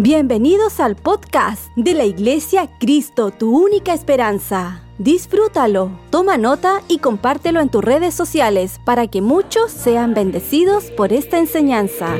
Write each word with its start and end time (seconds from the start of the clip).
Bienvenidos 0.00 0.78
al 0.78 0.94
podcast 0.94 1.72
de 1.74 1.92
la 1.92 2.04
Iglesia 2.04 2.70
Cristo, 2.78 3.32
tu 3.32 3.50
única 3.58 3.92
esperanza. 3.92 4.80
Disfrútalo, 4.98 5.90
toma 6.10 6.36
nota 6.36 6.82
y 6.86 6.98
compártelo 6.98 7.60
en 7.60 7.68
tus 7.68 7.82
redes 7.82 8.14
sociales 8.14 8.78
para 8.84 9.08
que 9.08 9.20
muchos 9.22 9.72
sean 9.72 10.14
bendecidos 10.14 10.92
por 10.92 11.12
esta 11.12 11.38
enseñanza. 11.38 12.14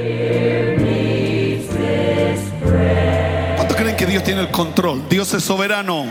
¿Cuántos 3.55 3.77
creen 3.77 3.97
que 3.97 4.07
Dios 4.07 4.25
tiene 4.25 4.41
el 4.41 4.51
control? 4.51 5.09
Dios 5.09 5.33
es 5.35 5.45
soberano. 5.45 6.07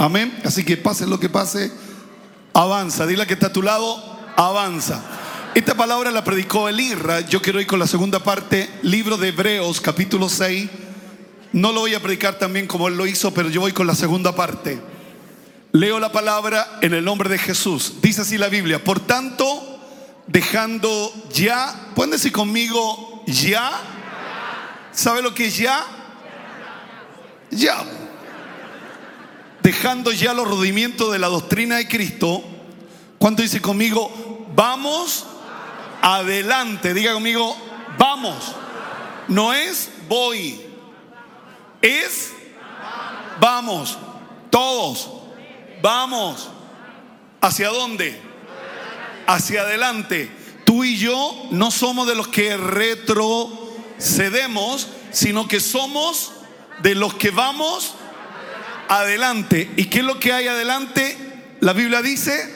Amén. 0.00 0.36
Así 0.44 0.64
que 0.64 0.76
pase 0.76 1.06
lo 1.06 1.20
que 1.20 1.28
pase, 1.28 1.70
avanza. 2.52 3.06
Dile 3.06 3.28
que 3.28 3.34
está 3.34 3.46
a 3.46 3.52
tu 3.52 3.62
lado, 3.62 4.02
avanza. 4.34 5.04
Esta 5.54 5.76
palabra 5.76 6.10
la 6.10 6.24
predicó 6.24 6.68
el 6.68 6.80
Irra. 6.80 7.20
Yo 7.20 7.40
quiero 7.40 7.60
ir 7.60 7.68
con 7.68 7.78
la 7.78 7.86
segunda 7.86 8.18
parte, 8.18 8.68
libro 8.82 9.16
de 9.16 9.28
Hebreos, 9.28 9.80
capítulo 9.80 10.28
6 10.28 10.85
no 11.56 11.72
lo 11.72 11.80
voy 11.80 11.94
a 11.94 12.02
predicar 12.02 12.38
también 12.38 12.66
como 12.66 12.86
él 12.86 12.98
lo 12.98 13.06
hizo, 13.06 13.32
pero 13.32 13.48
yo 13.48 13.62
voy 13.62 13.72
con 13.72 13.86
la 13.86 13.94
segunda 13.94 14.36
parte. 14.36 14.78
Leo 15.72 15.98
la 15.98 16.12
palabra 16.12 16.80
en 16.82 16.92
el 16.92 17.02
nombre 17.02 17.30
de 17.30 17.38
Jesús. 17.38 17.94
Dice 18.02 18.20
así 18.20 18.36
la 18.36 18.50
Biblia. 18.50 18.84
Por 18.84 19.00
tanto, 19.00 19.80
dejando 20.26 21.10
ya, 21.32 21.92
pueden 21.94 22.10
decir 22.10 22.30
conmigo, 22.30 23.24
ya. 23.26 23.72
¿Sabe 24.92 25.22
lo 25.22 25.32
que 25.32 25.46
es 25.46 25.56
ya? 25.56 25.82
Ya. 27.50 27.82
Dejando 29.62 30.12
ya 30.12 30.34
los 30.34 30.46
rodimientos 30.46 31.10
de 31.10 31.18
la 31.18 31.28
doctrina 31.28 31.78
de 31.78 31.88
Cristo. 31.88 32.44
¿Cuánto 33.16 33.40
dice 33.40 33.62
conmigo? 33.62 34.46
Vamos 34.54 35.24
adelante. 36.02 36.92
Diga 36.92 37.14
conmigo, 37.14 37.56
vamos. 37.96 38.54
No 39.28 39.54
es 39.54 39.88
voy 40.06 40.65
es 41.86 42.32
vamos, 43.40 43.98
todos, 44.50 45.08
vamos. 45.82 46.50
¿Hacia 47.40 47.68
dónde? 47.68 48.20
Hacia 49.26 49.62
adelante. 49.62 50.30
Tú 50.64 50.84
y 50.84 50.96
yo 50.96 51.48
no 51.50 51.70
somos 51.70 52.08
de 52.08 52.14
los 52.14 52.28
que 52.28 52.56
retrocedemos, 52.56 54.88
sino 55.12 55.46
que 55.46 55.60
somos 55.60 56.32
de 56.82 56.94
los 56.94 57.12
que 57.14 57.30
vamos 57.30 57.94
adelante. 58.88 59.70
¿Y 59.76 59.84
qué 59.86 59.98
es 60.00 60.04
lo 60.04 60.18
que 60.18 60.32
hay 60.32 60.48
adelante? 60.48 61.16
La 61.60 61.72
Biblia 61.72 62.02
dice 62.02 62.54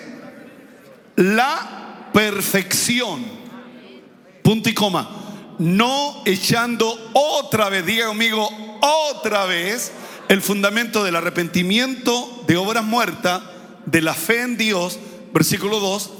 la 1.16 2.08
perfección. 2.12 3.24
Punto 4.42 4.68
y 4.68 4.74
coma. 4.74 5.08
No 5.58 6.22
echando 6.24 7.10
otra 7.12 7.68
vez, 7.68 7.84
diga 7.84 8.06
conmigo, 8.06 8.48
otra 8.80 9.46
vez 9.46 9.92
el 10.28 10.42
fundamento 10.42 11.02
del 11.04 11.16
arrepentimiento 11.16 12.44
de 12.46 12.56
obras 12.56 12.84
muertas, 12.84 13.42
de 13.86 14.02
la 14.02 14.14
fe 14.14 14.42
en 14.42 14.56
Dios, 14.56 14.98
versículo 15.32 15.80
2, 15.80 16.10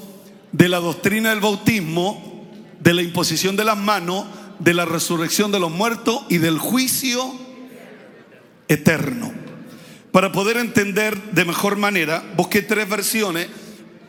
de 0.53 0.69
la 0.69 0.81
doctrina 0.81 1.31
del 1.31 1.41
bautismo, 1.41 2.49
de 2.81 2.95
la 2.95 3.03
imposición 3.03 3.57
de 3.57 3.65
las 3.65 3.77
manos, 3.77 4.25
de 4.59 4.75
la 4.75 4.85
resurrección 4.85 5.53
de 5.53 5.61
los 5.61 5.71
muertos 5.71 6.23
y 6.29 6.39
del 6.39 6.59
juicio 6.59 7.33
eterno. 8.69 9.33
Para 10.13 10.33
poder 10.33 10.57
entender 10.57 11.17
de 11.33 11.45
mejor 11.45 11.77
manera, 11.77 12.23
busqué 12.37 12.63
tres 12.63 12.89
versiones 12.89 13.49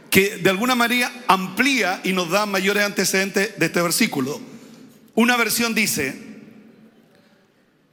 que 0.10 0.38
de 0.38 0.50
alguna 0.50 0.76
manera 0.76 1.12
amplía 1.28 2.02
y 2.04 2.14
nos 2.14 2.30
da 2.30 2.46
mayores 2.46 2.84
antecedentes 2.84 3.58
de 3.58 3.66
este 3.66 3.82
versículo. 3.82 4.42
Una 5.16 5.38
versión 5.38 5.74
dice, 5.76 6.31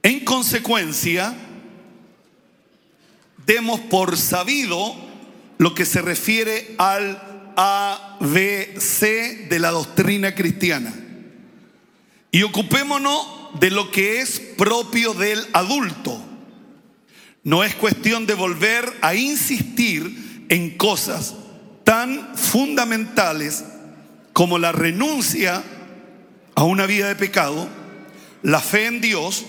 en 0.03 0.23
consecuencia, 0.25 1.35
demos 3.45 3.79
por 3.81 4.17
sabido 4.17 4.95
lo 5.57 5.75
que 5.75 5.85
se 5.85 6.01
refiere 6.01 6.75
al 6.77 7.21
ABC 7.55 9.49
de 9.49 9.59
la 9.59 9.71
doctrina 9.71 10.33
cristiana. 10.35 10.93
Y 12.31 12.43
ocupémonos 12.43 13.59
de 13.59 13.71
lo 13.71 13.91
que 13.91 14.21
es 14.21 14.39
propio 14.39 15.13
del 15.13 15.45
adulto. 15.53 16.23
No 17.43 17.63
es 17.63 17.75
cuestión 17.75 18.25
de 18.25 18.35
volver 18.35 18.93
a 19.01 19.15
insistir 19.15 20.45
en 20.49 20.77
cosas 20.77 21.35
tan 21.83 22.35
fundamentales 22.37 23.63
como 24.33 24.59
la 24.59 24.71
renuncia 24.71 25.63
a 26.55 26.63
una 26.63 26.85
vida 26.85 27.07
de 27.07 27.15
pecado, 27.15 27.67
la 28.43 28.59
fe 28.59 28.85
en 28.85 29.01
Dios, 29.01 29.45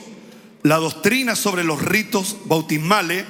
la 0.62 0.76
doctrina 0.76 1.36
sobre 1.36 1.64
los 1.64 1.82
ritos 1.82 2.36
bautismales, 2.44 3.24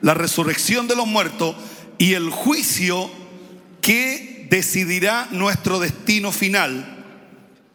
la 0.00 0.14
resurrección 0.14 0.88
de 0.88 0.96
los 0.96 1.06
muertos 1.06 1.56
y 1.98 2.14
el 2.14 2.30
juicio 2.30 3.10
que 3.80 4.46
decidirá 4.50 5.28
nuestro 5.30 5.78
destino 5.78 6.32
final. 6.32 7.04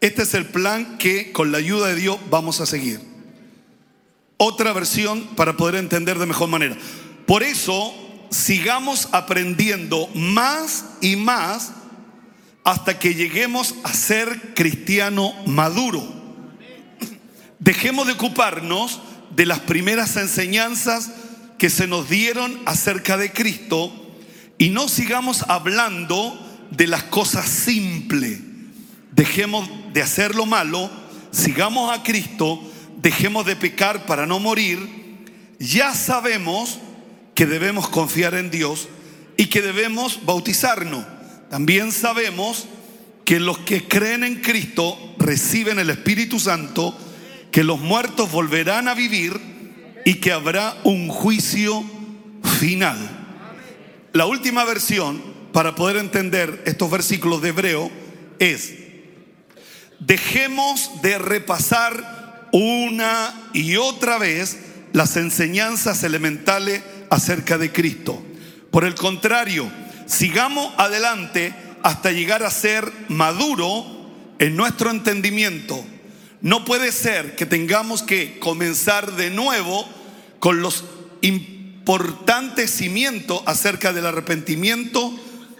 Este 0.00 0.22
es 0.22 0.34
el 0.34 0.46
plan 0.46 0.98
que 0.98 1.32
con 1.32 1.52
la 1.52 1.58
ayuda 1.58 1.88
de 1.88 1.96
Dios 1.96 2.18
vamos 2.30 2.60
a 2.60 2.66
seguir. 2.66 3.00
Otra 4.36 4.72
versión 4.72 5.28
para 5.36 5.56
poder 5.56 5.76
entender 5.76 6.18
de 6.18 6.26
mejor 6.26 6.48
manera. 6.48 6.76
Por 7.26 7.42
eso, 7.42 7.94
sigamos 8.30 9.08
aprendiendo 9.12 10.08
más 10.14 10.86
y 11.00 11.16
más 11.16 11.72
hasta 12.64 12.98
que 12.98 13.14
lleguemos 13.14 13.74
a 13.84 13.92
ser 13.92 14.54
cristiano 14.54 15.32
maduro 15.46 16.21
Dejemos 17.62 18.08
de 18.08 18.14
ocuparnos 18.14 18.98
de 19.36 19.46
las 19.46 19.60
primeras 19.60 20.16
enseñanzas 20.16 21.12
que 21.58 21.70
se 21.70 21.86
nos 21.86 22.08
dieron 22.08 22.60
acerca 22.66 23.16
de 23.16 23.32
Cristo 23.32 23.92
y 24.58 24.70
no 24.70 24.88
sigamos 24.88 25.44
hablando 25.46 26.36
de 26.72 26.88
las 26.88 27.04
cosas 27.04 27.48
simples. 27.48 28.40
Dejemos 29.12 29.70
de 29.92 30.02
hacer 30.02 30.34
lo 30.34 30.44
malo, 30.44 30.90
sigamos 31.30 31.96
a 31.96 32.02
Cristo, 32.02 32.60
dejemos 33.00 33.46
de 33.46 33.54
pecar 33.54 34.06
para 34.06 34.26
no 34.26 34.40
morir. 34.40 34.80
Ya 35.60 35.94
sabemos 35.94 36.80
que 37.36 37.46
debemos 37.46 37.88
confiar 37.88 38.34
en 38.34 38.50
Dios 38.50 38.88
y 39.36 39.46
que 39.46 39.62
debemos 39.62 40.18
bautizarnos. 40.24 41.04
También 41.48 41.92
sabemos 41.92 42.66
que 43.24 43.38
los 43.38 43.58
que 43.58 43.86
creen 43.86 44.24
en 44.24 44.40
Cristo 44.40 44.98
reciben 45.16 45.78
el 45.78 45.90
Espíritu 45.90 46.40
Santo 46.40 46.98
que 47.52 47.62
los 47.62 47.78
muertos 47.78 48.32
volverán 48.32 48.88
a 48.88 48.94
vivir 48.94 49.38
y 50.06 50.14
que 50.14 50.32
habrá 50.32 50.74
un 50.84 51.08
juicio 51.08 51.84
final. 52.58 52.98
La 54.14 54.24
última 54.24 54.64
versión, 54.64 55.22
para 55.52 55.74
poder 55.74 55.98
entender 55.98 56.62
estos 56.64 56.90
versículos 56.90 57.42
de 57.42 57.50
Hebreo, 57.50 57.90
es, 58.38 58.72
dejemos 60.00 61.02
de 61.02 61.18
repasar 61.18 62.48
una 62.52 63.50
y 63.52 63.76
otra 63.76 64.18
vez 64.18 64.58
las 64.92 65.16
enseñanzas 65.18 66.02
elementales 66.04 66.82
acerca 67.10 67.58
de 67.58 67.70
Cristo. 67.70 68.22
Por 68.70 68.84
el 68.84 68.94
contrario, 68.94 69.70
sigamos 70.06 70.72
adelante 70.78 71.54
hasta 71.82 72.12
llegar 72.12 72.44
a 72.44 72.50
ser 72.50 72.90
maduro 73.08 73.84
en 74.38 74.56
nuestro 74.56 74.90
entendimiento 74.90 75.84
no 76.42 76.64
puede 76.64 76.90
ser 76.90 77.36
que 77.36 77.46
tengamos 77.46 78.02
que 78.02 78.40
comenzar 78.40 79.14
de 79.14 79.30
nuevo 79.30 79.88
con 80.40 80.60
los 80.60 80.84
importantes 81.20 82.72
cimientos 82.72 83.42
acerca 83.46 83.92
del 83.92 84.06
arrepentimiento, 84.06 85.14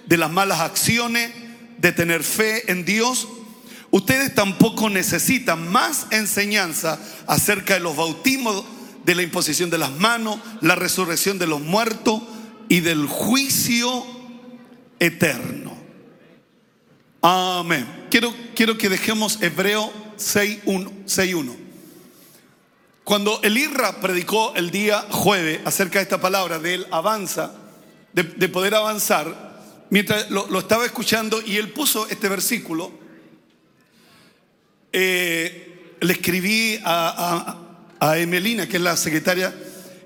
de 0.07 0.17
las 0.17 0.31
malas 0.31 0.61
acciones, 0.61 1.31
de 1.79 1.93
tener 1.93 2.25
fe 2.25 2.71
en 2.71 2.85
Dios. 2.85 3.29
Ustedes 3.93 4.35
tampoco 4.35 4.91
necesitan 4.91 5.71
más 5.71 6.07
enseñanza 6.11 6.99
acerca 7.29 7.75
de 7.75 7.81
los 7.81 7.95
bautismos, 7.95 8.65
de 9.05 9.15
la 9.15 9.23
imposición 9.23 9.71
de 9.71 9.79
las 9.79 9.93
manos, 9.93 10.41
la 10.61 10.75
resurrección 10.75 11.39
de 11.39 11.47
los 11.47 11.61
muertos 11.61 12.23
y 12.69 12.81
del 12.81 13.07
juicio 13.07 14.05
eterno. 14.99 15.77
Amén. 17.21 17.87
Quiero, 18.11 18.35
quiero 18.57 18.77
que 18.79 18.89
dejemos 18.89 19.41
Hebreo 19.43 20.02
6.1. 20.17 21.57
Cuando 23.05 23.41
el 23.43 23.59
IRRA 23.59 24.01
predicó 24.01 24.55
el 24.55 24.71
día 24.71 25.07
jueves 25.11 25.61
acerca 25.65 25.99
de 25.99 26.05
esta 26.05 26.21
palabra, 26.21 26.59
de 26.59 26.75
él 26.75 26.87
avanza, 26.91 27.53
de, 28.13 28.49
poder 28.49 28.75
avanzar, 28.75 29.87
mientras 29.91 30.31
lo, 30.31 30.59
estaba 30.59 30.87
escuchando 30.87 31.43
y 31.45 31.57
él 31.57 31.73
puso 31.73 32.07
este 32.09 32.29
versículo, 32.29 32.93
eh, 34.93 35.97
le 36.01 36.13
escribí 36.13 36.79
a, 36.85 37.59
a, 37.99 38.19
Emelina, 38.19 38.69
que 38.69 38.77
es 38.77 38.83
la 38.83 38.97
secretaria, 38.97 39.55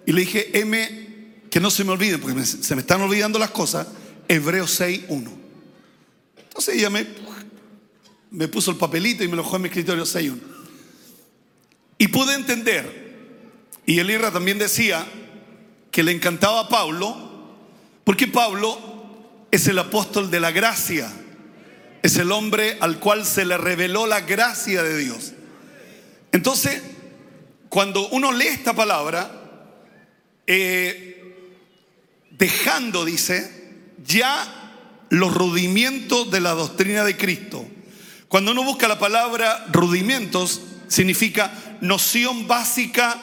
y 0.07 0.13
le 0.13 0.21
dije, 0.21 0.59
M, 0.59 1.43
que 1.51 1.61
no 1.61 1.71
se 1.71 1.85
me 1.85 1.93
olviden, 1.93 2.21
porque 2.21 2.45
se 2.45 2.75
me 2.75 2.81
están 2.81 3.03
olvidando 3.03 3.39
las 3.39 3.51
cosas, 3.51 3.89
Hebreo 4.29 4.65
6.1. 4.65 5.31
Entonces 6.39 6.77
ella 6.77 6.89
me 6.89 7.07
me 8.31 8.49
puso 8.49 8.71
el 8.71 8.77
papelito 8.77 9.25
y 9.25 9.29
me 9.29 9.37
lo 9.37 9.43
dejó 9.43 9.57
en 9.57 9.63
mi 9.63 9.69
escritorio 9.69 10.05
6.1. 10.05 10.39
Y 11.99 12.09
pude 12.09 12.35
entender 12.35 13.07
Y 13.87 13.99
el 14.01 14.11
Irra 14.11 14.31
también 14.31 14.59
decía 14.59 15.07
que 15.91 16.03
le 16.03 16.13
encantaba 16.13 16.61
a 16.61 16.69
Pablo, 16.69 17.17
porque 18.05 18.27
Pablo 18.27 18.79
es 19.51 19.67
el 19.69 19.79
apóstol 19.79 20.31
de 20.31 20.41
la 20.41 20.51
gracia, 20.51 21.11
es 22.03 22.17
el 22.17 22.33
hombre 22.33 22.77
al 22.81 22.99
cual 22.99 23.25
se 23.25 23.45
le 23.45 23.57
reveló 23.57 24.07
la 24.07 24.21
gracia 24.21 24.83
de 24.83 24.99
Dios. 24.99 25.33
Entonces, 26.33 26.83
cuando 27.69 28.09
uno 28.09 28.33
lee 28.33 28.49
esta 28.49 28.75
palabra, 28.75 29.31
eh, 30.47 31.17
dejando, 32.31 33.05
dice, 33.05 33.85
ya 34.05 34.67
los 35.09 35.35
rudimientos 35.35 36.31
de 36.31 36.41
la 36.41 36.53
doctrina 36.53 37.05
de 37.05 37.17
Cristo. 37.17 37.67
Cuando 38.37 38.53
uno 38.53 38.65
busca 38.65 38.87
la 38.87 38.99
palabra 38.99 39.65
rudimentos, 39.73 40.61
significa 40.89 41.79
noción 41.81 42.47
básica 42.47 43.19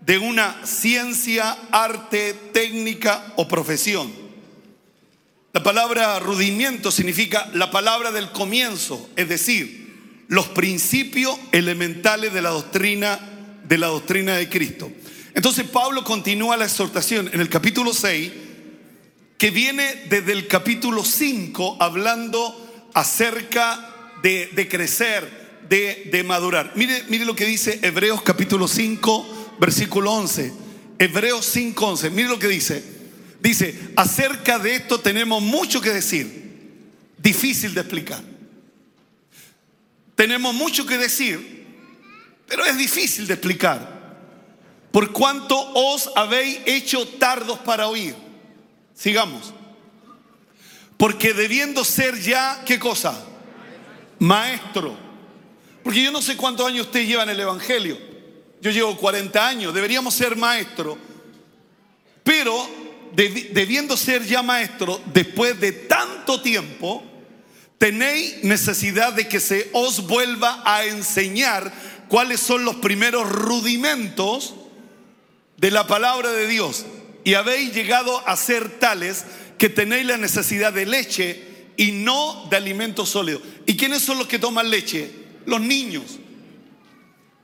de 0.00 0.16
una 0.16 0.64
ciencia, 0.64 1.58
arte, 1.70 2.32
técnica 2.50 3.34
o 3.36 3.46
profesión. 3.46 4.10
La 5.52 5.62
palabra 5.62 6.18
rudimiento 6.20 6.90
significa 6.90 7.50
la 7.52 7.70
palabra 7.70 8.12
del 8.12 8.32
comienzo, 8.32 9.10
es 9.14 9.28
decir, 9.28 10.24
los 10.28 10.48
principios 10.48 11.38
elementales 11.52 12.32
de 12.32 12.40
la 12.40 12.48
doctrina 12.48 13.20
de 13.68 13.76
la 13.76 13.88
doctrina 13.88 14.36
de 14.36 14.48
Cristo. 14.48 14.90
Entonces 15.34 15.68
Pablo 15.68 16.02
continúa 16.02 16.56
la 16.56 16.64
exhortación 16.64 17.28
en 17.30 17.42
el 17.42 17.50
capítulo 17.50 17.92
6 17.92 18.32
que 19.36 19.50
viene 19.50 20.06
desde 20.08 20.32
el 20.32 20.46
capítulo 20.46 21.04
5 21.04 21.76
hablando 21.78 22.88
acerca 22.94 23.98
de, 24.22 24.68
crecer, 24.68 25.58
de, 25.68 26.24
madurar. 26.24 26.72
Mire, 26.74 27.04
mire 27.08 27.24
lo 27.24 27.34
que 27.34 27.46
dice 27.46 27.78
Hebreos 27.82 28.22
capítulo 28.22 28.68
5 28.68 29.40
versículo 29.60 30.12
11. 30.12 30.52
Hebreos 30.98 31.54
5:11. 31.54 32.10
Mire 32.10 32.28
lo 32.28 32.38
que 32.38 32.48
dice. 32.48 32.82
Dice, 33.40 33.92
acerca 33.96 34.58
de 34.58 34.74
esto 34.74 35.00
tenemos 35.00 35.42
mucho 35.42 35.80
que 35.80 35.90
decir. 35.90 36.40
Difícil 37.16 37.74
de 37.74 37.80
explicar. 37.82 38.22
Tenemos 40.14 40.54
mucho 40.54 40.84
que 40.84 40.98
decir, 40.98 41.66
pero 42.46 42.64
es 42.64 42.76
difícil 42.76 43.26
de 43.26 43.34
explicar. 43.34 44.00
Por 44.90 45.12
cuanto 45.12 45.56
os 45.74 46.10
habéis 46.16 46.58
hecho 46.66 47.06
tardos 47.06 47.58
para 47.60 47.86
oír. 47.86 48.14
Sigamos. 48.94 49.54
Porque 50.96 51.32
debiendo 51.32 51.84
ser 51.84 52.20
ya, 52.20 52.62
¿qué 52.66 52.78
cosa? 52.78 53.26
Maestro. 54.20 54.96
Porque 55.82 56.02
yo 56.02 56.12
no 56.12 56.22
sé 56.22 56.36
cuántos 56.36 56.66
años 56.66 56.86
usted 56.86 57.06
lleva 57.06 57.24
en 57.24 57.30
el 57.30 57.40
Evangelio. 57.40 57.98
Yo 58.60 58.70
llevo 58.70 58.96
40 58.96 59.48
años, 59.48 59.74
deberíamos 59.74 60.14
ser 60.14 60.36
maestro, 60.36 60.98
pero 62.22 62.68
debiendo 63.12 63.96
ser 63.96 64.24
ya 64.24 64.42
maestro, 64.42 65.00
después 65.06 65.58
de 65.58 65.72
tanto 65.72 66.42
tiempo, 66.42 67.02
tenéis 67.78 68.44
necesidad 68.44 69.14
de 69.14 69.26
que 69.26 69.40
se 69.40 69.70
os 69.72 70.06
vuelva 70.06 70.62
a 70.66 70.84
enseñar 70.84 71.72
cuáles 72.08 72.40
son 72.40 72.66
los 72.66 72.76
primeros 72.76 73.30
rudimentos 73.30 74.54
de 75.56 75.70
la 75.70 75.86
palabra 75.86 76.30
de 76.30 76.46
Dios. 76.46 76.84
Y 77.24 77.34
habéis 77.34 77.72
llegado 77.72 78.22
a 78.28 78.36
ser 78.36 78.78
tales 78.78 79.24
que 79.56 79.70
tenéis 79.70 80.06
la 80.06 80.18
necesidad 80.18 80.74
de 80.74 80.84
leche 80.84 81.49
y 81.76 81.92
no 81.92 82.46
de 82.50 82.56
alimento 82.56 83.06
sólido. 83.06 83.40
¿Y 83.66 83.76
quiénes 83.76 84.02
son 84.02 84.18
los 84.18 84.26
que 84.26 84.38
toman 84.38 84.70
leche? 84.70 85.10
Los 85.46 85.60
niños. 85.60 86.18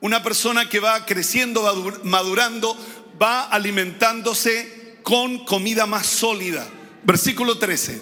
Una 0.01 0.23
persona 0.23 0.69
que 0.69 0.81
va 0.81 1.07
creciendo, 1.07 1.63
va 1.63 1.75
madurando, 2.05 2.77
va 3.21 3.45
alimentándose 3.45 4.99
con 5.03 5.45
comida 5.45 5.87
más 5.87 6.07
sólida. 6.07 6.69
Versículo 7.05 7.59
13. 7.59 8.01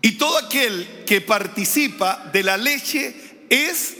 Y 0.00 0.12
todo 0.12 0.38
aquel 0.38 1.04
que 1.06 1.20
participa 1.20 2.30
de 2.32 2.42
la 2.42 2.56
leche 2.56 3.14
es 3.50 3.96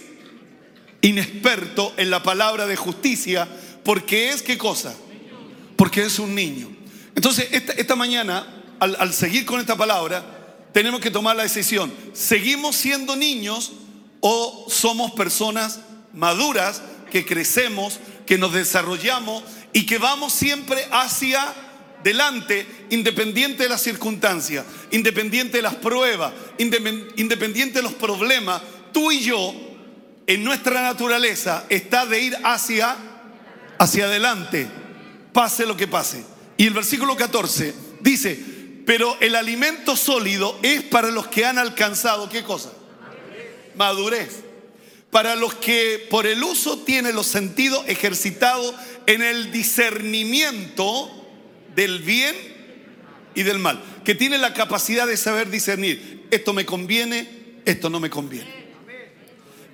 inexperto 1.02 1.92
en 1.96 2.10
la 2.10 2.22
palabra 2.22 2.66
de 2.66 2.76
justicia, 2.76 3.48
porque 3.84 4.30
es 4.30 4.42
qué 4.42 4.56
cosa? 4.56 4.94
Porque 5.76 6.02
es 6.02 6.18
un 6.18 6.34
niño. 6.34 6.70
Entonces, 7.14 7.48
esta, 7.52 7.94
mañana, 7.94 8.64
al 8.80 9.12
seguir 9.12 9.44
con 9.44 9.60
esta 9.60 9.76
palabra, 9.76 10.41
tenemos 10.72 11.00
que 11.00 11.10
tomar 11.10 11.36
la 11.36 11.42
decisión. 11.42 11.92
¿Seguimos 12.12 12.76
siendo 12.76 13.16
niños 13.16 13.72
o 14.20 14.66
somos 14.68 15.12
personas 15.12 15.80
maduras 16.12 16.82
que 17.10 17.26
crecemos, 17.26 17.98
que 18.26 18.38
nos 18.38 18.52
desarrollamos 18.52 19.42
y 19.72 19.86
que 19.86 19.98
vamos 19.98 20.32
siempre 20.32 20.86
hacia 20.90 21.54
delante, 22.02 22.66
independiente 22.90 23.64
de 23.64 23.68
las 23.68 23.82
circunstancias, 23.82 24.64
independiente 24.90 25.58
de 25.58 25.62
las 25.62 25.74
pruebas, 25.76 26.32
independiente 26.58 27.78
de 27.78 27.82
los 27.82 27.94
problemas. 27.94 28.62
Tú 28.92 29.10
y 29.12 29.20
yo, 29.20 29.54
en 30.26 30.44
nuestra 30.44 30.82
naturaleza, 30.82 31.64
está 31.68 32.06
de 32.06 32.20
ir 32.22 32.36
hacia, 32.44 32.96
hacia 33.78 34.04
adelante, 34.04 34.68
pase 35.32 35.66
lo 35.66 35.76
que 35.76 35.88
pase. 35.88 36.24
Y 36.56 36.66
el 36.66 36.74
versículo 36.74 37.16
14 37.16 37.74
dice, 38.00 38.51
pero 38.92 39.16
el 39.20 39.36
alimento 39.36 39.96
sólido 39.96 40.58
es 40.60 40.82
para 40.82 41.10
los 41.10 41.26
que 41.28 41.46
han 41.46 41.56
alcanzado, 41.56 42.28
¿qué 42.28 42.42
cosa? 42.42 42.70
Madurez 43.74 44.42
para 45.10 45.34
los 45.34 45.54
que 45.54 46.06
por 46.10 46.26
el 46.26 46.42
uso 46.42 46.80
tienen 46.80 47.16
los 47.16 47.26
sentidos 47.26 47.82
ejercitados 47.88 48.74
en 49.06 49.22
el 49.22 49.50
discernimiento 49.50 51.10
del 51.74 52.00
bien 52.00 52.36
y 53.34 53.44
del 53.44 53.58
mal, 53.58 53.82
que 54.04 54.14
tiene 54.14 54.36
la 54.36 54.52
capacidad 54.52 55.06
de 55.06 55.16
saber 55.16 55.48
discernir, 55.48 56.26
esto 56.30 56.52
me 56.52 56.66
conviene, 56.66 57.60
esto 57.64 57.88
no 57.88 57.98
me 57.98 58.10
conviene. 58.10 58.50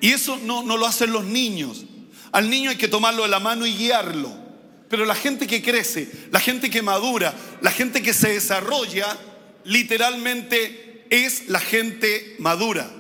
Y 0.01 0.13
eso 0.13 0.39
no, 0.45 0.63
no 0.63 0.77
lo 0.77 0.87
hacen 0.87 1.11
los 1.11 1.25
niños. 1.25 1.87
Al 2.31 2.49
niño 2.49 2.71
hay 2.71 2.77
que 2.77 2.87
tomarlo 2.87 3.25
de 3.25 3.31
la 3.31 3.41
mano 3.41 3.67
y 3.67 3.75
guiarlo. 3.75 4.48
Pero 4.89 5.05
la 5.05 5.15
gente 5.15 5.47
que 5.47 5.63
crece, 5.63 6.09
la 6.31 6.41
gente 6.41 6.71
que 6.71 6.83
madura, 6.83 7.35
la 7.61 7.71
gente 7.71 8.03
que 8.03 8.15
se 8.15 8.33
desarrolla, 8.33 9.17
literalmente 9.65 11.07
es 11.11 11.49
la 11.49 11.61
gente 11.61 12.37
madura. 12.39 12.91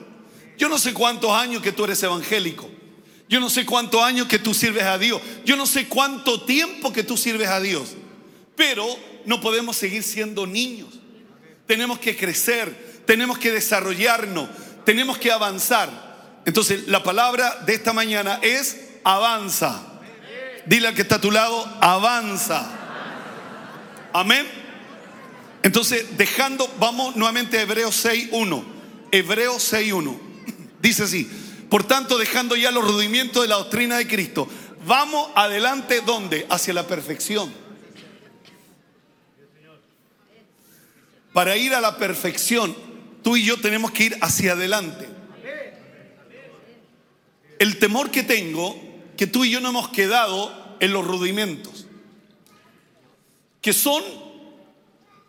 Yo 0.59 0.69
no 0.69 0.79
sé 0.79 0.93
cuántos 0.93 1.31
años 1.33 1.63
que 1.63 1.73
tú 1.73 1.85
eres 1.85 2.03
evangélico. 2.03 2.69
Yo 3.29 3.41
no 3.41 3.51
sé 3.51 3.67
cuántos 3.67 4.03
años 4.03 4.27
que 4.27 4.39
tú 4.39 4.55
sirves 4.55 4.85
a 4.85 4.99
Dios. 4.99 5.21
Yo 5.45 5.57
no 5.57 5.67
sé 5.67 5.87
cuánto 5.87 6.43
tiempo 6.43 6.93
que 6.93 7.05
tú 7.05 7.17
sirves 7.17 7.49
a 7.49 7.61
Dios. 7.61 7.91
Pero 8.57 8.87
no 9.25 9.41
podemos 9.41 9.77
seguir 9.77 10.03
siendo 10.03 10.47
niños. 10.47 10.89
Tenemos 11.67 11.99
que 11.99 12.17
crecer, 12.17 13.03
tenemos 13.07 13.39
que 13.39 13.53
desarrollarnos, 13.53 14.49
tenemos 14.85 15.19
que 15.19 15.31
avanzar. 15.31 16.43
Entonces, 16.47 16.89
la 16.89 17.03
palabra 17.03 17.63
de 17.67 17.75
esta 17.75 17.93
mañana 17.93 18.41
es 18.43 18.79
avanza. 19.05 19.88
Dile 20.67 20.89
al 20.89 20.95
que 20.95 21.03
está 21.03 21.17
a 21.17 21.21
tu 21.21 21.31
lado, 21.31 21.65
avanza. 21.81 22.71
Amén. 24.13 24.47
Entonces, 25.63 26.17
dejando, 26.17 26.73
vamos 26.79 27.17
nuevamente 27.17 27.59
a 27.59 27.63
Hebreos 27.63 28.05
6.1. 28.05 28.65
Hebreos 29.13 29.73
6.1. 29.73 30.19
Dice 30.81 31.03
así, 31.05 31.29
por 31.69 31.85
tanto, 31.85 32.19
dejando 32.19 32.57
ya 32.57 32.71
los 32.71 32.85
rudimientos 32.85 33.43
de 33.43 33.49
la 33.49 33.57
doctrina 33.57 33.99
de 33.99 34.07
Cristo, 34.07 34.49
vamos 34.87 35.31
adelante, 35.35 36.01
¿dónde? 36.01 36.47
Hacia 36.49 36.75
la 36.75 36.87
perfección. 36.87 37.53
Para 41.33 41.57
ir 41.57 41.75
a 41.75 41.81
la 41.81 41.99
perfección, 41.99 42.75
tú 43.23 43.37
y 43.37 43.45
yo 43.45 43.61
tenemos 43.61 43.91
que 43.91 44.05
ir 44.05 44.19
hacia 44.21 44.53
adelante. 44.53 45.09
El 47.59 47.79
temor 47.79 48.11
que 48.11 48.23
tengo, 48.23 48.81
que 49.19 49.27
tú 49.27 49.45
y 49.45 49.51
yo 49.51 49.61
no 49.61 49.71
hemos 49.71 49.89
quedado 49.89 50.77
en 50.79 50.93
los 50.93 51.05
rudimentos, 51.05 51.87
que 53.61 53.73
son, 53.73 54.03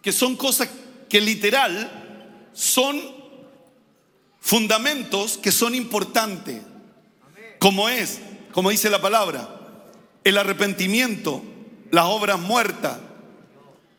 que 0.04 0.12
son 0.12 0.38
cosas 0.38 0.70
que 1.10 1.20
literal 1.20 2.52
son 2.54 3.02
fundamentos 4.40 5.40
que 5.40 5.52
son 5.52 5.74
importantes, 5.74 6.62
como 7.58 7.90
es, 7.90 8.20
como 8.52 8.70
dice 8.70 8.92
la 8.92 9.02
palabra, 9.02 9.50
el 10.24 10.38
arrepentimiento, 10.38 11.44
las 11.90 12.06
obras 12.06 12.40
muertas, 12.40 13.00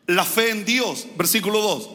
la 0.07 0.23
fe 0.23 0.51
en 0.51 0.63
Dios, 0.63 1.05
versículo 1.17 1.59
2, 1.59 1.89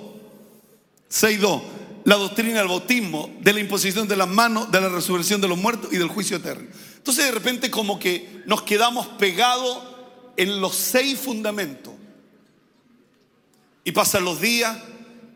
6.2, 1.11 1.63
la 2.05 2.17
doctrina 2.17 2.59
del 2.59 2.69
bautismo, 2.69 3.35
de 3.41 3.55
la 3.55 3.61
imposición 3.61 4.07
de 4.07 4.17
las 4.17 4.29
manos, 4.29 4.71
de 4.71 4.83
la 4.83 4.91
resurrección 4.91 5.41
de 5.41 5.49
los 5.49 5.57
muertos 5.57 5.93
y 5.93 5.97
del 5.97 6.09
juicio 6.09 6.37
eterno. 6.37 6.69
Entonces 7.07 7.27
de 7.27 7.31
repente 7.31 7.71
como 7.71 8.01
que 8.01 8.43
nos 8.47 8.63
quedamos 8.63 9.07
pegados 9.07 9.81
en 10.37 10.61
los 10.61 10.75
seis 10.75 11.17
fundamentos. 11.17 11.95
Y 13.85 13.93
pasan 13.93 14.25
los 14.25 14.41
días, 14.41 14.77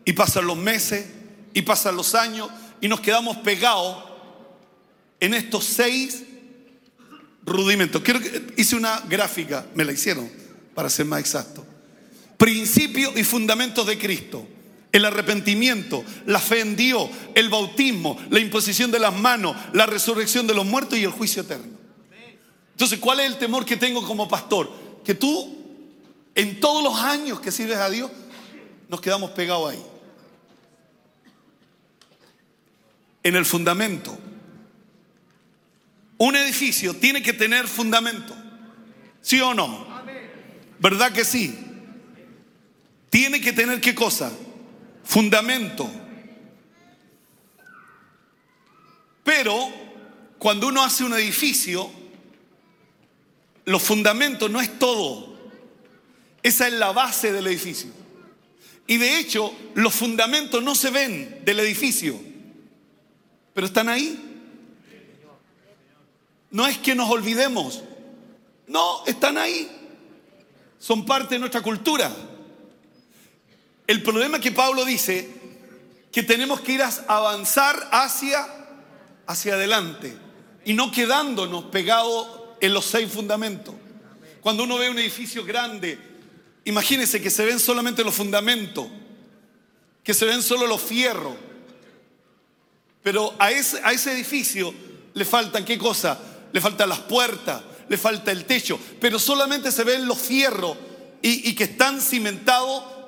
y 0.03 0.11
pasan 0.11 0.47
los 0.47 0.57
meses, 0.57 1.05
y 1.53 1.61
pasan 1.61 1.95
los 1.95 2.13
años, 2.13 2.49
y 2.81 2.89
nos 2.89 2.99
quedamos 2.99 3.37
pegados 3.37 4.03
en 5.21 5.33
estos 5.33 5.63
seis 5.63 6.23
rudimentos. 7.45 8.01
Quiero 8.01 8.19
que 8.19 8.53
hice 8.57 8.75
una 8.75 8.99
gráfica, 9.07 9.65
me 9.73 9.85
la 9.85 9.93
hicieron 9.93 10.29
para 10.75 10.89
ser 10.89 11.05
más 11.05 11.21
exacto. 11.21 11.65
Principios 12.35 13.15
y 13.15 13.23
fundamentos 13.23 13.87
de 13.87 13.97
Cristo. 13.97 14.45
El 14.91 15.05
arrepentimiento, 15.05 16.03
la 16.25 16.39
fe 16.39 16.59
en 16.59 16.75
Dios, 16.75 17.09
el 17.33 17.49
bautismo, 17.49 18.17
la 18.29 18.39
imposición 18.39 18.91
de 18.91 18.99
las 18.99 19.13
manos, 19.13 19.55
la 19.73 19.85
resurrección 19.85 20.47
de 20.47 20.53
los 20.53 20.65
muertos 20.65 20.99
y 20.99 21.03
el 21.03 21.11
juicio 21.11 21.43
eterno. 21.43 21.77
Entonces, 22.71 22.99
¿cuál 22.99 23.19
es 23.19 23.27
el 23.27 23.37
temor 23.37 23.63
que 23.63 23.77
tengo 23.77 24.05
como 24.05 24.27
pastor? 24.27 24.71
Que 25.05 25.13
tú, 25.13 25.57
en 26.35 26.59
todos 26.59 26.83
los 26.83 26.99
años 26.99 27.39
que 27.39 27.51
sirves 27.51 27.77
a 27.77 27.89
Dios, 27.89 28.11
nos 28.89 28.99
quedamos 28.99 29.31
pegados 29.31 29.71
ahí. 29.71 29.83
En 33.23 33.35
el 33.35 33.45
fundamento. 33.45 34.17
Un 36.17 36.35
edificio 36.35 36.93
tiene 36.95 37.23
que 37.23 37.33
tener 37.33 37.67
fundamento. 37.67 38.35
¿Sí 39.21 39.39
o 39.39 39.53
no? 39.53 39.87
¿Verdad 40.79 41.11
que 41.11 41.23
sí? 41.23 41.57
Tiene 43.09 43.39
que 43.39 43.53
tener 43.53 43.79
qué 43.79 43.93
cosa? 43.93 44.31
Fundamento. 45.03 45.89
Pero 49.23 49.69
cuando 50.37 50.67
uno 50.67 50.83
hace 50.83 51.03
un 51.03 51.13
edificio, 51.13 51.89
los 53.65 53.81
fundamentos 53.81 54.49
no 54.49 54.59
es 54.59 54.79
todo. 54.79 55.35
Esa 56.43 56.67
es 56.67 56.73
la 56.73 56.91
base 56.91 57.31
del 57.31 57.47
edificio. 57.47 57.91
Y 58.87 58.97
de 58.97 59.19
hecho, 59.19 59.53
los 59.75 59.93
fundamentos 59.93 60.61
no 60.63 60.75
se 60.75 60.89
ven 60.89 61.41
del 61.45 61.59
edificio, 61.59 62.19
pero 63.53 63.67
están 63.67 63.87
ahí. 63.87 64.19
No 66.49 66.67
es 66.67 66.77
que 66.79 66.95
nos 66.95 67.09
olvidemos, 67.09 67.83
no, 68.67 69.05
están 69.05 69.37
ahí. 69.37 69.69
Son 70.79 71.05
parte 71.05 71.35
de 71.35 71.39
nuestra 71.39 71.61
cultura. 71.61 72.11
El 73.91 74.03
problema 74.03 74.39
que 74.39 74.53
Pablo 74.53 74.85
dice 74.85 75.27
que 76.13 76.23
tenemos 76.23 76.61
que 76.61 76.71
ir 76.71 76.81
a 76.81 76.89
avanzar 77.09 77.89
hacia, 77.91 78.47
hacia 79.27 79.55
adelante 79.55 80.17
y 80.63 80.73
no 80.73 80.93
quedándonos 80.93 81.65
pegados 81.65 82.25
en 82.61 82.73
los 82.73 82.85
seis 82.85 83.11
fundamentos. 83.11 83.75
Cuando 84.39 84.63
uno 84.63 84.77
ve 84.77 84.89
un 84.89 84.97
edificio 84.97 85.43
grande, 85.43 85.99
imagínense 86.63 87.21
que 87.21 87.29
se 87.29 87.43
ven 87.43 87.59
solamente 87.59 88.01
los 88.01 88.15
fundamentos, 88.15 88.87
que 90.05 90.13
se 90.13 90.23
ven 90.23 90.41
solo 90.41 90.67
los 90.67 90.81
fierros. 90.81 91.35
Pero 93.03 93.35
a 93.39 93.51
ese, 93.51 93.81
a 93.83 93.91
ese 93.91 94.13
edificio 94.13 94.73
le 95.13 95.25
faltan 95.25 95.65
qué 95.65 95.77
cosa? 95.77 96.17
Le 96.53 96.61
faltan 96.61 96.87
las 96.87 96.99
puertas, 96.99 97.61
le 97.89 97.97
falta 97.97 98.31
el 98.31 98.45
techo, 98.45 98.79
pero 99.01 99.19
solamente 99.19 99.69
se 99.69 99.83
ven 99.83 100.07
los 100.07 100.17
fierros 100.17 100.77
y, 101.21 101.49
y 101.49 101.55
que 101.55 101.65
están 101.65 101.99
cimentados 101.99 103.00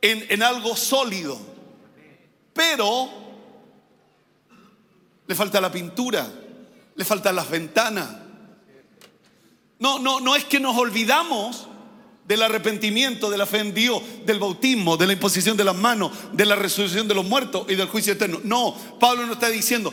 en, 0.00 0.26
en 0.28 0.42
algo 0.42 0.76
sólido. 0.76 1.38
Pero 2.52 3.08
le 5.26 5.34
falta 5.34 5.60
la 5.60 5.70
pintura, 5.70 6.28
le 6.94 7.04
faltan 7.04 7.36
las 7.36 7.48
ventanas. 7.48 8.08
No, 9.78 9.98
no, 9.98 10.20
no 10.20 10.36
es 10.36 10.44
que 10.44 10.60
nos 10.60 10.76
olvidamos 10.76 11.66
del 12.26 12.42
arrepentimiento, 12.42 13.30
de 13.30 13.38
la 13.38 13.46
fe 13.46 13.58
en 13.58 13.74
Dios, 13.74 14.02
del 14.24 14.38
bautismo, 14.38 14.96
de 14.96 15.06
la 15.06 15.14
imposición 15.14 15.56
de 15.56 15.64
las 15.64 15.74
manos, 15.74 16.12
de 16.32 16.46
la 16.46 16.54
resurrección 16.54 17.08
de 17.08 17.14
los 17.14 17.24
muertos 17.24 17.66
y 17.68 17.74
del 17.74 17.88
juicio 17.88 18.12
eterno. 18.12 18.40
No, 18.44 18.76
Pablo 19.00 19.26
no 19.26 19.32
está 19.32 19.48
diciendo. 19.48 19.92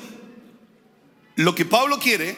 Lo 1.35 1.55
que 1.55 1.65
Pablo 1.65 1.99
quiere, 1.99 2.35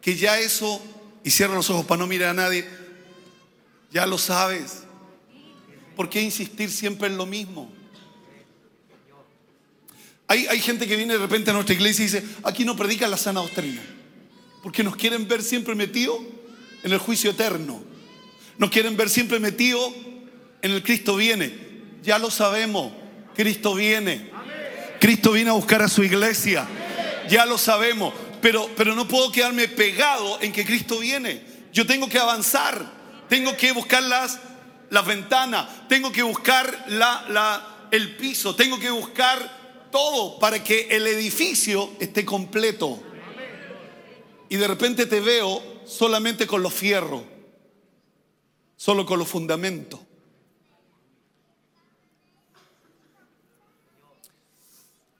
que 0.00 0.16
ya 0.16 0.38
eso, 0.38 0.80
y 1.22 1.30
cierra 1.30 1.54
los 1.54 1.70
ojos 1.70 1.86
para 1.86 2.00
no 2.00 2.06
mirar 2.06 2.30
a 2.30 2.34
nadie, 2.34 2.68
ya 3.90 4.06
lo 4.06 4.18
sabes. 4.18 4.83
¿Por 5.96 6.08
qué 6.08 6.20
insistir 6.20 6.70
siempre 6.70 7.08
en 7.08 7.16
lo 7.16 7.26
mismo? 7.26 7.70
Hay, 10.26 10.46
hay 10.46 10.60
gente 10.60 10.86
que 10.86 10.96
viene 10.96 11.14
de 11.14 11.18
repente 11.18 11.50
a 11.50 11.54
nuestra 11.54 11.74
iglesia 11.74 12.02
y 12.02 12.06
dice, 12.06 12.24
aquí 12.42 12.64
no 12.64 12.76
predican 12.76 13.10
la 13.10 13.16
sana 13.16 13.40
doctrina, 13.40 13.82
porque 14.62 14.82
nos 14.82 14.96
quieren 14.96 15.28
ver 15.28 15.42
siempre 15.42 15.74
metidos 15.74 16.18
en 16.82 16.92
el 16.92 16.98
juicio 16.98 17.30
eterno. 17.30 17.82
Nos 18.58 18.70
quieren 18.70 18.96
ver 18.96 19.10
siempre 19.10 19.38
metidos 19.38 19.92
en 20.62 20.70
el 20.70 20.82
Cristo 20.82 21.16
viene. 21.16 21.52
Ya 22.02 22.18
lo 22.18 22.30
sabemos, 22.30 22.92
Cristo 23.34 23.74
viene. 23.74 24.30
Cristo 25.00 25.32
viene 25.32 25.50
a 25.50 25.54
buscar 25.54 25.82
a 25.82 25.88
su 25.88 26.02
iglesia. 26.02 26.66
Ya 27.28 27.46
lo 27.46 27.58
sabemos, 27.58 28.14
pero, 28.40 28.70
pero 28.76 28.94
no 28.94 29.06
puedo 29.08 29.32
quedarme 29.32 29.68
pegado 29.68 30.40
en 30.40 30.52
que 30.52 30.64
Cristo 30.64 30.98
viene. 30.98 31.42
Yo 31.72 31.86
tengo 31.86 32.08
que 32.08 32.18
avanzar, 32.18 32.90
tengo 33.28 33.56
que 33.56 33.72
buscar 33.72 34.02
las, 34.02 34.40
las 34.94 35.04
ventanas, 35.04 35.88
tengo 35.88 36.12
que 36.12 36.22
buscar 36.22 36.86
la, 36.88 37.26
la, 37.28 37.88
el 37.90 38.16
piso, 38.16 38.54
tengo 38.54 38.78
que 38.78 38.90
buscar 38.90 39.90
todo 39.90 40.38
para 40.38 40.62
que 40.62 40.86
el 40.88 41.06
edificio 41.06 41.90
esté 41.98 42.24
completo. 42.24 43.02
Y 44.48 44.56
de 44.56 44.68
repente 44.68 45.06
te 45.06 45.20
veo 45.20 45.60
solamente 45.84 46.46
con 46.46 46.62
los 46.62 46.72
fierros, 46.72 47.22
solo 48.76 49.04
con 49.04 49.18
los 49.18 49.28
fundamentos. 49.28 50.00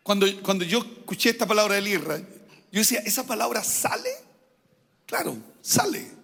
Cuando, 0.04 0.26
cuando 0.42 0.64
yo 0.64 0.78
escuché 0.78 1.30
esta 1.30 1.46
palabra 1.46 1.74
del 1.74 1.88
IRA, 1.88 2.18
yo 2.18 2.78
decía, 2.80 3.00
¿esa 3.00 3.26
palabra 3.26 3.64
sale? 3.64 4.10
Claro, 5.06 5.36
sale. 5.62 6.23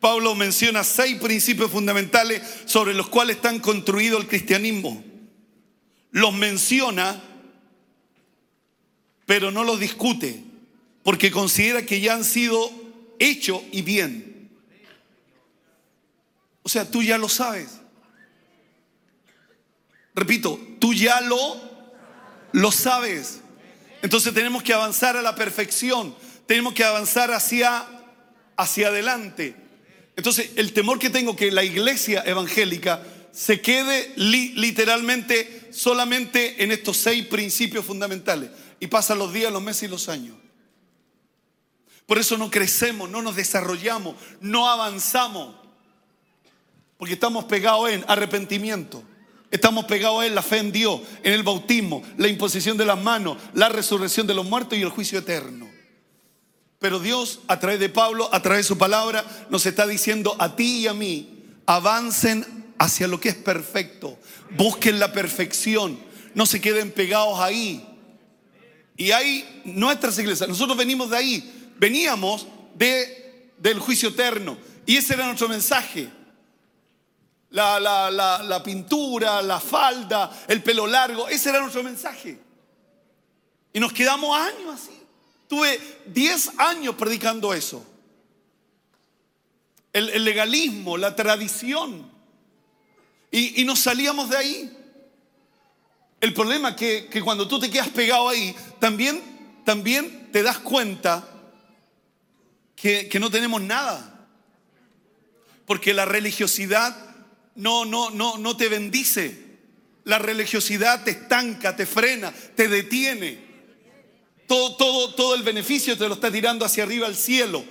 Pablo 0.00 0.34
menciona 0.34 0.84
seis 0.84 1.18
principios 1.18 1.70
fundamentales 1.70 2.42
sobre 2.66 2.94
los 2.94 3.08
cuales 3.08 3.36
están 3.36 3.58
construido 3.58 4.18
el 4.18 4.26
cristianismo. 4.26 5.04
Los 6.10 6.32
menciona, 6.34 7.20
pero 9.26 9.50
no 9.50 9.64
los 9.64 9.80
discute, 9.80 10.42
porque 11.02 11.30
considera 11.30 11.84
que 11.84 12.00
ya 12.00 12.14
han 12.14 12.24
sido 12.24 12.70
hechos 13.18 13.62
y 13.72 13.82
bien. 13.82 14.50
O 16.62 16.68
sea, 16.68 16.90
tú 16.90 17.02
ya 17.02 17.18
lo 17.18 17.28
sabes. 17.28 17.80
Repito, 20.14 20.60
tú 20.78 20.92
ya 20.94 21.20
lo 21.20 21.68
lo 22.52 22.72
sabes. 22.72 23.40
Entonces 24.02 24.32
tenemos 24.32 24.62
que 24.62 24.72
avanzar 24.72 25.16
a 25.16 25.22
la 25.22 25.34
perfección, 25.34 26.14
tenemos 26.46 26.74
que 26.74 26.84
avanzar 26.84 27.32
hacia, 27.32 27.86
hacia 28.56 28.88
adelante. 28.88 29.56
Entonces 30.18 30.50
el 30.56 30.72
temor 30.72 30.98
que 30.98 31.10
tengo 31.10 31.36
que 31.36 31.52
la 31.52 31.62
iglesia 31.62 32.24
evangélica 32.26 33.06
se 33.30 33.60
quede 33.60 34.12
li, 34.16 34.52
literalmente 34.56 35.68
solamente 35.70 36.60
en 36.60 36.72
estos 36.72 36.96
seis 36.96 37.24
principios 37.26 37.84
fundamentales 37.84 38.50
y 38.80 38.88
pasan 38.88 39.20
los 39.20 39.32
días, 39.32 39.52
los 39.52 39.62
meses 39.62 39.84
y 39.84 39.88
los 39.88 40.08
años. 40.08 40.34
Por 42.04 42.18
eso 42.18 42.36
no 42.36 42.50
crecemos, 42.50 43.08
no 43.08 43.22
nos 43.22 43.36
desarrollamos, 43.36 44.16
no 44.40 44.68
avanzamos, 44.68 45.54
porque 46.96 47.14
estamos 47.14 47.44
pegados 47.44 47.88
en 47.90 48.04
arrepentimiento. 48.08 49.04
Estamos 49.52 49.84
pegados 49.84 50.24
en 50.24 50.34
la 50.34 50.42
fe 50.42 50.58
en 50.58 50.72
Dios, 50.72 51.00
en 51.22 51.32
el 51.32 51.44
bautismo, 51.44 52.02
la 52.16 52.26
imposición 52.26 52.76
de 52.76 52.86
las 52.86 53.00
manos, 53.00 53.38
la 53.54 53.68
resurrección 53.68 54.26
de 54.26 54.34
los 54.34 54.44
muertos 54.44 54.76
y 54.76 54.82
el 54.82 54.88
juicio 54.88 55.20
eterno. 55.20 55.67
Pero 56.78 57.00
Dios, 57.00 57.40
a 57.48 57.58
través 57.58 57.80
de 57.80 57.88
Pablo, 57.88 58.28
a 58.32 58.40
través 58.40 58.64
de 58.64 58.68
su 58.68 58.78
palabra, 58.78 59.24
nos 59.50 59.66
está 59.66 59.86
diciendo 59.86 60.36
a 60.38 60.54
ti 60.54 60.80
y 60.80 60.86
a 60.86 60.94
mí, 60.94 61.44
avancen 61.66 62.72
hacia 62.78 63.08
lo 63.08 63.20
que 63.20 63.30
es 63.30 63.34
perfecto, 63.34 64.18
busquen 64.50 64.98
la 64.98 65.12
perfección, 65.12 65.98
no 66.34 66.46
se 66.46 66.60
queden 66.60 66.92
pegados 66.92 67.40
ahí. 67.40 67.84
Y 68.96 69.10
hay 69.10 69.62
nuestras 69.64 70.18
iglesias, 70.18 70.48
nosotros 70.48 70.76
venimos 70.76 71.10
de 71.10 71.16
ahí, 71.16 71.72
veníamos 71.78 72.46
de, 72.74 73.52
del 73.58 73.78
juicio 73.80 74.10
eterno. 74.10 74.56
Y 74.86 74.96
ese 74.96 75.14
era 75.14 75.26
nuestro 75.26 75.48
mensaje 75.48 76.08
la, 77.50 78.40
la, 78.42 78.62
pintura, 78.62 79.40
la 79.42 79.60
falda, 79.60 80.30
el 80.46 80.62
pelo 80.62 80.86
largo. 80.86 81.28
Ese 81.28 81.50
era 81.50 81.60
nuestro 81.60 81.82
mensaje. 81.82 82.38
Y 83.72 83.80
nos 83.80 83.92
quedamos 83.92 84.36
años 84.36 84.74
así. 84.74 84.97
Tuve 85.48 85.80
10 86.06 86.58
años 86.58 86.94
predicando 86.94 87.54
eso. 87.54 87.84
El, 89.92 90.22
legalismo, 90.22 90.98
la 90.98 91.16
tradición. 91.16 92.12
Y, 93.30 93.62
y, 93.62 93.64
nos 93.64 93.80
salíamos 93.80 94.28
de 94.28 94.36
ahí. 94.36 94.78
El 96.20 96.34
problema 96.34 96.70
es 96.70 96.76
que, 96.76 97.22
cuando 97.22 97.48
tú 97.48 97.58
te 97.58 97.70
quedas 97.70 97.88
pegado 97.88 98.28
ahí, 98.28 98.54
también, 98.78 99.22
también 99.64 100.28
te 100.30 100.42
das 100.42 100.58
cuenta 100.58 101.26
que, 102.76 103.08
no 103.18 103.30
tenemos 103.30 103.62
nada. 103.62 104.28
Porque 105.64 105.94
la 105.94 106.04
religiosidad 106.04 106.94
no 107.54 108.56
te 108.56 108.68
bendice. 108.68 109.48
La 110.04 110.18
religiosidad 110.18 111.04
te 111.04 111.12
estanca, 111.12 111.74
te 111.74 111.86
frena, 111.86 112.32
te 112.32 112.68
detiene. 112.68 113.47
Todo, 114.48 114.74
todo, 114.76 115.14
todo 115.14 115.34
el 115.36 115.42
beneficio 115.44 115.96
te 115.96 116.08
lo 116.08 116.14
está 116.14 116.32
tirando 116.32 116.64
hacia 116.64 116.82
arriba 116.82 117.06
al 117.06 117.14
cielo. 117.14 117.62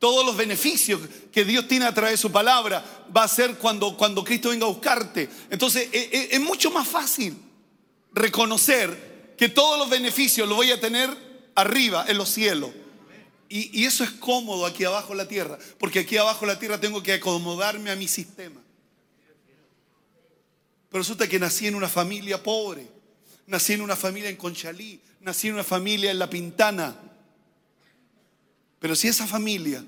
Todos 0.00 0.26
los 0.26 0.36
beneficios 0.36 1.00
que 1.30 1.44
Dios 1.44 1.68
tiene 1.68 1.84
a 1.84 1.94
través 1.94 2.14
de 2.14 2.16
su 2.18 2.32
palabra 2.32 2.84
va 3.16 3.22
a 3.24 3.28
ser 3.28 3.56
cuando, 3.58 3.96
cuando 3.96 4.24
Cristo 4.24 4.48
venga 4.48 4.66
a 4.66 4.70
buscarte. 4.70 5.28
Entonces 5.50 5.88
es, 5.92 6.08
es- 6.10 6.28
es 6.32 6.40
mucho 6.40 6.70
más 6.72 6.88
fácil 6.88 7.36
reconocer 8.12 9.34
que 9.38 9.48
todos 9.48 9.78
los 9.78 9.88
beneficios 9.90 10.48
los 10.48 10.56
voy 10.56 10.70
a 10.72 10.80
tener 10.80 11.10
arriba, 11.54 12.04
en 12.08 12.18
los 12.18 12.28
cielos. 12.30 12.70
Y, 13.48 13.80
y 13.82 13.84
eso 13.84 14.04
es 14.04 14.10
cómodo 14.10 14.64
aquí 14.66 14.84
abajo 14.84 15.12
en 15.12 15.18
la 15.18 15.28
tierra, 15.28 15.58
porque 15.78 16.00
aquí 16.00 16.16
abajo 16.16 16.44
en 16.44 16.48
la 16.48 16.58
tierra 16.58 16.80
tengo 16.80 17.02
que 17.02 17.12
acomodarme 17.12 17.90
a 17.90 17.96
mi 17.96 18.08
sistema. 18.08 18.60
Pero 20.90 21.02
resulta 21.02 21.28
que 21.28 21.38
nací 21.38 21.66
en 21.66 21.74
una 21.74 21.88
familia 21.88 22.42
pobre, 22.42 22.88
nací 23.46 23.72
en 23.74 23.82
una 23.82 23.96
familia 23.96 24.30
en 24.30 24.36
Conchalí, 24.36 25.00
nací 25.20 25.48
en 25.48 25.54
una 25.54 25.64
familia 25.64 26.10
en 26.10 26.18
La 26.18 26.30
Pintana. 26.30 26.94
Pero 28.78 28.94
si 28.94 29.08
esa 29.08 29.26
familia 29.26 29.84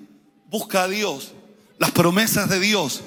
busca 0.48 0.84
a 0.84 0.88
Dios, 0.88 1.32
las 1.78 1.90
promesas 1.90 2.48
de 2.48 2.60
Dios 2.60 3.02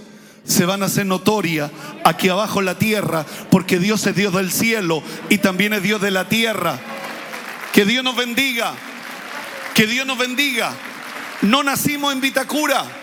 se 0.45 0.65
van 0.65 0.83
a 0.83 0.87
hacer 0.87 1.05
notorias 1.05 1.71
aquí 2.03 2.29
abajo 2.29 2.59
en 2.59 2.65
la 2.65 2.77
tierra, 2.77 3.25
porque 3.51 3.79
Dios 3.79 4.05
es 4.07 4.15
Dios 4.15 4.33
del 4.33 4.51
cielo 4.51 5.03
y 5.29 5.39
también 5.39 5.73
es 5.73 5.83
Dios 5.83 6.01
de 6.01 6.11
la 6.11 6.27
tierra. 6.27 6.79
Que 7.73 7.85
Dios 7.85 8.03
nos 8.03 8.15
bendiga, 8.15 8.73
que 9.75 9.85
Dios 9.85 10.05
nos 10.05 10.17
bendiga. 10.17 10.75
No 11.41 11.63
nacimos 11.63 12.13
en 12.13 12.21
Vitacura. 12.21 12.98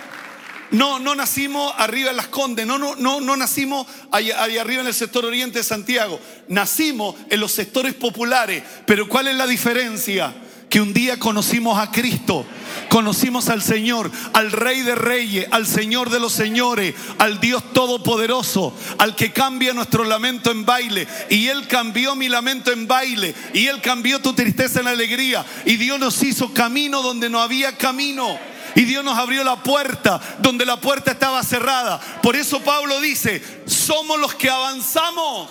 No, 0.70 0.98
no 0.98 1.14
nacimos 1.14 1.72
arriba 1.78 2.10
en 2.10 2.16
Las 2.16 2.28
Condes, 2.28 2.66
no, 2.66 2.78
no, 2.78 2.96
no, 2.96 3.20
no 3.20 3.36
nacimos 3.36 3.86
allá, 4.10 4.42
arriba 4.42 4.82
en 4.82 4.88
el 4.88 4.94
sector 4.94 5.24
oriente 5.24 5.58
de 5.58 5.64
Santiago. 5.64 6.20
Nacimos 6.48 7.14
en 7.30 7.40
los 7.40 7.52
sectores 7.52 7.94
populares. 7.94 8.62
Pero 8.84 9.08
¿cuál 9.08 9.28
es 9.28 9.36
la 9.36 9.46
diferencia? 9.46 10.34
Que 10.68 10.80
un 10.80 10.92
día 10.92 11.20
conocimos 11.20 11.78
a 11.78 11.92
Cristo, 11.92 12.44
conocimos 12.88 13.48
al 13.48 13.62
Señor, 13.62 14.10
al 14.32 14.50
Rey 14.50 14.82
de 14.82 14.96
Reyes, 14.96 15.46
al 15.52 15.64
Señor 15.64 16.10
de 16.10 16.18
los 16.18 16.32
Señores, 16.32 16.92
al 17.18 17.38
Dios 17.38 17.72
Todopoderoso, 17.72 18.74
al 18.98 19.14
que 19.14 19.32
cambia 19.32 19.72
nuestro 19.72 20.02
lamento 20.02 20.50
en 20.50 20.66
baile. 20.66 21.06
Y 21.30 21.46
Él 21.46 21.68
cambió 21.68 22.16
mi 22.16 22.28
lamento 22.28 22.72
en 22.72 22.88
baile. 22.88 23.32
Y 23.54 23.68
Él 23.68 23.80
cambió 23.80 24.20
tu 24.20 24.32
tristeza 24.32 24.80
en 24.80 24.88
alegría. 24.88 25.46
Y 25.64 25.76
Dios 25.76 26.00
nos 26.00 26.20
hizo 26.24 26.52
camino 26.52 27.00
donde 27.00 27.30
no 27.30 27.40
había 27.40 27.78
camino. 27.78 28.36
Y 28.76 28.84
Dios 28.84 29.02
nos 29.02 29.16
abrió 29.16 29.42
la 29.42 29.56
puerta 29.56 30.20
donde 30.38 30.66
la 30.66 30.78
puerta 30.78 31.12
estaba 31.12 31.42
cerrada. 31.42 31.98
Por 32.22 32.36
eso 32.36 32.60
Pablo 32.60 33.00
dice, 33.00 33.42
somos 33.64 34.20
los 34.20 34.34
que 34.34 34.50
avanzamos. 34.50 35.48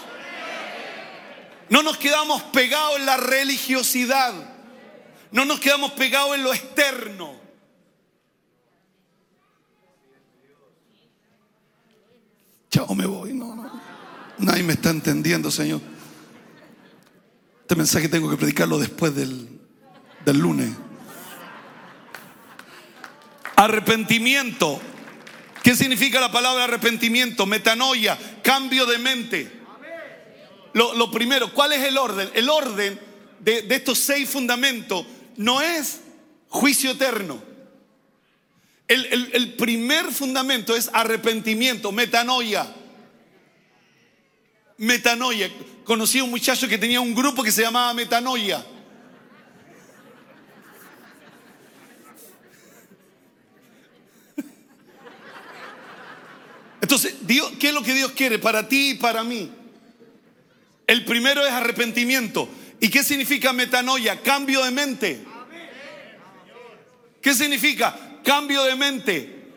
No 1.67 1.81
nos 1.81 1.97
quedamos 1.97 2.43
pegados 2.43 2.97
en 2.97 3.07
la 3.07 3.17
religiosidad. 3.17 4.31
No 5.31 5.43
nos 5.43 5.59
quedamos 5.59 5.93
pegados 5.93 6.35
en 6.35 6.43
lo 6.43 6.53
externo. 6.53 7.33
Chao, 12.69 12.93
me 12.93 13.07
voy. 13.07 13.33
No, 13.33 13.55
no. 13.55 13.81
Nadie 14.37 14.61
me 14.61 14.73
está 14.73 14.91
entendiendo, 14.91 15.49
Señor. 15.49 15.81
Este 17.61 17.75
mensaje 17.75 18.07
tengo 18.07 18.29
que 18.29 18.37
predicarlo 18.37 18.77
después 18.77 19.15
del, 19.15 19.49
del 20.23 20.37
lunes. 20.37 20.69
Arrepentimiento. 23.55 24.81
¿Qué 25.63 25.75
significa 25.75 26.19
la 26.19 26.31
palabra 26.31 26.65
arrepentimiento? 26.65 27.45
Metanoia, 27.45 28.17
cambio 28.43 28.85
de 28.85 28.97
mente. 28.97 29.51
Lo, 30.73 31.09
primero, 31.09 31.53
¿cuál 31.53 31.71
es 31.73 31.81
el 31.83 31.97
orden? 31.97 32.29
El 32.33 32.49
orden 32.49 32.99
de, 33.39 33.65
estos 33.69 33.97
seis 33.99 34.29
fundamentos 34.29 35.05
no 35.37 35.61
es 35.61 36.01
juicio 36.49 36.91
eterno. 36.91 37.41
El- 38.87 39.31
el 39.33 39.53
primer 39.53 40.11
fundamento 40.11 40.75
es 40.75 40.89
arrepentimiento, 40.93 41.91
metanoia. 41.91 42.67
Metanoia. 44.77 45.49
Conocí 45.85 46.19
a 46.19 46.23
un 46.25 46.29
muchacho 46.29 46.67
que 46.67 46.77
tenía 46.77 46.99
un 46.99 47.15
grupo 47.15 47.41
que 47.41 47.51
se 47.51 47.61
llamaba 47.61 47.93
Metanoia. 47.93 48.63
Entonces, 56.85 57.15
¿qué 57.59 57.69
es 57.69 57.73
lo 57.73 57.81
que 57.81 57.95
Dios 57.95 58.11
quiere 58.11 58.37
para 58.37 58.67
ti 58.67 58.91
y 58.91 58.93
para 58.93 59.23
mí? 59.23 59.49
El 60.85 61.03
primero 61.03 61.43
es 61.43 61.51
arrepentimiento. 61.51 62.47
¿Y 62.79 62.89
qué 62.89 63.03
significa 63.03 63.51
metanoia? 63.53 64.21
Cambio 64.21 64.63
de 64.63 64.69
mente. 64.69 65.25
¿Qué 67.23 67.33
significa? 67.33 67.97
Cambio 68.23 68.63
de 68.65 68.75
mente. 68.75 69.49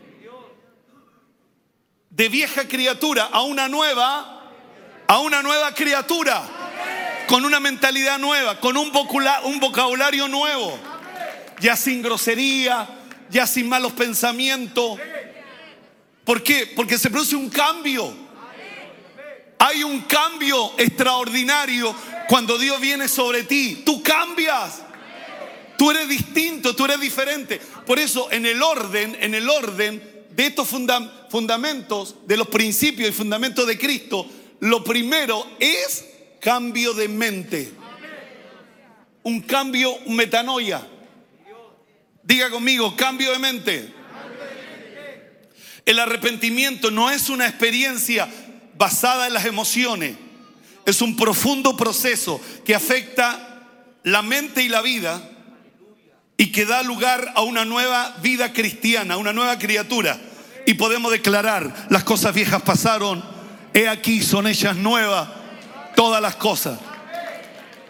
De 2.09 2.29
vieja 2.29 2.67
criatura 2.67 3.25
a 3.25 3.43
una 3.43 3.67
nueva, 3.67 4.51
a 5.05 5.19
una 5.19 5.43
nueva 5.43 5.75
criatura. 5.75 6.41
Con 7.27 7.45
una 7.45 7.59
mentalidad 7.59 8.17
nueva, 8.17 8.59
con 8.59 8.75
un 8.75 8.91
vocabulario 8.91 10.27
nuevo. 10.27 10.79
Ya 11.59 11.75
sin 11.75 12.01
grosería, 12.01 12.89
ya 13.29 13.45
sin 13.45 13.69
malos 13.69 13.93
pensamientos. 13.93 14.99
¿Por 16.29 16.43
qué? 16.43 16.67
Porque 16.75 16.99
se 16.99 17.09
produce 17.09 17.35
un 17.35 17.49
cambio. 17.49 18.13
Hay 19.57 19.81
un 19.81 20.01
cambio 20.01 20.73
extraordinario 20.77 21.95
cuando 22.27 22.59
Dios 22.59 22.79
viene 22.79 23.07
sobre 23.07 23.41
ti. 23.45 23.81
Tú 23.83 24.03
cambias. 24.03 24.83
Tú 25.75 25.89
eres 25.89 26.07
distinto, 26.07 26.75
tú 26.75 26.85
eres 26.85 26.99
diferente. 26.99 27.59
Por 27.83 27.97
eso 27.97 28.31
en 28.31 28.45
el 28.45 28.61
orden, 28.61 29.17
en 29.19 29.33
el 29.33 29.49
orden 29.49 30.27
de 30.29 30.45
estos 30.45 30.67
funda- 30.67 31.27
fundamentos, 31.31 32.13
de 32.27 32.37
los 32.37 32.47
principios 32.47 33.09
y 33.09 33.11
fundamentos 33.11 33.65
de 33.65 33.79
Cristo, 33.79 34.27
lo 34.59 34.83
primero 34.83 35.43
es 35.57 36.05
cambio 36.39 36.93
de 36.93 37.07
mente. 37.07 37.71
Un 39.23 39.41
cambio, 39.41 39.97
metanoia. 40.05 40.87
Diga 42.21 42.51
conmigo, 42.51 42.95
cambio 42.95 43.31
de 43.31 43.39
mente. 43.39 43.98
El 45.85 45.99
arrepentimiento 45.99 46.91
no 46.91 47.09
es 47.09 47.29
una 47.29 47.47
experiencia 47.47 48.27
basada 48.77 49.27
en 49.27 49.33
las 49.33 49.45
emociones. 49.45 50.15
Es 50.85 51.01
un 51.01 51.15
profundo 51.15 51.77
proceso 51.77 52.41
que 52.65 52.75
afecta 52.75 53.65
la 54.03 54.21
mente 54.21 54.63
y 54.63 54.69
la 54.69 54.81
vida 54.81 55.21
y 56.37 56.51
que 56.51 56.65
da 56.65 56.81
lugar 56.83 57.33
a 57.35 57.41
una 57.41 57.65
nueva 57.65 58.15
vida 58.21 58.53
cristiana, 58.53 59.17
una 59.17 59.33
nueva 59.33 59.59
criatura. 59.59 60.19
Y 60.65 60.75
podemos 60.75 61.11
declarar, 61.11 61.87
las 61.89 62.03
cosas 62.03 62.33
viejas 62.33 62.61
pasaron, 62.61 63.23
he 63.73 63.87
aquí, 63.87 64.23
son 64.23 64.47
ellas 64.47 64.75
nuevas, 64.77 65.27
todas 65.95 66.21
las 66.21 66.37
cosas. 66.37 66.79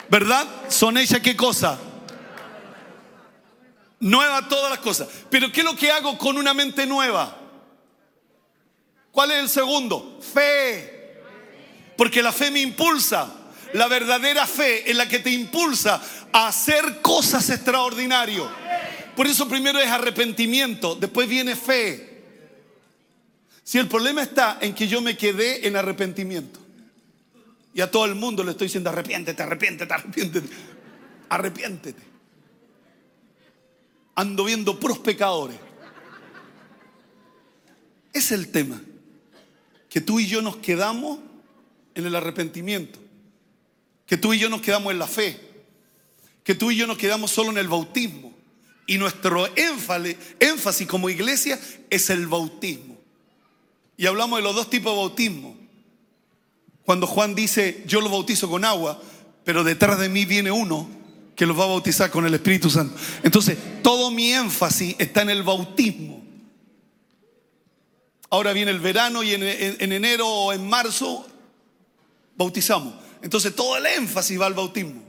¿Verdad? 0.09 0.47
¿Son 0.69 0.97
ellas 0.97 1.19
qué 1.21 1.35
cosa? 1.35 1.77
Nueva 3.99 4.47
todas 4.47 4.71
las 4.71 4.79
cosas. 4.79 5.07
Pero 5.29 5.51
¿qué 5.51 5.59
es 5.59 5.65
lo 5.65 5.75
que 5.75 5.91
hago 5.91 6.17
con 6.17 6.37
una 6.37 6.53
mente 6.53 6.87
nueva? 6.87 7.38
¿Cuál 9.11 9.31
es 9.31 9.39
el 9.39 9.49
segundo? 9.49 10.19
Fe. 10.21 10.99
Porque 11.97 12.21
la 12.21 12.31
fe 12.31 12.51
me 12.51 12.61
impulsa. 12.61 13.35
La 13.73 13.87
verdadera 13.87 14.47
fe 14.47 14.89
es 14.89 14.95
la 14.95 15.07
que 15.07 15.19
te 15.19 15.29
impulsa 15.29 16.01
a 16.31 16.47
hacer 16.47 17.01
cosas 17.01 17.49
extraordinarias. 17.49 18.47
Por 19.15 19.27
eso 19.27 19.47
primero 19.47 19.79
es 19.79 19.89
arrepentimiento, 19.89 20.95
después 20.95 21.27
viene 21.27 21.55
fe. 21.55 22.23
Si 23.63 23.77
el 23.77 23.87
problema 23.87 24.23
está 24.23 24.57
en 24.61 24.73
que 24.73 24.87
yo 24.87 25.01
me 25.01 25.17
quedé 25.17 25.67
en 25.67 25.75
arrepentimiento. 25.75 26.59
Y 27.73 27.81
a 27.81 27.91
todo 27.91 28.05
el 28.05 28.15
mundo 28.15 28.43
le 28.43 28.51
estoy 28.51 28.65
diciendo 28.65 28.89
arrepiéntete, 28.89 29.43
arrepiéntete, 29.43 29.93
arrepiéntete. 29.93 30.47
Arrepiéntete. 31.29 32.01
Ando 34.15 34.43
viendo 34.43 34.79
puros 34.79 34.99
pecadores. 34.99 35.57
Es 38.11 38.31
el 38.31 38.51
tema. 38.51 38.81
Que 39.89 40.01
tú 40.01 40.19
y 40.19 40.27
yo 40.27 40.41
nos 40.41 40.57
quedamos 40.57 41.19
en 41.95 42.05
el 42.05 42.15
arrepentimiento. 42.15 42.99
Que 44.05 44.17
tú 44.17 44.33
y 44.33 44.39
yo 44.39 44.49
nos 44.49 44.61
quedamos 44.61 44.91
en 44.93 44.99
la 44.99 45.07
fe. 45.07 45.39
Que 46.43 46.55
tú 46.55 46.71
y 46.71 46.75
yo 46.75 46.87
nos 46.87 46.97
quedamos 46.97 47.31
solo 47.31 47.51
en 47.51 47.57
el 47.57 47.67
bautismo. 47.67 48.33
Y 48.87 48.97
nuestro 48.97 49.47
énfasis 49.55 50.87
como 50.87 51.09
iglesia 51.09 51.59
es 51.89 52.09
el 52.09 52.27
bautismo. 52.27 52.97
Y 53.97 54.05
hablamos 54.05 54.39
de 54.39 54.43
los 54.43 54.55
dos 54.55 54.69
tipos 54.69 54.93
de 54.93 54.97
bautismo. 54.97 55.55
Cuando 56.85 57.05
Juan 57.05 57.35
dice, 57.35 57.83
yo 57.85 58.01
los 58.01 58.11
bautizo 58.11 58.49
con 58.49 58.65
agua, 58.65 58.99
pero 59.43 59.63
detrás 59.63 59.99
de 59.99 60.09
mí 60.09 60.25
viene 60.25 60.49
uno 60.49 60.89
que 61.35 61.45
los 61.45 61.57
va 61.57 61.65
a 61.65 61.67
bautizar 61.67 62.09
con 62.09 62.25
el 62.25 62.33
Espíritu 62.33 62.69
Santo. 62.69 62.95
Entonces, 63.23 63.57
todo 63.83 64.09
mi 64.09 64.33
énfasis 64.33 64.95
está 64.97 65.21
en 65.21 65.29
el 65.29 65.43
bautismo. 65.43 66.18
Ahora 68.31 68.53
viene 68.53 68.71
el 68.71 68.79
verano 68.79 69.23
y 69.23 69.33
en, 69.33 69.43
en- 69.43 69.77
en 69.79 69.91
enero 69.91 70.27
o 70.27 70.53
en 70.53 70.67
marzo 70.69 71.27
bautizamos. 72.35 72.93
Entonces, 73.21 73.55
todo 73.55 73.75
el 73.77 73.85
énfasis 73.85 74.39
va 74.39 74.45
al 74.45 74.53
bautismo. 74.53 75.07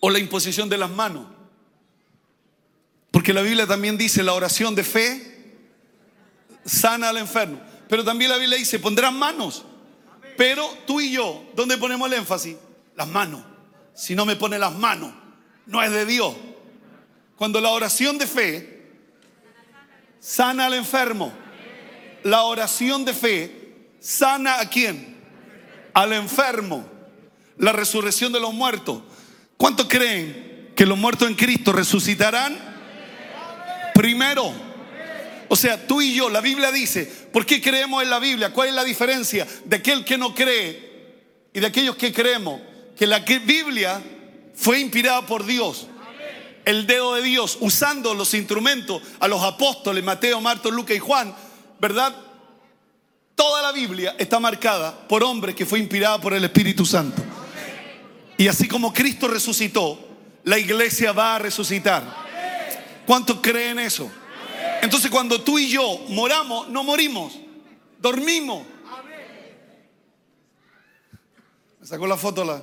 o 0.00 0.10
la 0.10 0.18
imposición 0.20 0.68
de 0.68 0.78
las 0.78 0.90
manos. 0.90 1.26
Porque 3.10 3.32
la 3.32 3.42
Biblia 3.42 3.66
también 3.66 3.98
dice 3.98 4.22
la 4.22 4.32
oración 4.34 4.74
de 4.76 4.84
fe 4.84 5.56
sana 6.64 7.08
al 7.08 7.16
enfermo. 7.16 7.60
Pero 7.88 8.04
también 8.04 8.30
la 8.30 8.36
Biblia 8.36 8.56
dice, 8.58 8.78
pondrán 8.78 9.18
manos. 9.18 9.64
Pero 10.36 10.68
tú 10.86 11.00
y 11.00 11.10
yo, 11.10 11.44
¿dónde 11.56 11.76
ponemos 11.78 12.06
el 12.06 12.18
énfasis? 12.18 12.56
Las 12.94 13.08
manos. 13.08 13.42
Si 13.94 14.14
no 14.14 14.24
me 14.24 14.36
pone 14.36 14.56
las 14.58 14.72
manos, 14.74 15.12
no 15.66 15.82
es 15.82 15.90
de 15.90 16.06
Dios. 16.06 16.32
Cuando 17.36 17.60
la 17.60 17.70
oración 17.70 18.18
de 18.18 18.26
fe 18.28 18.77
sana 20.20 20.66
al 20.66 20.74
enfermo, 20.74 21.32
la 22.24 22.42
oración 22.42 23.04
de 23.04 23.14
fe 23.14 23.58
sana 24.00 24.60
a 24.60 24.68
quién? 24.68 25.16
Al 25.94 26.12
enfermo. 26.12 26.88
La 27.56 27.72
resurrección 27.72 28.32
de 28.32 28.40
los 28.40 28.54
muertos. 28.54 29.02
¿Cuántos 29.56 29.88
creen 29.88 30.70
que 30.76 30.86
los 30.86 30.96
muertos 30.96 31.28
en 31.28 31.34
Cristo 31.34 31.72
resucitarán? 31.72 32.56
Primero. 33.94 34.52
O 35.48 35.56
sea, 35.56 35.86
tú 35.86 36.00
y 36.00 36.14
yo, 36.14 36.28
la 36.28 36.40
Biblia 36.40 36.70
dice, 36.70 37.04
¿por 37.32 37.44
qué 37.44 37.60
creemos 37.60 38.02
en 38.02 38.10
la 38.10 38.18
Biblia? 38.18 38.52
¿Cuál 38.52 38.68
es 38.68 38.74
la 38.74 38.84
diferencia 38.84 39.46
de 39.64 39.76
aquel 39.76 40.04
que 40.04 40.18
no 40.18 40.34
cree 40.34 41.48
y 41.52 41.58
de 41.58 41.66
aquellos 41.66 41.96
que 41.96 42.12
creemos? 42.12 42.60
Que 42.96 43.06
la 43.06 43.20
Biblia 43.20 44.00
fue 44.54 44.78
inspirada 44.80 45.26
por 45.26 45.44
Dios. 45.44 45.88
El 46.68 46.86
dedo 46.86 47.14
de 47.14 47.22
Dios, 47.22 47.56
usando 47.62 48.12
los 48.12 48.34
instrumentos 48.34 49.00
a 49.20 49.26
los 49.26 49.42
apóstoles, 49.42 50.04
Mateo, 50.04 50.38
Marto, 50.42 50.70
Lucas 50.70 50.98
y 50.98 50.98
Juan, 50.98 51.34
¿verdad? 51.80 52.14
Toda 53.34 53.62
la 53.62 53.72
Biblia 53.72 54.14
está 54.18 54.38
marcada 54.38 55.08
por 55.08 55.24
hombres 55.24 55.54
que 55.54 55.64
fue 55.64 55.78
inspirada 55.78 56.20
por 56.20 56.34
el 56.34 56.44
Espíritu 56.44 56.84
Santo. 56.84 57.22
Y 58.36 58.48
así 58.48 58.68
como 58.68 58.92
Cristo 58.92 59.28
resucitó, 59.28 59.98
la 60.44 60.58
iglesia 60.58 61.12
va 61.12 61.36
a 61.36 61.38
resucitar. 61.38 62.04
¿Cuántos 63.06 63.38
creen 63.40 63.78
eso? 63.78 64.10
Entonces 64.82 65.10
cuando 65.10 65.40
tú 65.40 65.58
y 65.58 65.70
yo 65.70 66.04
moramos, 66.10 66.68
no 66.68 66.84
morimos, 66.84 67.32
dormimos. 67.98 68.66
Me 71.80 71.86
sacó 71.86 72.06
la 72.06 72.18
foto 72.18 72.44
la. 72.44 72.62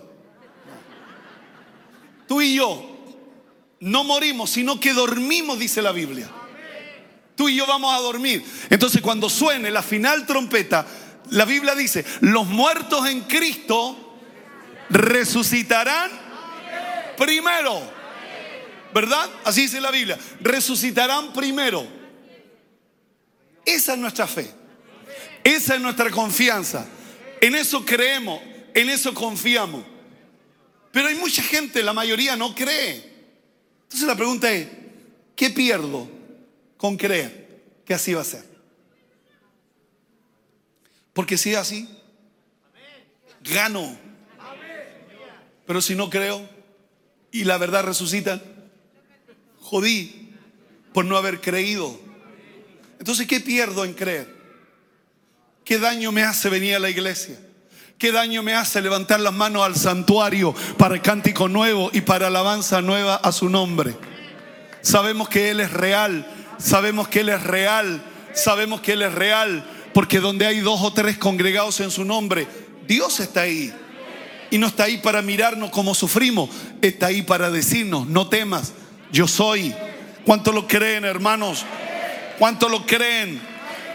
Tú 2.27 2.39
y 2.39 2.53
yo 2.53 2.94
no 3.79 4.03
morimos, 4.03 4.49
sino 4.49 4.79
que 4.79 4.93
dormimos, 4.93 5.59
dice 5.59 5.81
la 5.81 5.91
Biblia. 5.91 6.29
Tú 7.35 7.49
y 7.49 7.55
yo 7.55 7.65
vamos 7.67 7.93
a 7.93 7.99
dormir. 7.99 8.43
Entonces 8.69 9.01
cuando 9.01 9.29
suene 9.29 9.69
la 9.69 9.83
final 9.83 10.25
trompeta, 10.25 10.85
la 11.31 11.45
Biblia 11.45 11.75
dice, 11.75 12.05
los 12.21 12.47
muertos 12.47 13.07
en 13.07 13.21
Cristo 13.21 14.17
resucitarán 14.89 16.11
primero. 17.17 17.81
¿Verdad? 18.93 19.29
Así 19.43 19.61
dice 19.61 19.81
la 19.81 19.91
Biblia. 19.91 20.17
Resucitarán 20.39 21.33
primero. 21.33 21.85
Esa 23.65 23.93
es 23.93 23.99
nuestra 23.99 24.27
fe. 24.27 24.49
Esa 25.43 25.75
es 25.75 25.81
nuestra 25.81 26.09
confianza. 26.09 26.88
En 27.41 27.55
eso 27.55 27.83
creemos, 27.83 28.41
en 28.73 28.89
eso 28.89 29.13
confiamos. 29.13 29.83
Pero 30.91 31.09
hay 31.09 31.15
mucha 31.15 31.43
gente, 31.43 31.83
la 31.83 31.91
mayoría 31.91 32.38
no 32.38 32.55
cree. 32.55 33.14
Entonces 33.85 34.07
la 34.07 34.15
pregunta 34.15 34.51
es, 34.51 34.67
¿qué 35.35 35.49
pierdo 35.49 36.09
con 36.77 36.97
creer 36.97 37.63
que 37.85 37.93
así 37.93 38.13
va 38.13 38.21
a 38.21 38.25
ser? 38.25 38.43
Porque 41.13 41.37
si 41.37 41.51
es 41.51 41.57
así, 41.57 41.89
gano 43.41 44.05
pero 45.65 45.81
si 45.81 45.95
no 45.95 46.09
creo 46.09 46.47
y 47.31 47.43
la 47.43 47.57
verdad 47.57 47.83
resucita, 47.83 48.41
jodí 49.59 50.33
por 50.93 51.05
no 51.05 51.17
haber 51.17 51.41
creído. 51.41 51.99
Entonces, 52.99 53.27
¿qué 53.27 53.39
pierdo 53.39 53.83
en 53.83 53.93
creer? 53.93 54.33
¿Qué 55.65 55.79
daño 55.79 56.11
me 56.11 56.23
hace 56.23 56.49
venir 56.49 56.75
a 56.75 56.79
la 56.79 56.89
iglesia? 56.89 57.37
¿Qué 57.97 58.12
daño 58.12 58.43
me 58.43 58.53
hace 58.53 58.81
levantar 58.81 59.21
las 59.21 59.34
manos 59.34 59.63
al 59.63 59.75
santuario 59.77 60.53
para 60.77 60.95
el 60.95 61.01
cántico 61.01 61.47
nuevo 61.47 61.89
y 61.93 62.01
para 62.01 62.27
alabanza 62.27 62.81
nueva 62.81 63.15
a 63.15 63.31
su 63.31 63.47
nombre? 63.47 63.95
Sabemos 64.81 65.29
que 65.29 65.49
Él 65.49 65.62
es 65.62 65.71
real, 65.71 66.27
sabemos 66.58 67.08
que 67.08 67.21
Él 67.21 67.29
es 67.29 67.41
real, 67.43 68.03
sabemos 68.34 68.81
que 68.81 68.93
Él 68.93 69.01
es 69.01 69.13
real, 69.13 69.63
porque 69.93 70.19
donde 70.19 70.45
hay 70.45 70.60
dos 70.60 70.81
o 70.81 70.91
tres 70.91 71.17
congregados 71.17 71.79
en 71.79 71.89
su 71.89 72.03
nombre, 72.03 72.47
Dios 72.86 73.21
está 73.21 73.41
ahí. 73.41 73.73
Y 74.51 74.58
no 74.58 74.67
está 74.67 74.84
ahí 74.84 74.97
para 74.97 75.21
mirarnos 75.21 75.69
como 75.69 75.95
sufrimos, 75.95 76.49
está 76.81 77.08
ahí 77.08 77.21
para 77.21 77.49
decirnos, 77.49 78.08
no 78.08 78.27
temas, 78.27 78.73
yo 79.13 79.25
soy. 79.25 79.73
¿Cuánto 80.25 80.51
lo 80.51 80.67
creen, 80.67 81.05
hermanos? 81.05 81.65
¿Cuánto 82.38 82.67
lo 82.67 82.86
creen? 82.86 83.39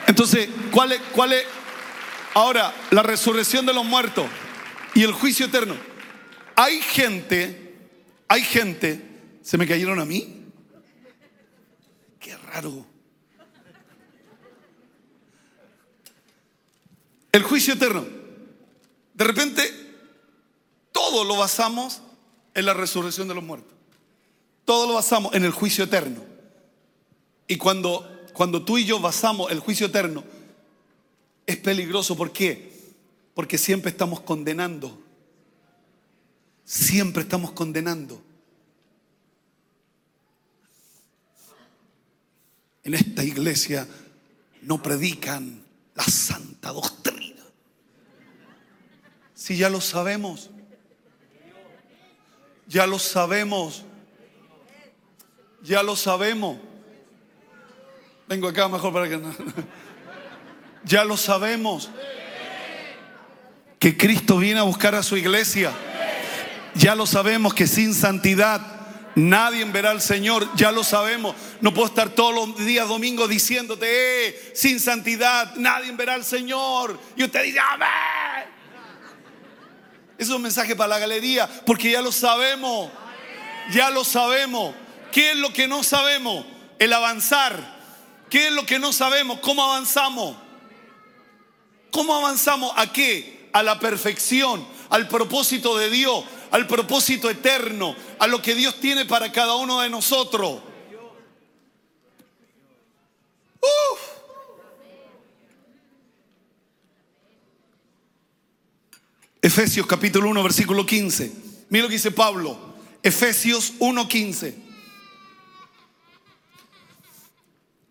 Entonces, 0.07 0.49
¿cuál 0.71 0.93
es, 0.93 1.01
cuál 1.13 1.35
es 1.35 1.45
ahora 2.35 2.75
la 2.90 3.03
resurrección 3.03 3.66
de 3.66 3.75
los 3.75 3.85
muertos 3.85 4.27
y 4.95 5.03
el 5.03 5.12
juicio 5.12 5.47
eterno? 5.47 5.77
Hay 6.57 6.81
gente, 6.81 7.77
hay 8.29 8.43
gente, 8.43 9.01
¿se 9.43 9.57
me 9.57 9.66
cayeron 9.66 9.99
a 9.99 10.05
mí? 10.05 10.45
Qué 12.19 12.37
raro. 12.37 12.87
El 17.33 17.43
juicio 17.43 17.75
eterno. 17.75 18.05
De 19.14 19.25
repente 19.25 19.90
todo 20.93 21.25
lo 21.25 21.37
basamos 21.37 22.03
en 22.55 22.66
la 22.66 22.75
resurrección 22.75 23.29
de 23.29 23.35
los 23.35 23.45
muertos. 23.45 23.73
Todo 24.64 24.87
lo 24.87 24.95
basamos 24.95 25.35
en 25.35 25.45
el 25.45 25.51
juicio 25.51 25.85
eterno. 25.85 26.23
Y 27.47 27.57
cuando, 27.57 28.09
cuando 28.33 28.64
tú 28.64 28.79
y 28.79 28.85
yo 28.85 29.01
basamos 29.01 29.51
el 29.51 29.61
juicio 29.61 29.87
eterno, 29.87 30.23
es 31.46 31.57
peligroso. 31.57 32.16
¿Por 32.16 32.33
qué? 32.33 32.70
Porque 33.35 33.59
siempre 33.59 33.90
estamos 33.90 34.20
condenando. 34.20 35.03
Siempre 36.64 37.22
estamos 37.22 37.53
condenando. 37.53 38.22
En 42.83 42.94
esta 42.94 43.24
iglesia 43.24 43.87
no 44.62 44.83
predican 44.83 45.62
la 45.94 46.05
santa 46.05 46.72
doctrina. 46.72 47.42
Si 49.35 49.57
ya 49.57 49.68
lo 49.68 49.81
sabemos. 49.81 50.50
Ya 52.66 52.87
lo 52.87 52.98
sabemos. 52.98 53.85
Ya 55.62 55.83
lo 55.83 55.96
sabemos. 55.96 56.59
Vengo 58.29 58.46
acá 58.48 58.68
mejor 58.68 58.92
para 58.92 59.09
que 59.09 59.18
no. 59.18 59.35
Ya 60.85 61.05
lo 61.05 61.16
sabemos. 61.16 61.90
Que 63.79 63.97
Cristo 63.97 64.38
viene 64.38 64.61
a 64.61 64.64
buscar 64.64 64.95
a 64.95 65.03
su 65.03 65.16
iglesia. 65.16 65.73
Ya 66.75 66.95
lo 66.95 67.07
sabemos 67.07 67.55
que 67.55 67.66
sin 67.66 67.95
santidad 67.95 68.61
nadie 69.14 69.64
verá 69.64 69.90
al 69.90 70.01
Señor. 70.01 70.49
Ya 70.55 70.71
lo 70.73 70.85
sabemos. 70.85 71.35
No 71.61 71.73
puedo 71.73 71.88
estar 71.88 72.11
todos 72.11 72.35
los 72.35 72.64
días 72.64 72.88
domingo 72.88 73.27
diciéndote, 73.29 73.87
eh, 74.29 74.53
sin 74.55 74.81
santidad 74.81 75.55
nadie 75.57 75.93
verá 75.93 76.14
al 76.14 76.25
Señor. 76.25 76.99
Y 77.16 77.25
usted 77.25 77.43
dice, 77.45 77.59
amén. 77.61 77.88
Es 80.19 80.29
un 80.29 80.43
mensaje 80.43 80.77
para 80.77 80.88
la 80.88 80.99
galería, 80.99 81.49
porque 81.64 81.90
ya 81.90 82.03
lo 82.03 82.12
sabemos. 82.12 82.90
Ya 83.73 83.90
lo 83.90 84.05
sabemos. 84.05 84.75
¿Qué 85.12 85.31
es 85.31 85.37
lo 85.37 85.53
que 85.53 85.66
no 85.66 85.83
sabemos? 85.83 86.45
El 86.79 86.93
avanzar. 86.93 87.79
¿Qué 88.29 88.49
es 88.49 88.53
lo 88.53 88.66
que 88.66 88.79
no 88.79 88.93
sabemos? 88.93 89.40
¿Cómo 89.40 89.64
avanzamos? 89.64 90.37
¿Cómo 91.90 92.14
avanzamos 92.16 92.72
a 92.76 92.92
qué? 92.92 93.48
A 93.53 93.62
la 93.62 93.81
perfección, 93.81 94.64
al 94.90 95.09
propósito 95.09 95.76
de 95.76 95.90
Dios, 95.90 96.24
al 96.50 96.66
propósito 96.66 97.31
eterno, 97.31 97.94
a 98.18 98.26
lo 98.26 98.40
que 98.40 98.55
Dios 98.55 98.76
tiene 98.81 99.05
para 99.05 99.33
cada 99.33 99.57
uno 99.57 99.81
de 99.81 99.90
nosotros. 99.90 100.61
Uf. 103.61 104.00
Efesios 109.42 109.87
capítulo 109.87 110.29
1, 110.29 110.42
versículo 110.42 110.85
15. 110.85 111.33
Mira 111.70 111.85
lo 111.85 111.88
que 111.88 111.94
dice 111.94 112.11
Pablo. 112.11 112.57
Efesios 113.03 113.72
1, 113.79 114.09
15. 114.09 114.55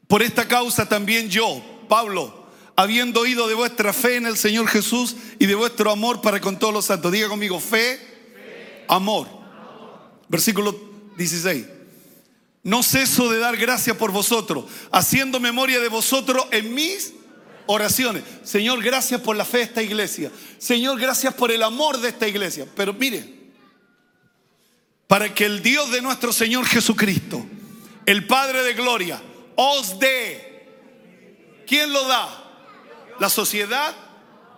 Por 0.07 0.21
esta 0.23 0.47
causa 0.47 0.87
también 0.87 1.29
yo, 1.29 1.61
Pablo, 1.87 2.38
habiendo 2.79 3.19
oído 3.19 3.49
de 3.49 3.55
vuestra 3.55 3.91
fe 3.91 4.15
en 4.15 4.25
el 4.25 4.37
Señor 4.37 4.65
Jesús 4.69 5.17
y 5.37 5.47
de 5.47 5.55
vuestro 5.55 5.91
amor 5.91 6.21
para 6.21 6.39
con 6.39 6.57
todos 6.57 6.73
los 6.73 6.85
santos. 6.85 7.11
Diga 7.11 7.27
conmigo, 7.27 7.59
fe, 7.59 7.99
amor. 8.87 9.27
Versículo 10.29 10.73
16. 11.17 11.65
No 12.63 12.81
ceso 12.81 13.29
de 13.29 13.39
dar 13.39 13.57
gracias 13.57 13.97
por 13.97 14.13
vosotros, 14.13 14.63
haciendo 14.93 15.41
memoria 15.41 15.81
de 15.81 15.89
vosotros 15.89 16.45
en 16.51 16.73
mis 16.73 17.11
oraciones. 17.65 18.23
Señor, 18.45 18.81
gracias 18.81 19.19
por 19.19 19.35
la 19.35 19.43
fe 19.43 19.57
de 19.57 19.63
esta 19.63 19.83
iglesia. 19.83 20.31
Señor, 20.57 20.97
gracias 20.97 21.33
por 21.33 21.51
el 21.51 21.63
amor 21.63 21.99
de 21.99 22.07
esta 22.07 22.29
iglesia. 22.29 22.65
Pero 22.77 22.93
mire, 22.93 23.25
para 25.05 25.35
que 25.35 25.43
el 25.43 25.61
Dios 25.61 25.91
de 25.91 26.01
nuestro 26.01 26.31
Señor 26.31 26.65
Jesucristo, 26.65 27.45
el 28.05 28.25
Padre 28.25 28.63
de 28.63 28.73
Gloria, 28.73 29.21
os 29.57 29.99
dé. 29.99 30.65
¿Quién 31.67 31.91
lo 31.91 32.07
da? 32.07 32.45
¿La 33.19 33.29
sociedad? 33.29 33.93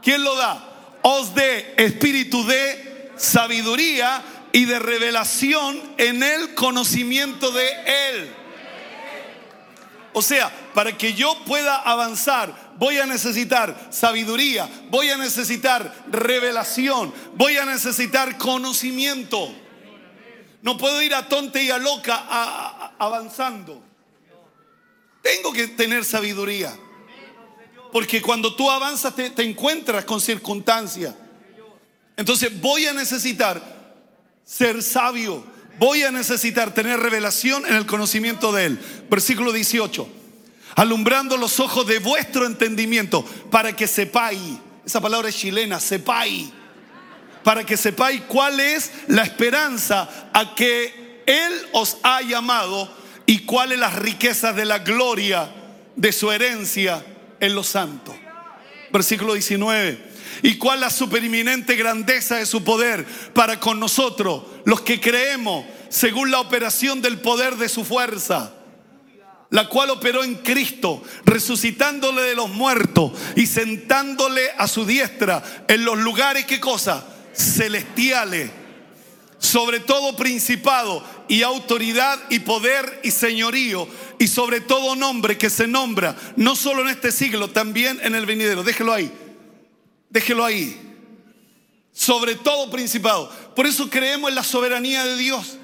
¿Quién 0.02 0.24
lo 0.24 0.36
da? 0.36 0.68
Os 1.02 1.34
dé 1.34 1.74
espíritu 1.78 2.46
de 2.46 3.12
sabiduría 3.16 4.24
y 4.52 4.66
de 4.66 4.80
revelación 4.80 5.82
en 5.98 6.24
el 6.24 6.54
conocimiento 6.54 7.52
de 7.52 7.70
Él. 7.86 8.36
O 10.14 10.22
sea, 10.22 10.52
para 10.74 10.98
que 10.98 11.14
yo 11.14 11.38
pueda 11.46 11.78
avanzar, 11.78 12.74
voy 12.78 12.98
a 12.98 13.06
necesitar 13.06 13.90
sabiduría, 13.92 14.70
voy 14.90 15.10
a 15.10 15.18
necesitar 15.18 16.04
revelación, 16.10 17.14
voy 17.36 17.58
a 17.58 17.66
necesitar 17.66 18.38
conocimiento. 18.38 19.54
No 20.62 20.78
puedo 20.78 21.02
ir 21.02 21.16
a 21.16 21.28
tonta 21.28 21.62
y 21.62 21.72
a 21.72 21.78
loca 21.78 22.26
avanzando. 23.00 23.82
Tengo 25.22 25.54
que 25.54 25.68
tener 25.70 26.04
sabiduría. 26.04 26.74
Porque 27.92 28.22
cuando 28.22 28.56
tú 28.56 28.70
avanzas 28.70 29.16
te, 29.16 29.30
te 29.30 29.44
encuentras 29.44 30.06
con 30.06 30.22
circunstancias. 30.22 31.14
Entonces 32.16 32.60
voy 32.62 32.86
a 32.86 32.94
necesitar 32.94 33.62
ser 34.46 34.82
sabio. 34.84 35.44
Voy 35.80 36.04
a 36.04 36.12
necesitar 36.12 36.74
tener 36.74 37.00
revelación 37.00 37.66
en 37.66 37.76
el 37.76 37.86
conocimiento 37.86 38.52
de 38.52 38.66
Él. 38.66 38.80
Versículo 39.10 39.52
18. 39.52 40.08
Alumbrando 40.76 41.38
los 41.38 41.60
ojos 41.60 41.88
de 41.88 42.00
vuestro 42.00 42.46
entendimiento 42.46 43.24
para 43.50 43.76
que 43.76 43.88
sepáis. 43.88 44.40
Esa 44.86 45.02
palabra 45.02 45.30
es 45.30 45.36
chilena, 45.36 45.80
sepáis. 45.80 46.50
Para 47.44 47.66
que 47.66 47.78
sepáis 47.78 48.22
cuál 48.28 48.60
es 48.60 48.92
la 49.08 49.24
esperanza 49.24 50.30
a 50.34 50.54
que 50.54 51.24
Él 51.26 51.54
os 51.74 51.98
ha 52.04 52.22
llamado 52.22 52.88
y 53.26 53.40
cuáles 53.46 53.80
las 53.80 53.96
riquezas 53.96 54.56
de 54.56 54.66
la 54.66 54.80
gloria 54.80 55.52
de 55.96 56.12
su 56.12 56.32
herencia 56.32 57.04
en 57.42 57.54
los 57.54 57.68
santos. 57.68 58.16
Versículo 58.92 59.34
19 59.34 60.12
y 60.44 60.58
cuál 60.58 60.80
la 60.80 60.90
supereminente 60.90 61.76
grandeza 61.76 62.38
de 62.38 62.46
su 62.46 62.64
poder 62.64 63.06
para 63.34 63.60
con 63.60 63.80
nosotros, 63.80 64.44
los 64.66 64.82
que 64.82 65.00
creemos, 65.00 65.66
según 65.90 66.32
la 66.32 66.40
operación 66.40 67.02
del 67.02 67.20
poder 67.20 67.58
de 67.58 67.70
su 67.70 67.84
fuerza, 67.84 68.54
la 69.50 69.68
cual 69.68 69.90
operó 69.90 70.24
en 70.24 70.36
Cristo, 70.36 71.04
resucitándole 71.26 72.22
de 72.22 72.36
los 72.36 72.50
muertos 72.50 73.12
y 73.36 73.46
sentándole 73.46 74.50
a 74.58 74.68
su 74.68 74.86
diestra 74.86 75.44
en 75.68 75.84
los 75.84 76.00
lugares, 76.00 76.46
¿qué 76.46 76.60
cosa? 76.60 77.06
Celestiales, 77.34 78.50
sobre 79.42 79.80
todo 79.80 80.16
principado 80.16 81.04
y 81.28 81.42
autoridad 81.42 82.20
y 82.30 82.40
poder 82.40 83.02
y 83.04 83.10
señorío 83.10 83.88
y 84.20 84.28
sobre 84.28 84.62
todo 84.62 84.96
nombre 84.96 85.36
que 85.36 85.50
se 85.50 85.68
nombra, 85.68 86.16
no 86.36 86.56
solo 86.56 86.84
en 86.84 86.90
este 86.90 87.12
siglo, 87.12 87.50
también 87.50 88.00
en 88.04 88.14
el 88.14 88.28
venidero. 88.28 88.62
Déjelo 88.62 88.94
ahí. 88.94 89.12
Déjelo 90.12 90.46
ahí. 90.46 90.80
Sobre 91.92 92.36
todo 92.36 92.70
principado. 92.70 93.32
Por 93.56 93.66
eso 93.66 93.90
creemos 93.90 94.30
en 94.30 94.36
la 94.36 94.44
soberanía 94.44 95.04
de 95.06 95.18
Dios. 95.18 95.58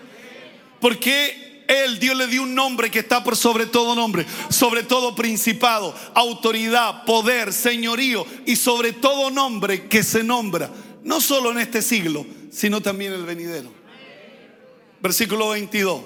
Porque 0.82 1.64
Él, 1.68 2.00
Dios 2.00 2.18
le 2.18 2.26
dio 2.26 2.42
un 2.42 2.56
nombre 2.56 2.90
que 2.90 3.00
está 3.00 3.24
por 3.24 3.38
sobre 3.38 3.68
todo 3.68 3.94
nombre, 3.94 4.26
sobre 4.50 4.82
todo 4.82 5.14
principado, 5.14 5.94
autoridad, 6.16 7.06
poder, 7.06 7.54
señorío 7.54 8.26
y 8.48 8.56
sobre 8.56 8.94
todo 8.94 9.30
nombre 9.30 9.88
que 9.88 10.02
se 10.02 10.24
nombra, 10.24 10.72
no 11.08 11.22
solo 11.22 11.52
en 11.52 11.60
este 11.60 11.82
siglo, 11.82 12.26
sino 12.52 12.82
también 12.82 13.14
el 13.14 13.24
venidero. 13.24 13.72
Versículo 15.02 15.50
22. 15.50 16.02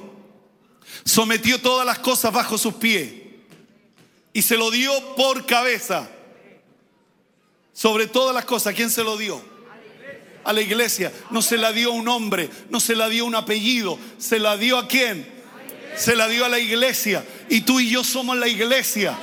Sometió 1.04 1.60
todas 1.60 1.88
las 1.88 1.98
cosas 1.98 2.32
bajo 2.32 2.56
sus 2.56 2.76
pies 2.76 3.12
y 4.32 4.44
se 4.44 4.58
lo 4.58 4.70
dio 4.70 4.92
por 5.16 5.48
cabeza 5.48 6.08
sobre 7.74 8.06
todas 8.06 8.36
las 8.36 8.46
cosas, 8.46 8.76
¿quién 8.76 8.92
se 8.92 9.04
lo 9.04 9.18
dio? 9.18 9.42
A 10.44 10.54
la 10.54 10.62
iglesia. 10.62 11.12
No 11.32 11.42
se 11.42 11.58
la 11.58 11.72
dio 11.72 11.92
un 11.92 12.08
hombre, 12.08 12.48
no 12.70 12.80
se 12.80 12.96
la 12.96 13.10
dio 13.10 13.26
un 13.26 13.34
apellido, 13.34 13.98
se 14.20 14.38
la 14.38 14.56
dio 14.56 14.78
a 14.78 14.88
quién? 14.88 15.28
Se 15.96 16.16
la 16.16 16.28
dio 16.28 16.46
a 16.46 16.50
la 16.50 16.60
iglesia. 16.60 17.26
Y 17.50 17.62
tú 17.62 17.80
y 17.80 17.90
yo 17.90 18.04
somos 18.04 18.38
la 18.38 18.48
iglesia. 18.48 19.18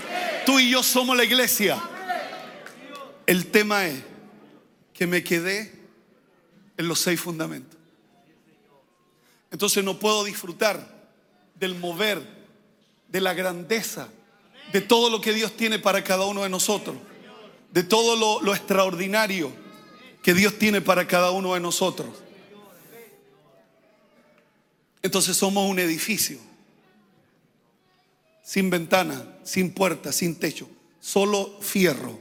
Tú 0.45 0.59
y 0.59 0.71
yo 0.71 0.83
somos 0.83 1.17
la 1.17 1.23
iglesia. 1.23 1.81
El 3.27 3.47
tema 3.47 3.87
es 3.87 4.08
que 4.98 5.06
me 5.06 5.24
quedé 5.24 5.72
en 6.76 6.88
los 6.88 7.00
seis 7.00 7.18
fundamentos. 7.18 7.78
Entonces 9.50 9.82
no 9.82 9.98
puedo 9.98 10.24
disfrutar 10.24 11.08
del 11.54 11.74
mover, 11.74 12.22
de 13.08 13.20
la 13.22 13.32
grandeza, 13.32 14.08
de 14.72 14.82
todo 14.82 15.08
lo 15.08 15.22
que 15.22 15.32
Dios 15.32 15.56
tiene 15.56 15.78
para 15.78 16.04
cada 16.04 16.26
uno 16.26 16.42
de 16.42 16.50
nosotros 16.50 16.96
de 17.70 17.82
todo 17.82 18.40
lo, 18.42 18.54
extraordinario 18.54 19.52
que 20.22 20.34
Dios 20.34 20.58
tiene 20.58 20.80
para 20.80 21.06
cada 21.06 21.30
uno 21.30 21.54
de 21.54 21.61
nosotros. 21.61 22.08
Entonces 25.02 25.37
somos 25.37 25.70
un 25.70 25.78
edificio, 25.78 26.38
sin 28.42 28.68
ventana, 28.68 29.38
sin 29.44 29.72
puerta, 29.72 30.12
sin 30.12 30.37
techo, 30.37 30.68
solo 31.00 31.58
fierro. 31.61 32.18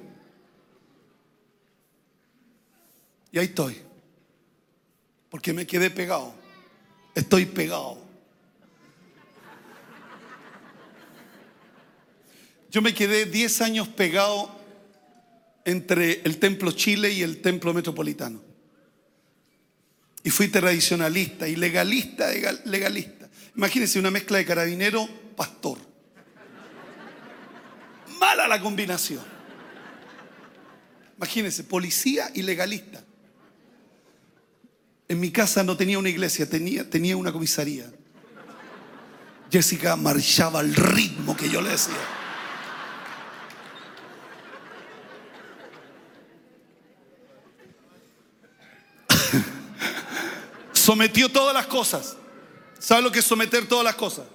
Y 3.38 3.40
ahí 3.40 3.46
estoy, 3.46 3.78
porque 5.30 5.54
me 5.54 5.68
quedé 5.68 5.92
pegado, 5.92 6.34
estoy 7.14 7.46
pegado. 7.46 8.04
Yo 12.72 12.82
me 12.82 12.96
quedé 12.96 13.28
10 13.28 13.62
años 13.62 13.90
pegado 13.90 14.50
entre 15.66 16.22
el 16.24 16.40
templo 16.40 16.72
Chile 16.72 17.12
y 17.12 17.22
el 17.22 17.40
templo 17.40 17.76
metropolitano. 17.76 18.42
Y 20.24 20.32
fui 20.32 20.48
tradicionalista 20.48 21.48
y 21.48 21.58
legalista, 21.58 22.32
legalista. 22.66 23.30
Imagínense 23.56 24.00
una 24.00 24.10
mezcla 24.10 24.40
de 24.40 24.46
carabinero, 24.46 25.08
pastor. 25.36 25.78
Mala 28.20 28.48
la 28.48 28.60
combinación. 28.60 29.24
Imagínense, 31.18 31.64
policía 31.66 32.32
y 32.34 32.42
legalista. 32.42 33.04
En 35.10 35.20
mi 35.20 35.32
casa 35.32 35.64
no 35.64 35.78
tenía 35.78 35.98
una 36.00 36.10
iglesia, 36.10 36.50
tenía, 36.50 36.90
tenía 36.90 37.16
una 37.16 37.32
comisaría. 37.32 37.90
Jessica 39.50 39.96
marchaba 39.96 40.60
al 40.60 40.76
ritmo 40.76 41.38
que 41.38 41.50
yo 41.50 41.62
le 41.62 41.70
decía. 41.70 41.96
Sometió 50.74 51.30
todas 51.30 51.54
las 51.54 51.68
cosas. 51.68 52.18
¿Sabe 52.78 53.02
lo 53.02 53.12
que 53.12 53.20
es 53.20 53.26
someter 53.26 53.66
todas 53.68 53.86
las 53.86 53.96
cosas? 53.96 54.26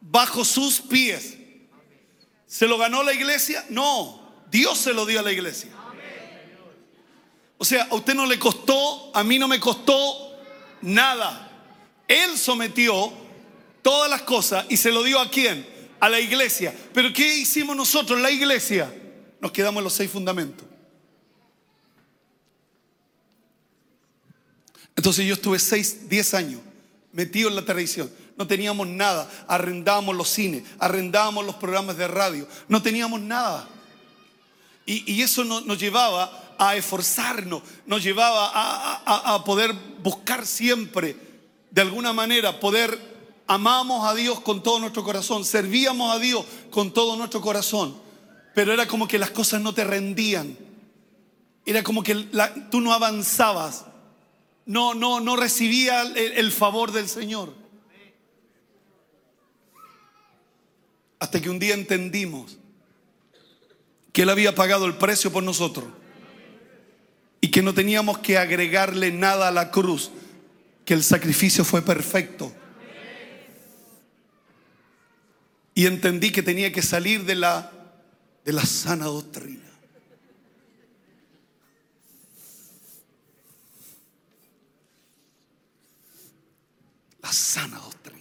Bajo 0.00 0.44
sus 0.44 0.80
pies. 0.80 1.38
¿Se 2.46 2.66
lo 2.66 2.76
ganó 2.76 3.02
la 3.02 3.14
iglesia? 3.14 3.64
No, 3.70 4.44
Dios 4.50 4.78
se 4.78 4.92
lo 4.92 5.06
dio 5.06 5.20
a 5.20 5.22
la 5.22 5.32
iglesia. 5.32 5.70
O 7.58 7.64
sea, 7.64 7.88
a 7.90 7.94
usted 7.94 8.14
no 8.14 8.24
le 8.24 8.38
costó, 8.38 9.10
a 9.14 9.24
mí 9.24 9.38
no 9.38 9.48
me 9.48 9.58
costó 9.58 10.38
nada. 10.80 11.50
Él 12.06 12.38
sometió 12.38 13.12
todas 13.82 14.08
las 14.08 14.22
cosas 14.22 14.64
y 14.68 14.76
se 14.76 14.92
lo 14.92 15.02
dio 15.02 15.18
a 15.20 15.28
quién? 15.28 15.66
A 16.00 16.08
la 16.08 16.20
iglesia. 16.20 16.74
Pero 16.94 17.12
¿qué 17.12 17.36
hicimos 17.36 17.76
nosotros, 17.76 18.20
la 18.20 18.30
iglesia? 18.30 18.92
Nos 19.40 19.52
quedamos 19.52 19.80
en 19.80 19.84
los 19.84 19.92
seis 19.92 20.10
fundamentos. 20.10 20.66
Entonces 24.94 25.26
yo 25.26 25.34
estuve 25.34 25.58
6, 25.58 26.08
10 26.08 26.34
años 26.34 26.60
metido 27.12 27.48
en 27.48 27.56
la 27.56 27.64
televisión. 27.64 28.10
No 28.36 28.46
teníamos 28.46 28.86
nada. 28.86 29.30
Arrendábamos 29.46 30.16
los 30.16 30.28
cines, 30.28 30.62
arrendábamos 30.78 31.44
los 31.44 31.56
programas 31.56 31.96
de 31.96 32.08
radio. 32.08 32.48
No 32.68 32.82
teníamos 32.82 33.20
nada. 33.20 33.68
Y, 34.86 35.20
eso 35.20 35.44
nos, 35.44 35.78
llevaba 35.78 36.47
a 36.58 36.74
esforzarnos, 36.74 37.62
nos 37.86 38.02
llevaba 38.02 38.50
a, 38.52 39.44
poder 39.44 39.72
buscar 40.02 40.44
siempre, 40.44 41.16
de 41.70 41.80
alguna 41.80 42.12
manera, 42.12 42.58
poder 42.58 42.98
amamos 43.46 44.04
a 44.06 44.14
Dios 44.14 44.40
con 44.40 44.62
todo 44.62 44.80
nuestro 44.80 45.04
corazón, 45.04 45.44
servíamos 45.44 46.14
a 46.14 46.18
Dios 46.18 46.44
con 46.70 46.92
todo 46.92 47.16
nuestro 47.16 47.40
corazón, 47.40 47.96
pero 48.54 48.72
era 48.72 48.88
como 48.88 49.06
que 49.06 49.18
las 49.18 49.30
cosas 49.30 49.60
no 49.60 49.72
te 49.72 49.84
rendían, 49.84 50.58
era 51.64 51.84
como 51.84 52.02
que 52.02 52.14
tú 52.70 52.80
no 52.80 52.92
avanzabas, 52.92 53.84
no, 54.66 54.94
no, 54.94 55.20
no 55.20 55.36
recibía 55.36 56.02
el, 56.02 56.50
favor 56.50 56.90
del 56.92 57.08
Señor. 57.08 57.54
Hasta 61.20 61.40
que 61.40 61.50
un 61.50 61.58
día 61.58 61.74
entendimos 61.74 62.58
que 64.12 64.22
Él 64.22 64.30
había 64.30 64.54
pagado 64.54 64.86
el 64.86 64.96
precio 64.96 65.32
por 65.32 65.42
nosotros 65.42 65.86
y 67.40 67.50
que 67.50 67.62
no 67.62 67.72
teníamos 67.72 68.18
que 68.18 68.38
agregarle 68.38 69.12
nada 69.12 69.48
a 69.48 69.52
la 69.52 69.70
cruz, 69.70 70.10
que 70.84 70.94
el 70.94 71.04
sacrificio 71.04 71.64
fue 71.64 71.82
perfecto. 71.82 72.52
Y 75.74 75.86
entendí 75.86 76.32
que 76.32 76.42
tenía 76.42 76.72
que 76.72 76.82
salir 76.82 77.24
de 77.24 77.36
la, 77.36 77.70
de 78.44 78.52
la 78.52 78.66
sana 78.66 79.04
doctrina. 79.04 79.62
La 87.22 87.32
sana 87.32 87.78
doctrina. 87.78 88.18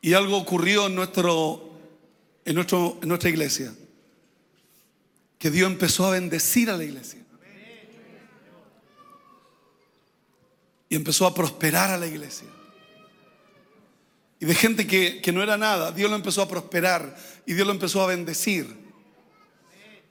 Y 0.00 0.14
algo 0.14 0.38
ocurrió 0.38 0.86
en, 0.86 0.94
nuestro, 0.94 1.78
en, 2.46 2.54
nuestro, 2.54 2.98
en 3.02 3.08
nuestra 3.08 3.28
iglesia. 3.28 3.74
Que 5.40 5.50
Dios 5.50 5.70
empezó 5.70 6.06
a 6.06 6.10
bendecir 6.10 6.68
a 6.68 6.76
la 6.76 6.84
iglesia. 6.84 7.18
Y 10.90 10.96
empezó 10.96 11.26
a 11.26 11.34
prosperar 11.34 11.90
a 11.90 11.96
la 11.96 12.06
iglesia. 12.06 12.46
Y 14.38 14.44
de 14.44 14.54
gente 14.54 14.86
que, 14.86 15.22
que, 15.22 15.32
no 15.32 15.42
era 15.42 15.56
nada, 15.56 15.92
Dios 15.92 16.10
lo 16.10 16.16
empezó 16.16 16.42
a 16.42 16.48
prosperar 16.48 17.16
y 17.46 17.54
Dios 17.54 17.66
lo 17.66 17.72
empezó 17.72 18.02
a 18.02 18.06
bendecir. 18.06 18.76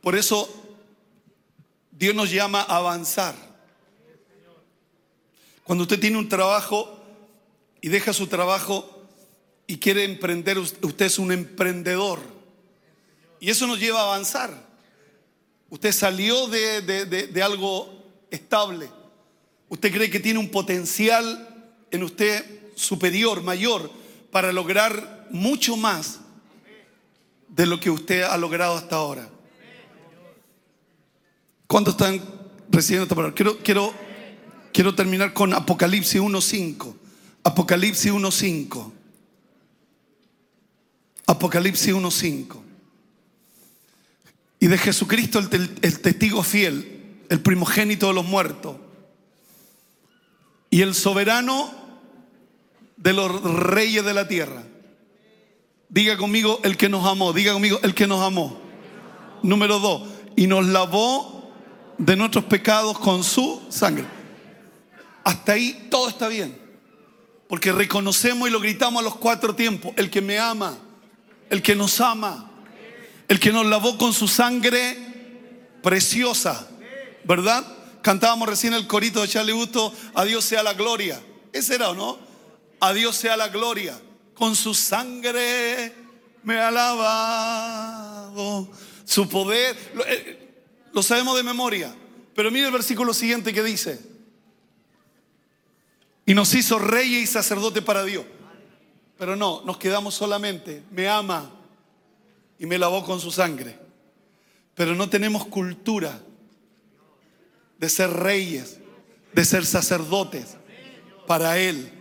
Por 0.01 0.15
eso 0.15 0.49
Dios 1.91 2.15
nos 2.15 2.31
llama 2.31 2.61
a 2.61 2.77
avanzar. 2.77 3.35
Cuando 5.63 5.83
usted 5.83 5.99
tiene 5.99 6.17
un 6.17 6.27
trabajo 6.27 6.99
y 7.81 7.89
deja 7.89 8.13
su 8.13 8.25
trabajo 8.25 9.05
y 9.67 9.77
quiere 9.77 10.05
emprender, 10.05 10.57
usted 10.57 11.05
es 11.05 11.19
un 11.19 11.31
emprendedor. 11.31 12.19
Y 13.39 13.51
eso 13.51 13.67
nos 13.67 13.79
lleva 13.79 13.99
a 13.99 14.05
avanzar. 14.05 14.68
Usted 15.69 15.91
salió 15.91 16.47
de, 16.47 16.81
de, 16.81 17.05
de, 17.05 17.43
algo 17.43 18.03
estable. 18.31 18.89
Usted 19.67 19.93
cree 19.93 20.09
que 20.09 20.19
tiene 20.19 20.39
un 20.39 20.49
potencial 20.49 21.71
en 21.91 22.03
usted 22.03 22.43
superior, 22.75 23.43
mayor, 23.43 23.91
para 24.31 24.51
lograr 24.51 25.27
mucho 25.29 25.77
más 25.77 26.21
de 27.47 27.65
lo 27.65 27.79
que 27.79 27.91
usted 27.91 28.23
ha 28.23 28.37
logrado 28.37 28.75
hasta 28.77 28.95
ahora. 28.95 29.29
¿Cuántos 31.67 31.93
están 31.93 32.19
recibiendo 32.69 33.03
esta 33.03 33.15
palabra? 33.15 33.35
Quiero, 33.35 33.59
quiero, 33.59 33.93
quiero 34.73 34.95
terminar 34.95 35.33
con 35.33 35.53
Apocalipsis 35.53 36.19
1.5. 36.19 36.95
Apocalipsis 37.43 38.11
1.5. 38.11 38.91
Apocalipsis 41.27 41.93
1.5. 41.93 42.68
Y 44.59 44.67
de 44.67 44.77
Jesucristo 44.77 45.39
el, 45.39 45.99
testigo 46.01 46.43
fiel, 46.43 47.23
el 47.29 47.41
primogénito 47.41 48.07
de 48.07 48.13
los 48.13 48.25
muertos, 48.25 48.75
y 50.69 50.81
el 50.81 50.93
soberano 50.93 51.71
de 52.97 53.13
los 53.13 53.41
reyes 53.41 54.03
de 54.03 54.13
la 54.13 54.27
tierra. 54.27 54.63
Diga 55.87 56.17
conmigo 56.17 56.59
el 56.63 56.77
que 56.77 56.89
nos 56.89 57.05
amó, 57.05 57.33
diga 57.33 57.53
conmigo 57.53 57.79
el 57.81 57.95
que 57.95 58.05
nos 58.05 58.21
amó. 58.21 58.59
Número 59.41 59.79
dos, 59.79 60.07
y 60.35 60.45
nos 60.47 60.67
lavó 60.67 61.51
de 61.97 62.15
nuestros 62.15 62.45
pecados 62.45 62.99
con 62.99 63.23
su 63.23 63.61
sangre. 63.69 64.05
Hasta 65.23 65.53
ahí 65.53 65.87
todo 65.89 66.09
está 66.09 66.27
bien. 66.27 66.57
Porque 67.47 67.71
reconocemos 67.71 68.47
y 68.47 68.51
lo 68.51 68.59
gritamos 68.59 69.01
a 69.01 69.03
los 69.03 69.15
cuatro 69.15 69.55
tiempos, 69.55 69.93
el 69.95 70.09
que 70.09 70.21
me 70.21 70.37
ama 70.37 70.77
el 71.49 71.61
que 71.61 71.75
nos 71.75 71.99
ama, 71.99 72.48
el 73.29 73.39
que 73.39 73.53
nos 73.53 73.65
lavó 73.67 73.97
con 73.97 74.11
su 74.11 74.27
sangre 74.27 74.97
preciosa, 75.83 76.67
¿verdad? 77.23 77.63
Cantábamos 78.01 78.49
recién 78.49 78.73
el 78.73 78.87
corito 78.87 79.21
de 79.21 79.27
Charlie 79.27 79.53
Gusto, 79.53 79.93
a 80.15 80.25
Dios 80.25 80.43
sea 80.43 80.63
la 80.63 80.73
gloria. 80.73 81.21
Ese 81.53 81.75
era, 81.75 81.91
¿o 81.91 81.93
no? 81.93 82.17
A 82.79 82.91
Dios 82.91 83.15
sea 83.15 83.37
la 83.37 83.49
gloria. 83.49 84.01
Con 84.33 84.55
su 84.55 84.73
sangre 84.73 85.93
me 86.43 86.59
ha 86.59 86.71
lavado. 86.71 88.67
Su 89.05 89.29
poder, 89.29 89.77
lo, 89.93 90.03
eh, 90.07 90.49
lo 90.91 91.03
sabemos 91.03 91.37
de 91.37 91.43
memoria. 91.43 91.93
Pero 92.33 92.49
mire 92.49 92.65
el 92.65 92.73
versículo 92.73 93.13
siguiente 93.13 93.53
que 93.53 93.61
dice. 93.61 93.99
Y 96.25 96.33
nos 96.33 96.51
hizo 96.55 96.79
rey 96.79 97.13
y 97.17 97.27
sacerdote 97.27 97.83
para 97.83 98.03
Dios. 98.03 98.25
Pero 99.19 99.35
no, 99.35 99.61
nos 99.65 99.77
quedamos 99.77 100.15
solamente, 100.15 100.83
me 100.89 101.07
ama 101.07 101.58
y 102.59 102.65
me 102.65 102.77
lavó 102.77 103.03
con 103.03 103.19
su 103.19 103.31
sangre. 103.31 103.79
Pero 104.75 104.93
no 104.93 105.09
tenemos 105.09 105.45
cultura 105.45 106.19
de 107.77 107.89
ser 107.89 108.11
reyes, 108.11 108.77
de 109.33 109.45
ser 109.45 109.65
sacerdotes 109.65 110.57
para 111.25 111.57
Él. 111.57 111.91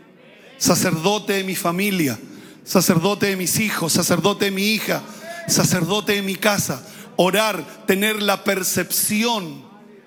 Sacerdote 0.59 1.35
de 1.35 1.45
mi 1.45 1.55
familia, 1.55 2.19
sacerdote 2.65 3.27
de 3.27 3.37
mis 3.37 3.61
hijos, 3.61 3.93
sacerdote 3.93 4.47
de 4.47 4.51
mi 4.51 4.73
hija, 4.73 5.03
sacerdote 5.47 6.15
de 6.15 6.23
mi 6.23 6.35
casa. 6.35 6.85
Orar, 7.15 7.87
tener 7.87 8.21
la 8.21 8.43
percepción 8.43 9.65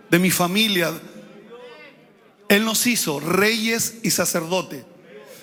de 0.09 0.19
mi 0.19 0.29
familia. 0.29 0.91
Él 2.49 2.65
nos 2.65 2.85
hizo 2.85 3.21
reyes 3.21 3.95
y 4.03 4.11
sacerdotes. 4.11 4.83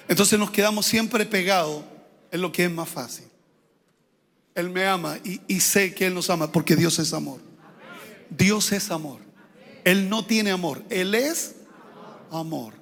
Entonces 0.09 0.39
nos 0.39 0.51
quedamos 0.51 0.85
siempre 0.85 1.25
pegados 1.25 1.83
en 2.31 2.43
lo 2.43 2.53
que 2.53 2.65
es 2.65 2.71
más 2.71 2.89
fácil. 2.89 3.28
Él 4.59 4.71
me 4.71 4.85
ama 4.87 5.19
y, 5.23 5.61
sé 5.61 5.95
que 5.95 6.07
Él 6.07 6.15
nos 6.15 6.31
ama 6.31 6.51
porque 6.51 6.75
Dios 6.75 6.99
es 6.99 7.13
amor. 7.13 7.41
Dios 8.29 8.73
es 8.73 8.91
amor. 8.91 9.21
Él 9.85 10.09
no 10.09 10.27
tiene 10.27 10.51
amor, 10.51 10.83
Él 10.91 11.15
es 11.15 11.55
amor. 12.31 12.75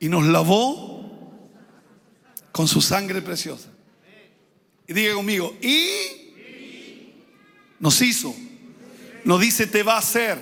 Y 0.00 0.08
nos 0.08 0.26
lavó 0.26 1.30
con 2.52 2.66
su 2.66 2.80
sangre 2.80 3.20
preciosa. 3.20 3.68
Y 4.86 4.94
diga 4.94 5.14
conmigo, 5.14 5.54
y 5.60 5.86
nos 7.78 8.00
hizo. 8.00 8.34
No 9.24 9.38
dice 9.38 9.66
te 9.66 9.82
va 9.82 9.96
a 9.96 9.98
hacer. 9.98 10.38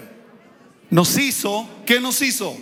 Nos 0.90 1.18
hizo, 1.18 1.68
¿qué 1.84 2.00
nos 2.00 2.22
hizo? 2.22 2.56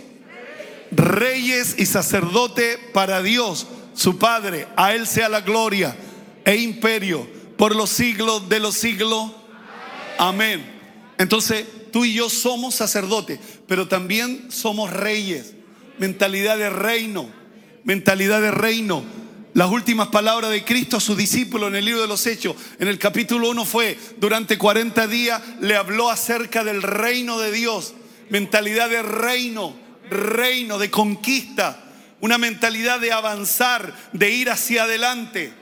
reyes 0.91 1.75
y 1.77 1.85
sacerdote 1.85 2.77
para 2.93 3.21
Dios, 3.21 3.67
su 3.99 4.17
Padre. 4.17 4.65
A 4.77 4.93
Él 4.93 5.05
sea 5.05 5.27
la 5.27 5.41
gloria 5.41 5.93
e 6.45 6.55
imperio 6.55 7.27
por 7.57 7.75
los 7.75 7.89
siglos 7.89 8.47
de 8.47 8.61
los 8.61 8.75
siglos. 8.75 9.31
Amén. 10.17 10.63
Entonces, 11.17 11.65
tú 11.91 12.05
y 12.05 12.13
yo 12.13 12.29
somos 12.29 12.75
sacerdotes, 12.75 13.39
pero 13.67 13.89
también 13.89 14.47
somos 14.51 14.91
reyes. 14.91 15.53
Mentalidad 15.97 16.57
de 16.57 16.69
reino, 16.69 17.29
mentalidad 17.83 18.41
de 18.41 18.51
reino. 18.51 19.03
Las 19.53 19.69
últimas 19.69 20.07
palabras 20.07 20.51
de 20.51 20.63
Cristo 20.63 20.95
a 20.95 21.01
sus 21.01 21.17
discípulos 21.17 21.67
en 21.67 21.75
el 21.75 21.83
libro 21.83 22.01
de 22.01 22.07
los 22.07 22.25
Hechos, 22.25 22.55
en 22.79 22.87
el 22.87 22.97
capítulo 22.99 23.49
1 23.49 23.65
fue, 23.65 23.99
durante 24.17 24.57
40 24.57 25.07
días 25.07 25.41
le 25.59 25.75
habló 25.75 26.09
acerca 26.09 26.63
del 26.63 26.81
reino 26.83 27.37
de 27.37 27.51
Dios, 27.51 27.95
mentalidad 28.29 28.89
de 28.89 29.01
reino 29.01 29.75
reino, 30.09 30.77
de 30.77 30.89
conquista, 30.89 31.88
una 32.21 32.37
mentalidad 32.37 32.99
de 32.99 33.11
avanzar, 33.11 33.93
de 34.13 34.29
ir 34.31 34.49
hacia 34.49 34.83
adelante, 34.83 35.53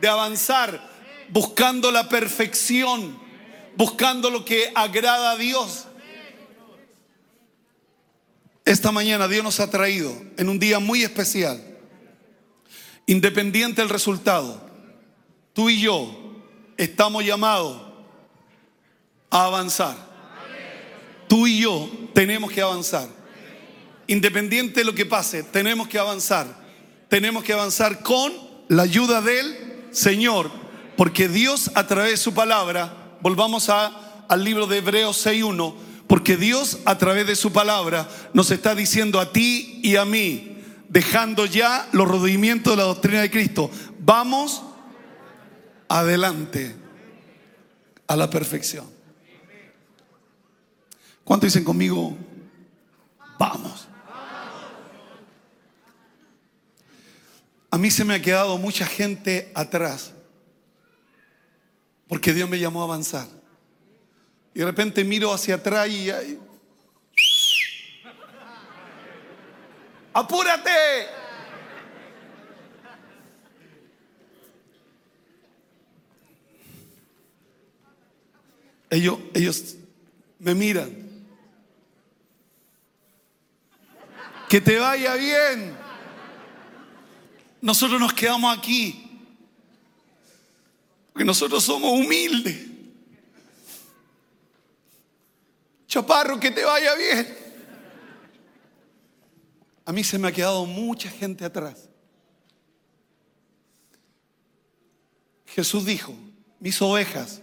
de 0.00 0.08
avanzar 0.08 0.96
buscando 1.28 1.90
la 1.90 2.08
perfección, 2.08 3.18
buscando 3.76 4.30
lo 4.30 4.44
que 4.44 4.70
agrada 4.74 5.32
a 5.32 5.36
Dios. 5.36 5.86
Esta 8.64 8.90
mañana 8.90 9.28
Dios 9.28 9.44
nos 9.44 9.60
ha 9.60 9.70
traído 9.70 10.12
en 10.36 10.48
un 10.48 10.58
día 10.58 10.78
muy 10.78 11.02
especial, 11.02 11.62
independiente 13.06 13.80
del 13.80 13.90
resultado, 13.90 14.60
tú 15.52 15.70
y 15.70 15.80
yo 15.80 16.42
estamos 16.76 17.24
llamados 17.24 17.80
a 19.30 19.44
avanzar. 19.44 19.96
Tú 21.28 21.46
y 21.46 21.60
yo 21.60 21.90
tenemos 22.14 22.50
que 22.52 22.62
avanzar. 22.62 23.08
Independiente 24.06 24.80
de 24.80 24.84
lo 24.84 24.94
que 24.94 25.06
pase, 25.06 25.42
tenemos 25.42 25.88
que 25.88 25.98
avanzar. 25.98 26.46
Tenemos 27.08 27.44
que 27.44 27.52
avanzar 27.52 28.02
con 28.02 28.32
la 28.68 28.82
ayuda 28.82 29.20
del 29.20 29.86
Señor, 29.90 30.50
porque 30.96 31.28
Dios 31.28 31.70
a 31.74 31.86
través 31.86 32.10
de 32.12 32.16
su 32.16 32.34
palabra, 32.34 33.16
volvamos 33.20 33.68
al 33.68 34.44
libro 34.44 34.66
de 34.66 34.78
Hebreos 34.78 35.24
6.1, 35.24 35.74
porque 36.06 36.36
Dios 36.36 36.78
a 36.84 36.98
través 36.98 37.26
de 37.26 37.36
su 37.36 37.52
palabra 37.52 38.08
nos 38.32 38.50
está 38.50 38.74
diciendo 38.74 39.20
a 39.20 39.32
ti 39.32 39.80
y 39.82 39.96
a 39.96 40.04
mí, 40.04 40.58
dejando 40.88 41.46
ya 41.46 41.88
los 41.92 42.08
rodimientos 42.08 42.72
de 42.72 42.76
la 42.76 42.84
doctrina 42.84 43.20
de 43.20 43.30
Cristo, 43.30 43.70
vamos 44.00 44.62
adelante 45.88 46.76
a 48.06 48.16
la 48.16 48.30
perfección. 48.30 48.86
¿Cuánto 51.24 51.46
dicen 51.46 51.64
conmigo? 51.64 52.16
Vamos. 53.38 53.75
A 57.76 57.78
mí 57.78 57.90
se 57.90 58.06
me 58.06 58.14
ha 58.14 58.22
quedado 58.22 58.56
mucha 58.56 58.86
gente 58.86 59.52
atrás 59.54 60.10
porque 62.08 62.32
Dios 62.32 62.48
me 62.48 62.58
llamó 62.58 62.80
a 62.80 62.84
avanzar. 62.84 63.28
Y 64.54 64.60
de 64.60 64.64
repente 64.64 65.04
miro 65.04 65.30
hacia 65.30 65.56
atrás 65.56 65.86
y... 65.86 66.10
¡Apúrate! 70.14 70.70
Ellos, 78.88 79.18
ellos 79.34 79.76
me 80.38 80.54
miran. 80.54 81.26
Que 84.48 84.62
te 84.62 84.78
vaya 84.78 85.14
bien. 85.16 85.85
Nosotros 87.60 88.00
nos 88.00 88.12
quedamos 88.12 88.56
aquí. 88.56 89.02
Porque 91.12 91.24
nosotros 91.24 91.64
somos 91.64 91.90
humildes. 91.90 92.66
Chaparro, 95.86 96.38
que 96.38 96.50
te 96.50 96.64
vaya 96.64 96.94
bien. 96.94 97.38
A 99.86 99.92
mí 99.92 100.02
se 100.02 100.18
me 100.18 100.28
ha 100.28 100.32
quedado 100.32 100.66
mucha 100.66 101.08
gente 101.08 101.44
atrás. 101.44 101.88
Jesús 105.46 105.86
dijo, 105.86 106.14
mis 106.60 106.82
ovejas 106.82 107.40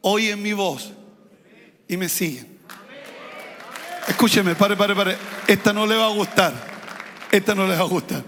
oyen 0.00 0.42
mi 0.42 0.52
voz 0.52 0.90
y 1.86 1.96
me 1.96 2.08
siguen. 2.08 2.58
Escúcheme, 4.08 4.54
pare, 4.54 4.74
pare, 4.74 4.94
pare. 4.94 5.16
Esta 5.46 5.72
no 5.72 5.86
le 5.86 5.94
va 5.94 6.06
a 6.06 6.14
gustar. 6.14 6.77
Esta 7.30 7.54
no 7.54 7.66
le 7.66 7.76
va 7.76 7.82
a 7.82 7.86
gustar. 7.86 8.22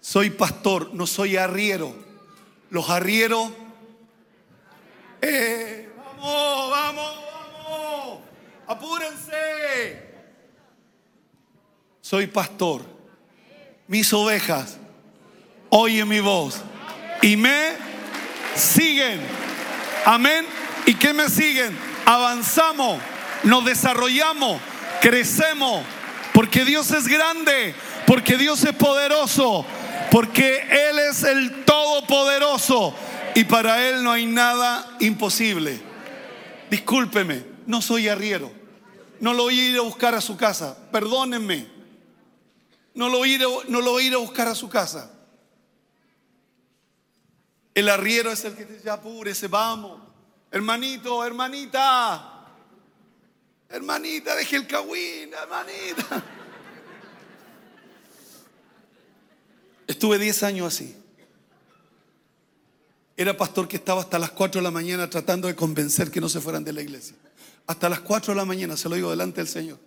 Soy 0.00 0.30
pastor, 0.30 0.94
no 0.94 1.06
soy 1.06 1.36
arriero. 1.36 1.94
Los 2.70 2.88
arrieros. 2.88 3.50
Eh, 5.20 5.88
vamos, 5.96 6.70
vamos, 6.70 7.16
vamos. 7.64 8.18
Apúrense. 8.66 10.10
Soy 12.00 12.26
pastor. 12.26 12.82
Mis 13.86 14.12
ovejas 14.12 14.78
oyen 15.70 16.08
mi 16.08 16.20
voz 16.20 16.60
y 17.22 17.36
me 17.36 17.72
siguen. 18.54 19.20
Amén. 20.04 20.46
¿Y 20.86 20.94
qué 20.94 21.12
me 21.12 21.28
siguen? 21.28 21.76
Avanzamos, 22.06 23.00
nos 23.44 23.64
desarrollamos, 23.64 24.60
crecemos, 25.00 25.84
porque 26.32 26.64
Dios 26.64 26.90
es 26.90 27.06
grande, 27.08 27.74
porque 28.06 28.36
Dios 28.36 28.62
es 28.64 28.74
poderoso, 28.74 29.64
porque 30.10 30.58
Él 30.88 30.98
es 30.98 31.22
el 31.22 31.64
todopoderoso 31.64 32.94
y 33.34 33.44
para 33.44 33.88
Él 33.88 34.02
no 34.02 34.12
hay 34.12 34.26
nada 34.26 34.96
imposible. 35.00 35.80
Discúlpeme, 36.70 37.44
no 37.66 37.82
soy 37.82 38.08
arriero, 38.08 38.52
no 39.20 39.34
lo 39.34 39.44
voy 39.44 39.58
a 39.60 39.70
ir 39.70 39.76
a 39.78 39.82
buscar 39.82 40.14
a 40.14 40.20
su 40.20 40.36
casa, 40.36 40.76
perdónenme, 40.92 41.66
no 42.94 43.08
lo 43.08 43.18
voy 43.18 43.32
a 43.32 43.34
ir 43.36 43.42
a- 43.42 43.68
no 43.68 43.80
lo 43.80 43.92
voy 43.92 44.04
a 44.04 44.06
ir 44.08 44.14
a 44.14 44.18
buscar 44.18 44.48
a 44.48 44.54
su 44.54 44.68
casa. 44.68 45.10
El 47.74 47.88
arriero 47.88 48.30
es 48.30 48.44
el 48.44 48.54
que 48.56 48.64
te 48.64 48.74
dice, 48.74 48.90
apúrese, 48.90 49.46
vamos. 49.48 50.00
Hermanito, 50.50 51.24
hermanita. 51.24 52.39
Hermanita, 53.70 54.34
deje 54.34 54.56
el 54.56 54.66
hermanita. 55.32 56.24
Estuve 59.86 60.18
10 60.18 60.42
años 60.42 60.66
así. 60.74 60.96
Era 63.16 63.36
pastor 63.36 63.68
que 63.68 63.76
estaba 63.76 64.00
hasta 64.00 64.18
las 64.18 64.32
4 64.32 64.60
de 64.60 64.62
la 64.64 64.70
mañana 64.70 65.08
tratando 65.08 65.46
de 65.46 65.54
convencer 65.54 66.10
que 66.10 66.20
no 66.20 66.28
se 66.28 66.40
fueran 66.40 66.64
de 66.64 66.72
la 66.72 66.82
iglesia. 66.82 67.14
Hasta 67.66 67.88
las 67.88 68.00
4 68.00 68.32
de 68.32 68.36
la 68.36 68.44
mañana, 68.44 68.76
se 68.76 68.88
lo 68.88 68.96
digo 68.96 69.10
delante 69.10 69.40
del 69.40 69.48
Señor. 69.48 69.78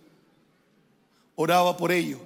Oraba 1.34 1.76
por 1.76 1.92
ellos. 1.92 2.20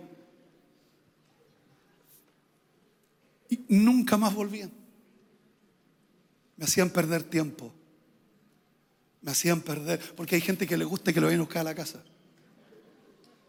Y 3.48 3.64
nunca 3.68 4.16
más 4.16 4.34
volvían. 4.34 4.70
Me 6.56 6.66
hacían 6.66 6.90
perder 6.90 7.24
tiempo. 7.24 7.72
Hacían 9.28 9.60
perder. 9.60 10.00
Porque 10.14 10.34
hay 10.34 10.40
gente 10.40 10.66
que 10.66 10.76
le 10.76 10.84
gusta 10.84 11.12
que 11.12 11.20
lo 11.20 11.26
vayan 11.26 11.40
a 11.40 11.44
buscar 11.44 11.60
a 11.60 11.64
la 11.64 11.74
casa. 11.74 12.02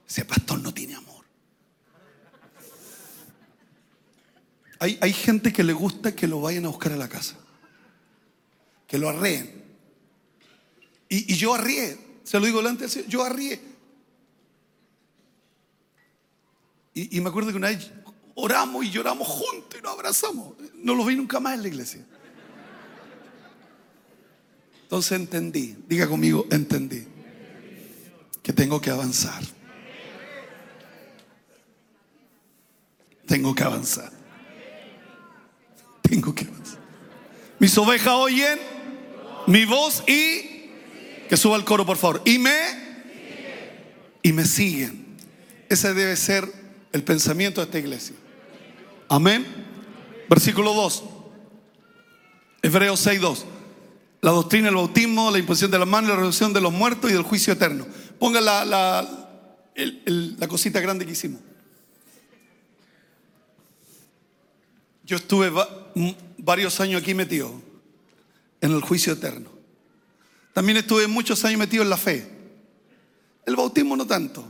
Ese 0.08 0.26
pastor 0.26 0.60
no 0.62 0.74
tiene 0.74 0.96
amor. 0.96 1.26
Hay, 4.80 4.98
hay 5.02 5.14
gente 5.14 5.52
que 5.52 5.64
le 5.64 5.74
gusta 5.74 6.16
que 6.16 6.28
lo 6.28 6.42
vayan 6.42 6.66
a 6.66 6.70
buscar 6.70 6.92
a 6.92 6.98
la 6.98 7.10
casa. 7.10 7.38
Que 8.88 8.98
lo 8.98 9.10
arreen. 9.10 9.64
Y, 11.10 11.34
y 11.34 11.38
yo 11.38 11.54
arrié. 11.54 11.98
Se 12.24 12.40
lo 12.40 12.46
digo 12.46 12.60
delante 12.60 12.84
del 12.84 12.90
Señor. 12.90 13.10
Yo 13.10 13.24
arrié. 13.24 13.62
Y, 16.94 17.18
y 17.18 17.22
me 17.22 17.30
acuerdo 17.30 17.52
que 17.52 17.58
una 17.58 17.70
vez 17.70 17.92
oramos 18.36 18.86
y 18.86 18.92
lloramos 18.92 19.28
juntos 19.28 19.80
y 19.80 19.84
nos 19.84 19.94
abrazamos. 19.94 20.56
No 20.76 20.96
los 20.96 21.06
vi 21.06 21.16
nunca 21.16 21.40
más 21.40 21.56
en 21.56 21.62
la 21.62 21.68
iglesia. 21.68 22.06
Entonces 24.90 25.12
entendí, 25.20 25.78
diga 25.88 26.08
conmigo, 26.08 26.48
entendí 26.50 27.06
que 28.42 28.52
tengo 28.52 28.82
que 28.82 28.90
avanzar. 28.90 29.44
Tengo 33.28 33.54
que 33.54 33.64
avanzar. 33.64 34.12
Tengo 36.02 36.34
que 36.34 36.46
avanzar. 36.46 36.80
Mis 37.60 37.78
ovejas 37.78 38.14
oyen 38.16 38.58
mi 39.46 39.64
voz 39.66 40.04
y 40.08 40.72
que 41.30 41.38
suba 41.38 41.56
el 41.56 41.66
coro, 41.66 41.86
por 41.86 41.98
favor. 41.98 42.24
Y 42.26 42.40
me 42.40 42.58
y 44.24 44.34
me 44.34 44.44
siguen. 44.44 45.06
Ese 45.70 45.94
debe 45.94 46.16
ser 46.16 46.52
el 46.94 47.04
pensamiento 47.04 47.62
de 47.62 47.66
esta 47.66 47.78
iglesia. 47.78 48.16
Amén. 49.08 49.46
Versículo 50.28 50.74
2. 50.74 51.04
Hebreos 52.64 53.00
6, 53.02 53.22
2. 53.22 53.46
La 54.22 54.32
doctrina 54.32 54.66
del 54.66 54.76
bautismo, 54.76 55.32
la 55.32 55.40
imposición 55.40 55.72
de 55.72 55.80
las 55.80 55.88
manos, 55.88 56.10
la 56.10 56.18
reducción 56.18 56.52
de 56.52 56.60
los 56.60 56.74
muertos 56.74 57.10
y 57.10 57.14
del 57.14 57.24
juicio 57.24 57.54
eterno. 57.54 57.88
Ponga 58.18 58.42
la, 58.42 59.08
cosita 60.50 60.82
grande 60.82 61.06
que 61.06 61.14
hicimos. 61.14 61.42
Yo 65.06 65.16
estuve 65.16 65.52
varios 66.38 66.80
años 66.82 67.02
aquí 67.02 67.14
metido 67.14 67.62
en 68.62 68.72
el 68.72 68.82
juicio 68.82 69.14
eterno. 69.14 69.50
También 70.54 70.78
estuve 70.78 71.08
muchos 71.08 71.46
años 71.46 71.60
metido 71.60 71.84
en 71.84 71.90
la 71.90 71.98
fe. 71.98 72.30
El 73.46 73.56
bautismo 73.56 73.96
no 73.96 74.06
tanto. 74.06 74.44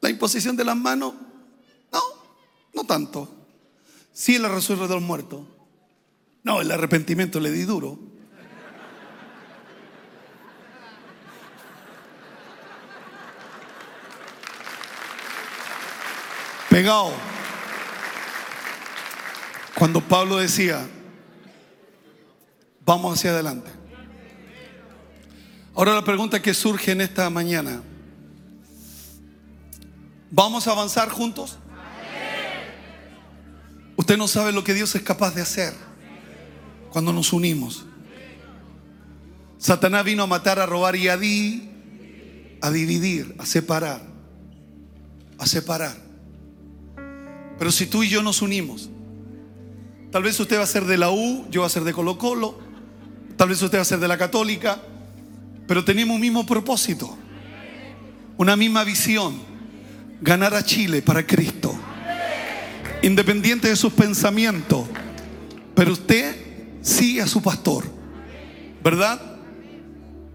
La 0.00 0.10
imposición 0.10 0.54
de 0.56 0.64
las 0.64 0.76
manos, 0.76 1.14
no, 1.90 2.00
no 2.74 2.84
tanto. 2.84 3.32
Sí, 4.12 4.36
la 4.36 4.48
resurrección 4.48 4.88
de 4.88 4.94
los 4.96 5.02
muertos. 5.02 5.40
No, 6.44 6.60
el 6.60 6.70
arrepentimiento 6.70 7.38
le 7.38 7.50
di 7.50 7.64
duro. 7.64 7.98
Pegado. 16.68 17.12
Cuando 19.74 20.00
Pablo 20.00 20.38
decía, 20.38 20.86
vamos 22.84 23.18
hacia 23.18 23.30
adelante. 23.30 23.70
Ahora 25.74 25.94
la 25.94 26.04
pregunta 26.04 26.42
que 26.42 26.54
surge 26.54 26.92
en 26.92 27.00
esta 27.00 27.28
mañana, 27.30 27.82
¿vamos 30.30 30.66
a 30.66 30.72
avanzar 30.72 31.08
juntos? 31.08 31.58
Usted 33.96 34.16
no 34.16 34.26
sabe 34.28 34.52
lo 34.52 34.64
que 34.64 34.74
Dios 34.74 34.94
es 34.94 35.02
capaz 35.02 35.34
de 35.34 35.42
hacer 35.42 35.91
cuando 36.92 37.12
nos 37.12 37.32
unimos. 37.32 37.86
Satanás 39.58 40.04
vino 40.04 40.22
a 40.22 40.26
matar, 40.26 40.58
a 40.58 40.66
robar 40.66 40.94
y 40.96 41.08
a, 41.08 41.16
di- 41.16 41.68
a 42.60 42.70
dividir, 42.70 43.34
a 43.38 43.46
separar, 43.46 44.02
a 45.38 45.46
separar. 45.46 45.96
Pero 47.58 47.72
si 47.72 47.86
tú 47.86 48.02
y 48.02 48.08
yo 48.08 48.22
nos 48.22 48.42
unimos, 48.42 48.90
tal 50.10 50.22
vez 50.24 50.38
usted 50.38 50.58
va 50.58 50.64
a 50.64 50.66
ser 50.66 50.84
de 50.84 50.98
la 50.98 51.10
U, 51.10 51.46
yo 51.50 51.60
voy 51.62 51.66
a 51.66 51.70
ser 51.70 51.84
de 51.84 51.92
Colo 51.92 52.18
Colo, 52.18 52.58
tal 53.36 53.48
vez 53.48 53.62
usted 53.62 53.78
va 53.78 53.82
a 53.82 53.86
ser 53.86 54.00
de 54.00 54.08
la 54.08 54.18
Católica, 54.18 54.82
pero 55.66 55.84
tenemos 55.84 56.14
un 56.16 56.20
mismo 56.20 56.44
propósito, 56.44 57.16
una 58.36 58.56
misma 58.56 58.84
visión, 58.84 59.40
ganar 60.20 60.54
a 60.54 60.64
Chile 60.64 61.02
para 61.02 61.24
Cristo, 61.26 61.72
independiente 63.02 63.68
de 63.68 63.76
sus 63.76 63.92
pensamientos, 63.92 64.86
pero 65.74 65.92
usted 65.92 66.51
sigue 66.82 67.22
a 67.22 67.26
su 67.26 67.40
pastor, 67.40 67.84
¿verdad? 68.82 69.20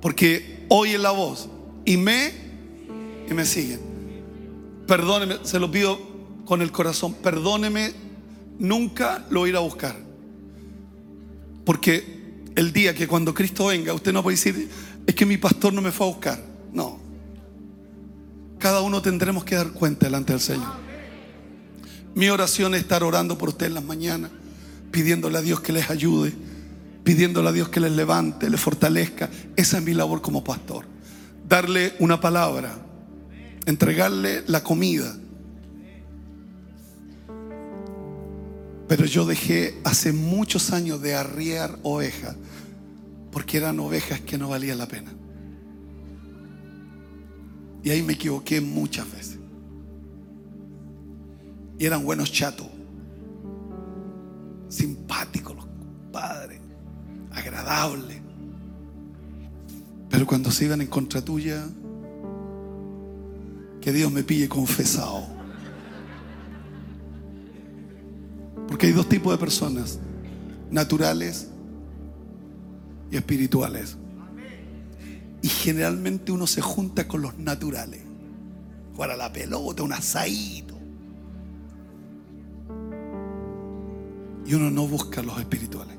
Porque 0.01 0.65
oye 0.69 0.97
la 0.97 1.11
voz 1.11 1.49
y 1.85 1.97
me 1.97 2.33
y 3.29 3.33
me 3.33 3.45
siguen. 3.45 3.79
Perdóneme, 4.87 5.39
se 5.43 5.59
lo 5.59 5.69
pido 5.69 5.99
con 6.45 6.61
el 6.61 6.71
corazón, 6.71 7.13
perdóneme, 7.13 7.93
nunca 8.57 9.25
lo 9.29 9.41
voy 9.41 9.49
a 9.49 9.51
ir 9.51 9.55
a 9.57 9.59
buscar. 9.59 9.95
Porque 11.65 12.43
el 12.55 12.71
día 12.71 12.95
que 12.95 13.07
cuando 13.07 13.33
Cristo 13.33 13.67
venga, 13.67 13.93
usted 13.93 14.13
no 14.13 14.23
puede 14.23 14.37
decir, 14.37 14.69
es 15.05 15.13
que 15.13 15.25
mi 15.25 15.37
pastor 15.37 15.73
no 15.73 15.81
me 15.81 15.91
fue 15.91 16.07
a 16.07 16.09
buscar. 16.09 16.43
No. 16.71 16.99
Cada 18.57 18.81
uno 18.81 19.01
tendremos 19.01 19.43
que 19.43 19.55
dar 19.55 19.71
cuenta 19.71 20.05
delante 20.05 20.33
del 20.33 20.41
Señor. 20.41 20.71
Mi 22.15 22.29
oración 22.29 22.73
es 22.73 22.81
estar 22.81 23.03
orando 23.03 23.37
por 23.37 23.49
usted 23.49 23.67
en 23.67 23.75
las 23.75 23.83
mañanas, 23.83 24.31
pidiéndole 24.91 25.37
a 25.37 25.41
Dios 25.41 25.59
que 25.61 25.73
les 25.73 25.89
ayude, 25.89 26.33
pidiéndole 27.03 27.49
a 27.49 27.51
Dios 27.51 27.69
que 27.69 27.79
les 27.79 27.91
levante, 27.91 28.49
les 28.49 28.59
fortalezca. 28.59 29.29
Esa 29.55 29.77
es 29.77 29.83
mi 29.83 29.93
labor 29.93 30.21
como 30.21 30.43
pastor. 30.43 30.85
Darle 31.47 31.93
una 31.99 32.19
palabra, 32.19 32.77
entregarle 33.65 34.43
la 34.47 34.63
comida. 34.63 35.15
Pero 38.87 39.05
yo 39.05 39.25
dejé 39.25 39.79
hace 39.83 40.13
muchos 40.13 40.71
años 40.71 41.01
de 41.01 41.15
arriar 41.15 41.77
ovejas 41.83 42.35
porque 43.31 43.57
eran 43.57 43.79
ovejas 43.79 44.21
que 44.21 44.37
no 44.37 44.49
valían 44.49 44.77
la 44.77 44.87
pena. 44.87 45.13
Y 47.83 47.89
ahí 47.89 48.01
me 48.01 48.13
equivoqué 48.13 48.61
muchas 48.61 49.09
veces. 49.11 49.37
Y 51.77 51.85
eran 51.85 52.03
buenos 52.03 52.31
chatos, 52.31 52.67
simpáticos 54.69 55.55
los 55.55 55.67
padres, 56.11 56.59
agradables. 57.31 58.21
Pero 60.09 60.25
cuando 60.25 60.51
se 60.51 60.65
iban 60.65 60.81
en 60.81 60.87
contra 60.87 61.21
tuya, 61.21 61.65
que 63.81 63.93
Dios 63.93 64.11
me 64.11 64.23
pille 64.23 64.49
confesado. 64.49 65.25
Porque 68.67 68.87
hay 68.87 68.91
dos 68.91 69.07
tipos 69.07 69.31
de 69.31 69.37
personas, 69.37 69.99
naturales 70.69 71.47
y 73.11 73.15
espirituales. 73.15 73.97
Y 75.41 75.47
generalmente 75.47 76.31
uno 76.31 76.47
se 76.47 76.61
junta 76.61 77.07
con 77.07 77.21
los 77.21 77.37
naturales. 77.37 78.01
Jugar 78.93 79.11
a 79.11 79.17
la 79.17 79.31
pelota, 79.31 79.83
un 79.83 79.93
asadito. 79.93 80.76
Y 84.47 84.53
uno 84.53 84.71
no 84.71 84.87
busca 84.87 85.21
los 85.21 85.37
espirituales. 85.39 85.97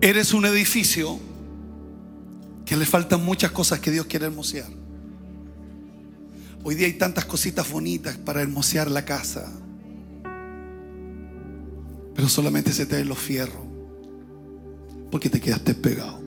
Eres 0.00 0.34
un 0.34 0.44
edificio 0.46 1.16
que 2.66 2.76
le 2.76 2.84
faltan 2.84 3.24
muchas 3.24 3.52
cosas 3.52 3.78
que 3.78 3.92
Dios 3.92 4.06
quiere 4.06 4.26
hermosear. 4.26 4.68
Hoy 6.64 6.74
día 6.74 6.88
hay 6.88 6.94
tantas 6.94 7.24
cositas 7.24 7.70
bonitas 7.70 8.16
para 8.16 8.42
hermosear 8.42 8.90
la 8.90 9.04
casa. 9.04 9.48
Pero 12.16 12.28
solamente 12.28 12.72
se 12.72 12.84
te 12.84 12.96
ven 12.96 13.08
los 13.08 13.18
fierros. 13.18 13.62
Porque 15.12 15.30
te 15.30 15.40
quedaste 15.40 15.74
pegado. 15.74 16.20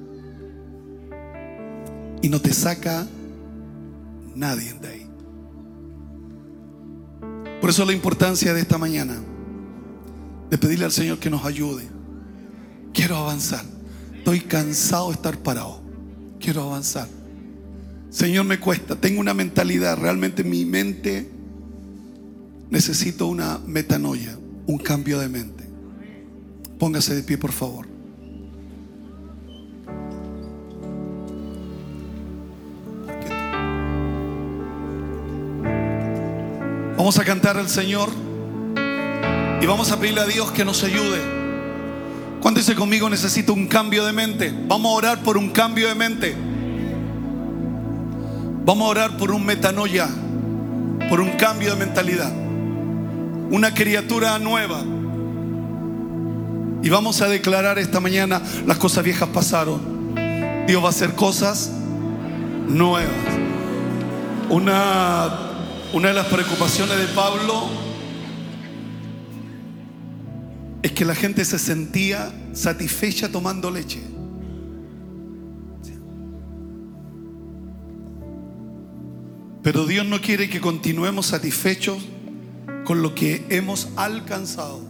Y 2.21 2.29
no 2.29 2.39
te 2.39 2.53
saca 2.53 3.05
nadie 4.35 4.73
de 4.73 4.87
ahí. 4.87 5.07
Por 7.61 7.69
eso 7.69 7.85
la 7.85 7.93
importancia 7.93 8.53
de 8.53 8.61
esta 8.61 8.77
mañana. 8.77 9.15
De 10.49 10.57
pedirle 10.57 10.85
al 10.85 10.91
Señor 10.91 11.17
que 11.17 11.29
nos 11.29 11.45
ayude. 11.45 11.87
Quiero 12.93 13.17
avanzar. 13.17 13.65
Estoy 14.15 14.41
cansado 14.41 15.07
de 15.07 15.13
estar 15.13 15.37
parado. 15.39 15.81
Quiero 16.39 16.61
avanzar. 16.63 17.07
Señor, 18.09 18.45
me 18.45 18.59
cuesta. 18.59 18.95
Tengo 18.95 19.19
una 19.19 19.33
mentalidad. 19.33 19.97
Realmente 19.97 20.43
mi 20.43 20.65
mente 20.65 21.29
necesito 22.69 23.27
una 23.27 23.59
metanoia. 23.65 24.37
Un 24.67 24.77
cambio 24.77 25.19
de 25.19 25.29
mente. 25.29 25.63
Póngase 26.77 27.15
de 27.15 27.23
pie, 27.23 27.37
por 27.37 27.51
favor. 27.51 27.94
Vamos 37.05 37.19
a 37.19 37.23
cantar 37.23 37.55
al 37.55 37.69
Señor 37.69 38.09
y 39.61 39.65
vamos 39.67 39.91
a 39.91 39.99
pedirle 39.99 40.21
a 40.21 40.25
Dios 40.25 40.51
que 40.51 40.65
nos 40.65 40.83
ayude. 40.83 41.21
¿Cuándo 42.41 42.59
dice 42.59 42.73
conmigo 42.73 43.07
necesito 43.11 43.53
un 43.53 43.67
cambio 43.67 44.03
de 44.07 44.11
mente? 44.11 44.51
Vamos 44.67 44.91
a 44.91 44.95
orar 44.95 45.19
por 45.21 45.37
un 45.37 45.51
cambio 45.51 45.87
de 45.87 45.93
mente. 45.93 46.35
Vamos 48.65 48.87
a 48.87 48.89
orar 48.89 49.17
por 49.17 49.29
un 49.29 49.45
metanoia, 49.45 50.09
por 51.07 51.21
un 51.21 51.33
cambio 51.33 51.75
de 51.75 51.85
mentalidad, 51.85 52.33
una 53.51 53.71
criatura 53.75 54.39
nueva. 54.39 54.81
Y 56.81 56.89
vamos 56.89 57.21
a 57.21 57.27
declarar 57.27 57.77
esta 57.77 57.99
mañana, 57.99 58.41
las 58.65 58.79
cosas 58.79 59.03
viejas 59.03 59.29
pasaron. 59.29 60.15
Dios 60.65 60.81
va 60.81 60.87
a 60.87 60.89
hacer 60.89 61.13
cosas 61.13 61.69
nuevas. 62.67 63.13
Una, 64.49 65.44
una 65.95 66.09
de 66.09 66.13
las 66.13 66.25
preocupaciones 66.27 66.97
de 66.99 67.07
Pablo 67.07 67.69
es 70.83 70.91
que 70.91 71.05
la 71.05 71.15
gente 71.15 71.43
se 71.45 71.57
sentía 71.57 72.31
satisfecha 72.53 73.31
tomando 73.31 73.71
leche. 73.71 74.01
Pero 79.63 79.85
Dios 79.87 80.05
no 80.05 80.21
quiere 80.21 80.49
que 80.49 80.61
continuemos 80.61 81.27
satisfechos 81.27 81.97
con 82.85 83.01
lo 83.01 83.15
que 83.15 83.45
hemos 83.49 83.89
alcanzado. 83.95 84.81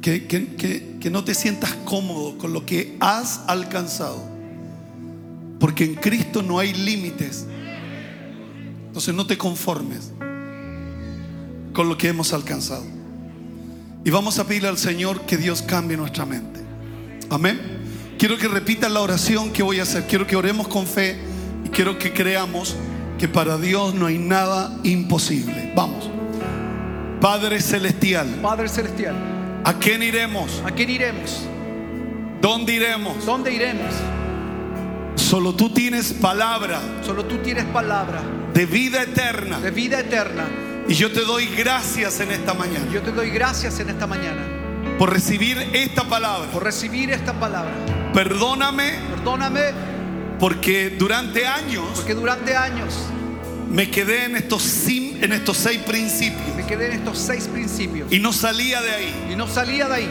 Que, 0.00 0.26
que- 0.26 0.56
que- 0.56 0.96
que 0.98 1.10
no 1.10 1.22
te 1.22 1.34
sientas 1.34 1.72
cómodo 1.84 2.36
con 2.38 2.52
lo 2.52 2.66
que 2.66 2.96
has 2.98 3.40
alcanzado. 3.46 4.20
Porque 5.60 5.84
en 5.84 5.94
Cristo 5.94 6.42
no 6.42 6.58
hay 6.58 6.72
límites. 6.74 7.46
Entonces 8.92 9.14
no 9.14 9.26
te 9.26 9.38
conformes 9.38 10.12
con 11.72 11.88
lo 11.88 11.96
que 11.96 12.08
hemos 12.08 12.34
alcanzado. 12.34 12.84
Y 14.04 14.10
vamos 14.10 14.38
a 14.38 14.46
pedirle 14.46 14.68
al 14.68 14.76
Señor 14.76 15.22
que 15.22 15.38
Dios 15.38 15.62
cambie 15.62 15.96
nuestra 15.96 16.26
mente. 16.26 16.60
Amén. 17.30 17.58
Quiero 18.18 18.36
que 18.36 18.48
repitan 18.48 18.92
la 18.92 19.00
oración 19.00 19.50
que 19.50 19.62
voy 19.62 19.80
a 19.80 19.84
hacer. 19.84 20.06
Quiero 20.06 20.26
que 20.26 20.36
oremos 20.36 20.68
con 20.68 20.86
fe 20.86 21.16
y 21.64 21.70
quiero 21.70 21.98
que 21.98 22.12
creamos 22.12 22.76
que 23.18 23.28
para 23.28 23.56
Dios 23.56 23.94
no 23.94 24.04
hay 24.04 24.18
nada 24.18 24.78
imposible. 24.82 25.72
Vamos. 25.74 26.10
Padre 27.18 27.62
Celestial, 27.62 28.28
Padre 28.42 28.68
Celestial, 28.68 29.14
¿a 29.64 29.72
quién 29.78 30.02
iremos? 30.02 30.60
¿a 30.66 30.70
quién 30.70 30.90
iremos? 30.90 31.44
¿Dónde 32.42 32.74
iremos? 32.74 33.24
¿Dónde 33.24 33.54
iremos? 33.54 33.94
Solo 35.14 35.54
tú 35.54 35.70
tienes 35.70 36.12
palabra 36.12 36.78
Solo 37.02 37.24
tú 37.24 37.38
tienes 37.38 37.64
palabra 37.66 38.20
de 38.54 38.66
vida 38.66 39.02
eterna. 39.02 39.58
de 39.60 39.70
vida 39.70 40.00
eterna. 40.00 40.44
Y 40.88 40.94
yo 40.94 41.10
te 41.12 41.20
doy 41.20 41.46
gracias 41.46 42.18
en 42.20 42.32
esta 42.32 42.54
mañana 42.54 42.84
Yo 42.92 43.00
te 43.02 43.12
doy 43.12 43.30
gracias 43.30 43.78
en 43.78 43.88
esta 43.90 44.06
mañana 44.06 44.42
por 44.98 45.12
recibir 45.12 45.56
esta 45.72 46.02
palabra. 46.04 46.50
por 46.50 46.64
recibir 46.64 47.10
esta 47.10 47.32
palabra. 47.34 47.72
Perdóname 48.12 48.94
Perdóname 49.14 49.60
porque 50.40 50.90
durante 50.90 51.46
años 51.46 51.84
porque 51.94 52.14
durante 52.14 52.56
años 52.56 52.94
me 53.70 53.90
quedé 53.90 54.24
en 54.24 54.36
estos, 54.36 54.62
sim- 54.62 55.22
en 55.22 55.32
estos 55.32 55.56
seis 55.56 55.78
principios 55.86 56.54
me 56.56 56.66
quedé 56.66 56.86
en 56.86 56.92
estos 56.94 57.16
seis 57.18 57.46
principios 57.46 58.10
y 58.12 58.18
no 58.18 58.32
salía 58.32 58.82
de 58.82 58.90
ahí. 58.90 59.28
y 59.32 59.36
no 59.36 59.46
salía 59.46 59.86
de 59.88 59.94
ahí. 59.94 60.10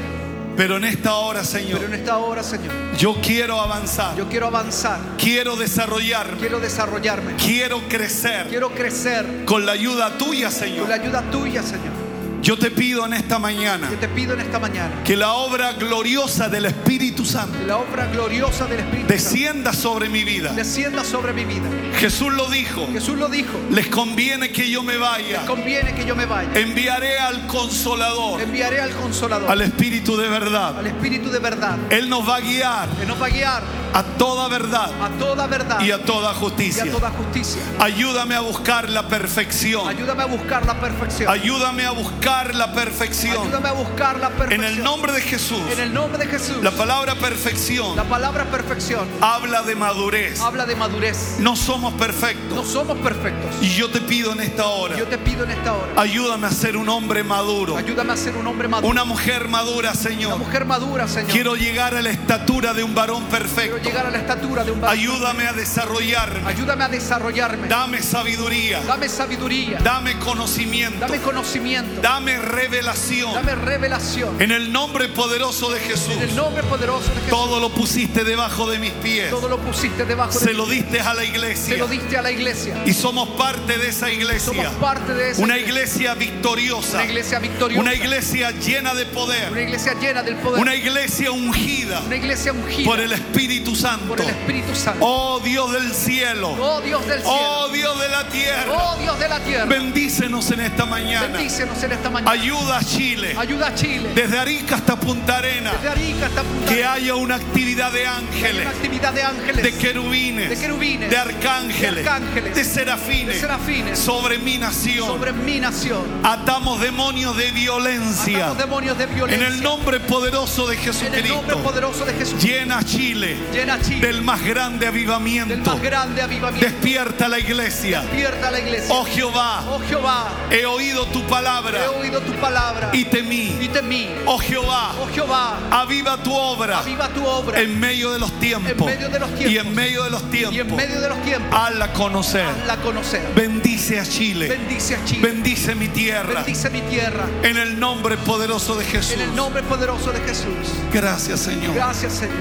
Pero 0.58 0.78
en 0.78 0.84
esta 0.86 1.16
hora, 1.16 1.42
Pero 1.52 1.62
en 1.62 1.66
Señor, 1.66 1.94
esta 1.94 2.18
hora, 2.18 2.44
Señor, 2.44 2.72
yo 2.98 3.16
quiero 3.22 3.60
avanzar, 3.62 4.16
yo 4.18 4.28
quiero 4.28 4.48
avanzar, 4.48 5.00
quiero 5.18 5.56
desarrollarme, 5.56 6.38
quiero 6.38 6.60
desarrollarme, 6.60 7.36
quiero 7.36 7.82
crecer 7.88 8.48
quiero 8.50 8.70
crecer 8.72 9.46
con 9.46 9.66
la 9.66 9.72
ayuda 9.74 10.18
tuya, 10.18 10.50
con 10.50 10.60
Señor. 10.60 10.90
la 10.90 10.96
ayuda 10.96 11.22
tuya, 11.32 11.64
Señor. 11.64 12.01
Yo 12.42 12.58
te 12.58 12.72
pido 12.72 13.06
en 13.06 13.14
esta 13.14 13.38
mañana 13.38 13.88
Yo 13.92 13.98
te 14.00 14.08
pido 14.08 14.34
en 14.34 14.40
esta 14.40 14.58
mañana 14.58 15.04
que 15.04 15.16
la 15.16 15.34
obra 15.34 15.74
gloriosa 15.74 16.50
del 16.50 16.66
Espíritu 16.66 17.24
Santo 17.24 17.56
la 17.68 17.78
obra 17.78 18.08
gloriosa 18.08 18.66
del 18.66 18.80
Espíritu 18.80 19.08
Santo 19.08 19.14
descienda 19.14 19.74
sobre 19.74 20.10
mi 20.10 20.24
vida. 20.24 20.52
descienda 20.54 21.04
sobre 21.04 21.34
mi 21.34 21.46
vida. 21.46 21.70
Jesús 22.00 22.34
lo 22.34 22.48
dijo, 22.50 22.88
Jesús 22.92 23.18
lo 23.18 23.28
dijo. 23.30 23.52
les 23.70 23.88
conviene 23.88 24.52
que 24.52 24.70
yo 24.72 24.82
me 24.82 24.98
vaya. 24.98 25.46
Conviene 25.46 25.94
que 25.94 26.04
yo 26.06 26.16
me 26.16 26.26
vaya. 26.26 26.50
Enviaré 26.56 27.20
al 27.20 27.46
consolador, 27.46 28.42
Enviaré 28.42 28.82
al 28.82 28.92
Consolador, 28.92 29.52
al 29.52 29.62
Espíritu 29.62 30.18
de 30.18 30.28
verdad. 30.28 30.80
al 30.80 30.88
Espíritu 30.88 31.30
de 31.30 31.40
verdad, 31.40 31.78
Él 31.92 32.10
nos 32.10 32.28
va 32.28 32.38
a 32.38 32.40
guiar 32.40 32.90
que 32.90 33.06
nos 33.06 33.22
va 33.22 33.28
a 33.28 33.30
guiar 33.30 33.64
a 33.94 34.04
toda 34.04 34.48
verdad 34.48 34.90
a 35.02 35.10
toda 35.20 35.48
verdad 35.48 35.82
y 35.82 35.92
a 35.92 36.04
toda 36.04 36.32
y 36.32 36.36
justicia. 36.36 36.84
a 36.84 36.88
toda 36.88 37.10
justicia. 37.12 37.62
Ayúdame 37.80 38.36
a 38.36 38.40
buscar 38.40 38.90
la 38.90 39.08
perfección. 39.08 39.88
Ayúdame 39.88 40.24
a 40.24 40.28
buscar 40.28 40.66
la 40.66 40.80
perfección. 40.80 41.30
Ayúdame 41.30 41.86
a 41.86 41.92
buscar 41.92 42.31
buscar 42.32 42.56
la 42.56 42.72
perfección. 42.72 43.42
Ayúdame 43.42 43.68
a 43.70 43.72
buscar 43.74 44.18
la 44.20 44.32
En 44.50 44.64
el 44.64 44.82
nombre 44.82 45.12
de 45.12 45.22
Jesús. 45.22 45.60
En 45.72 45.80
el 45.82 45.94
nombre 45.94 46.18
de 46.26 46.32
Jesús. 46.32 46.58
La 46.64 46.72
palabra 46.72 47.16
perfección 47.16 47.96
La 47.96 48.06
palabra 48.06 48.46
perfección 48.46 49.06
habla 49.20 49.62
de 49.64 49.76
madurez. 49.76 50.40
habla 50.40 50.66
de 50.66 50.76
madurez. 50.76 51.36
No 51.40 51.56
somos 51.58 51.92
No 51.92 51.98
perfectos. 51.98 52.68
somos 52.72 52.98
perfectos. 53.00 53.56
Y 53.62 53.70
yo 53.76 53.90
te 53.90 54.00
pido 54.00 54.32
en 54.32 54.40
esta 54.42 54.66
hora, 54.68 54.98
Yo 54.98 55.08
te 55.08 55.18
pido 55.18 55.44
en 55.44 55.52
esta 55.52 55.74
hora, 55.74 55.88
ayúdame 56.02 56.48
a 56.48 56.52
ser 56.52 56.78
un 56.78 56.88
hombre 56.88 57.22
maduro, 57.24 57.76
ayúdame 57.76 58.14
a 58.14 58.18
ser 58.18 58.38
un 58.38 58.48
hombre 58.48 58.68
maduro. 58.70 58.88
una 58.90 59.04
mujer 59.04 59.48
madura, 59.50 59.92
Una 59.92 60.00
Señor. 60.00 60.38
mujer 60.40 60.64
madura, 60.66 61.08
Señor. 61.10 61.32
Quiero 61.32 61.56
llegar 61.56 61.96
a 61.96 62.02
la 62.02 62.12
estatura 62.12 62.74
de 62.74 62.84
un 62.84 62.96
varón 62.96 63.26
Quiero 63.26 63.40
perfecto. 63.44 63.78
llegar 63.80 64.06
a 64.06 64.10
la 64.10 64.18
estatura 64.20 64.64
de 64.64 64.72
un 64.72 64.80
varón. 64.80 64.98
Ayúdame 64.98 65.48
a 65.48 65.54
desarrollarme. 65.54 66.48
Ayúdame 66.48 66.84
a 66.86 66.88
desarrollarme. 66.88 67.68
Dame 67.68 68.02
sabiduría. 68.02 68.82
Dame 68.88 69.10
sabiduría. 69.10 69.80
Dame 69.84 70.18
conocimiento. 70.20 71.00
Dame 71.00 71.20
conocimiento. 71.20 72.02
Dame 72.02 72.21
revelación. 72.30 73.34
Dame 73.34 73.56
revelación. 73.56 74.42
En 74.42 74.52
el 74.52 74.72
nombre 74.72 75.10
poderoso 75.10 75.72
de 75.72 75.80
Jesús. 75.80 76.14
En 76.14 76.22
el 76.24 76.36
nombre 76.36 76.64
poderoso 76.64 77.08
de 77.10 77.16
Jesús. 77.22 77.30
Todo 77.30 77.60
lo 77.60 77.70
pusiste 77.70 78.24
debajo 78.24 78.70
de 78.70 78.80
mis 78.80 78.92
pies. 78.92 79.30
Todo 79.30 79.50
lo 79.50 79.60
pusiste 79.60 80.06
debajo 80.06 80.32
Se 80.32 80.48
de 80.50 80.54
lo 80.54 80.66
diste 80.66 81.00
a 81.00 81.14
la 81.14 81.22
Se 81.22 81.28
iglesia. 81.28 81.78
lo 81.78 81.88
diste 81.88 82.18
a 82.18 82.22
la 82.22 82.32
iglesia. 82.32 82.82
Y 82.86 82.94
somos 82.94 83.30
parte 83.30 83.78
de 83.78 83.90
esa 83.90 84.10
iglesia. 84.12 84.40
Somos 84.64 84.74
parte 84.76 85.14
de 85.14 85.32
esa 85.32 85.42
Una 85.42 85.58
iglesia 85.58 86.14
victoriosa. 86.14 86.98
Una 86.98 87.06
iglesia 87.06 87.40
victoriosa. 87.40 87.82
Una 87.82 87.94
iglesia 87.94 88.52
llena 88.52 88.94
de 88.94 89.04
Una 89.04 89.12
poder. 89.14 89.58
iglesia 89.58 89.94
llena 90.00 90.24
del 90.24 90.36
poder. 90.38 90.62
Una 90.62 90.76
iglesia 90.76 91.32
ungida 91.32 92.02
Una 92.06 92.16
iglesia 92.16 92.52
ungida 92.54 92.86
por 92.90 93.00
el 93.00 93.12
Espíritu 93.12 93.76
Santo. 93.76 94.08
por 94.08 94.22
el 94.22 94.30
Espíritu 94.30 94.76
Santo. 94.76 95.00
Oh 95.06 95.40
Dios 95.44 95.72
del 95.72 95.92
cielo. 95.94 96.50
Oh 96.60 96.82
Dios 96.82 97.06
del 97.08 97.22
cielo. 97.22 97.32
Oh 97.36 97.68
Dios 97.70 98.00
de 98.00 98.10
la 98.10 98.28
tierra. 98.30 98.72
Oh 98.72 98.96
Dios 98.98 99.20
de 99.20 99.30
la 99.30 99.40
tierra. 99.40 99.66
Bendícenos 99.66 100.52
en 100.52 100.62
esta 100.62 100.86
mañana. 100.86 101.28
Bendícenos 101.28 101.82
en 101.84 101.92
esta 101.92 102.10
mañana. 102.10 102.11
Ayuda 102.26 102.78
a 102.78 102.84
Chile. 102.84 103.36
Ayuda 103.38 103.68
a 103.68 103.76
Chile. 103.76 104.10
Desde 104.14 104.38
Arica 104.40 104.76
hasta 104.76 104.96
Punta 104.96 105.38
Arena. 105.38 105.72
Desde 105.74 105.90
Arica 105.90 106.26
hasta 106.28 106.44
Punta 106.44 106.66
Que 106.68 106.84
Arenas. 106.84 106.96
haya 106.98 107.16
una 107.16 107.36
actividad 107.36 107.92
de 107.92 108.00
Que 108.02 108.08
ángeles. 108.08 108.62
Una 108.62 108.70
actividad 108.70 109.14
de 109.14 109.24
ángeles. 109.24 109.64
de 109.64 109.78
querubines, 109.78 110.50
De 110.50 110.58
querubines, 110.58 111.10
de 111.10 111.18
arcángeles, 111.18 112.04
de 112.04 112.10
arcángeles, 112.10 112.56
de 112.56 112.66
serafines, 112.66 113.28
de 113.36 113.40
serafines, 113.40 114.00
sobre 114.00 114.38
mi 114.40 114.58
nación. 114.58 115.08
sobre 115.08 115.32
mi 115.34 115.60
nación. 115.60 116.04
Atamos 116.24 116.80
demonios 116.82 117.36
de 117.38 117.52
violencia 117.52 118.38
Atamos 118.52 118.58
demonios 118.58 118.98
de 118.98 119.04
en 119.06 119.16
violencia. 119.16 119.48
el 119.48 119.62
nombre 119.64 120.00
poderoso 120.00 120.68
de 120.68 120.76
En 120.76 120.82
el 120.82 120.86
nombre 120.88 121.22
Jesucristo. 121.24 121.64
poderoso 121.64 122.06
de 122.06 122.14
Jesús. 122.14 122.44
Llena 122.44 122.84
Chile 122.84 123.38
Llena 123.54 123.80
Chile 123.82 124.06
del 124.08 124.22
más 124.22 124.42
grande 124.44 124.80
del 124.86 124.90
avivamiento. 124.90 125.72
más 125.74 125.82
grande 125.82 126.22
avivamiento. 126.22 126.66
Despierta 126.70 127.28
la 127.28 127.40
iglesia. 127.40 128.02
Despierta 128.02 128.52
la 128.52 128.60
iglesia. 128.60 128.94
Oh 128.94 129.06
Jehová, 129.06 129.64
Oh 129.70 129.80
Jehová, 129.88 130.30
he 130.50 130.66
oído 130.66 131.06
tu 131.08 131.22
palabra 131.24 131.80
he 131.84 131.88
oído 131.88 132.01
tu 132.10 132.34
palabra 132.40 132.90
y 132.94 133.06
temí. 133.06 133.58
y 133.62 133.68
temí. 133.68 134.10
Oh 134.26 134.38
Jehová, 134.40 134.94
Oh 135.02 135.08
Jehová, 135.14 135.60
aviva 135.72 136.18
tu 136.24 136.34
obra 136.34 136.80
aviva 136.80 137.08
tu 137.10 137.26
obra 137.26 137.60
en 137.60 137.80
medio 137.80 138.12
de 138.12 138.20
los 138.20 138.32
tiempos. 138.40 138.72
En 138.72 138.86
medio 138.86 139.10
de 139.10 139.20
los 139.20 139.30
tiempos. 139.36 139.52
Y 139.52 139.58
en 139.58 139.76
medio 139.76 140.04
de 140.04 140.10
los 140.10 140.22
y 140.22 140.26
en 140.26 140.52
tiempos. 140.52 140.78
medio 140.78 141.02
de 141.02 141.10
los 141.10 141.22
tiempos, 141.24 141.60
Hazla 141.60 141.94
conocer. 141.94 142.46
hazla 142.46 142.78
conocer. 142.78 143.22
Bendice 143.36 144.00
a 144.00 144.04
Chile. 144.06 144.48
Bendice 144.48 144.96
a 144.96 145.06
Chile. 145.06 145.22
Bendice 145.22 145.76
mi 145.76 145.88
tierra. 145.90 146.34
Bendice 146.44 146.70
mi 146.70 146.82
tierra. 146.82 147.26
En 147.44 147.58
el 147.58 147.80
nombre 147.80 148.18
poderoso 148.18 148.76
de 148.76 148.86
Jesús. 148.86 149.14
En 149.14 149.22
el 149.22 149.36
nombre 149.36 149.64
poderoso 149.64 150.12
de 150.12 150.20
Jesús. 150.22 150.48
Gracias, 150.92 151.40
Señor. 151.42 151.74
Gracias, 151.76 152.14
Señor. 152.14 152.36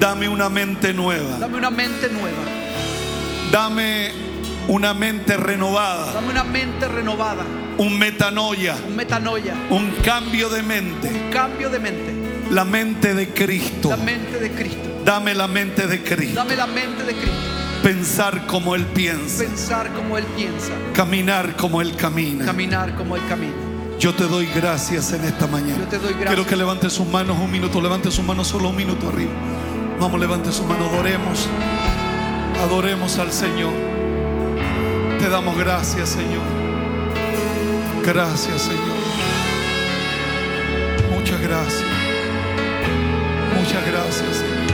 Dame 0.00 0.28
una 0.28 0.48
mente 0.48 0.92
nueva. 0.92 1.38
Dame 1.38 1.56
una 1.56 1.70
mente 1.70 2.08
nueva. 2.10 2.36
Dame 3.50 4.12
una 4.68 4.92
mente 4.94 5.36
renovada. 5.36 6.12
Dame 6.12 6.30
una 6.30 6.44
mente 6.44 6.88
renovada. 6.88 7.44
Un 7.78 7.98
metanoia. 7.98 8.74
Un 8.86 8.96
metanoia. 8.96 9.54
Un 9.68 9.90
cambio 10.02 10.48
de 10.48 10.62
mente. 10.62 11.08
Un 11.08 11.30
cambio 11.30 11.68
de 11.68 11.78
mente. 11.78 12.14
La 12.50 12.64
mente 12.64 13.14
de 13.14 13.28
Cristo. 13.28 13.90
La 13.90 13.98
mente 13.98 14.38
de 14.38 14.50
Cristo. 14.50 15.02
Dame 15.04 15.34
la 15.34 15.46
mente 15.46 15.86
de 15.86 16.02
Cristo. 16.02 16.36
Dame 16.36 16.56
la 16.56 16.66
mente 16.66 17.04
de 17.04 17.12
Cristo. 17.12 17.36
Pensar 17.82 18.46
como 18.46 18.74
Él 18.74 18.86
piensa. 18.86 19.44
Pensar 19.44 19.92
como 19.92 20.16
Él 20.16 20.24
piensa. 20.34 20.72
Caminar 20.94 21.54
como 21.56 21.82
Él 21.82 21.94
camina. 21.96 22.46
Caminar 22.46 22.94
como 22.94 23.14
Él 23.14 23.22
camina. 23.28 23.52
Yo 23.98 24.14
te 24.14 24.24
doy 24.24 24.46
gracias 24.54 25.12
en 25.12 25.24
esta 25.24 25.46
mañana. 25.46 25.78
Yo 25.78 25.88
te 25.88 25.98
doy 25.98 26.12
gracias. 26.12 26.28
Quiero 26.28 26.46
que 26.46 26.56
levante 26.56 26.88
sus 26.88 27.06
manos 27.06 27.38
un 27.38 27.50
minuto. 27.50 27.80
Levante 27.82 28.10
sus 28.10 28.24
manos 28.24 28.48
solo 28.48 28.70
un 28.70 28.76
minuto 28.76 29.10
arriba. 29.10 29.32
Vamos, 30.00 30.18
levante 30.18 30.50
sus 30.50 30.64
manos. 30.64 30.88
Adoremos. 30.92 31.46
Adoremos 32.62 33.18
al 33.18 33.32
Señor. 33.32 33.72
Te 35.18 35.28
damos 35.28 35.58
gracias, 35.58 36.08
Señor. 36.08 36.65
Gracias, 38.06 38.62
Señor. 38.62 38.96
Muchas 41.10 41.40
gracias. 41.40 41.82
Muchas 43.58 43.84
gracias, 43.84 44.36
Señor. 44.36 44.66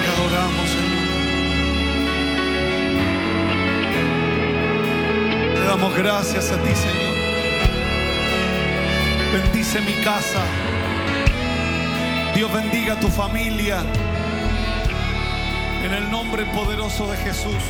Te 0.00 0.08
adoramos. 0.08 0.70
Te 5.54 5.64
damos 5.66 5.94
gracias 5.96 6.51
casa. 10.02 10.42
Dios 12.34 12.52
bendiga 12.52 12.94
a 12.94 13.00
tu 13.00 13.08
familia. 13.08 13.84
En 15.84 15.92
el 15.92 16.10
nombre 16.10 16.44
poderoso 16.46 17.06
de 17.10 17.16
Jesús. 17.18 17.62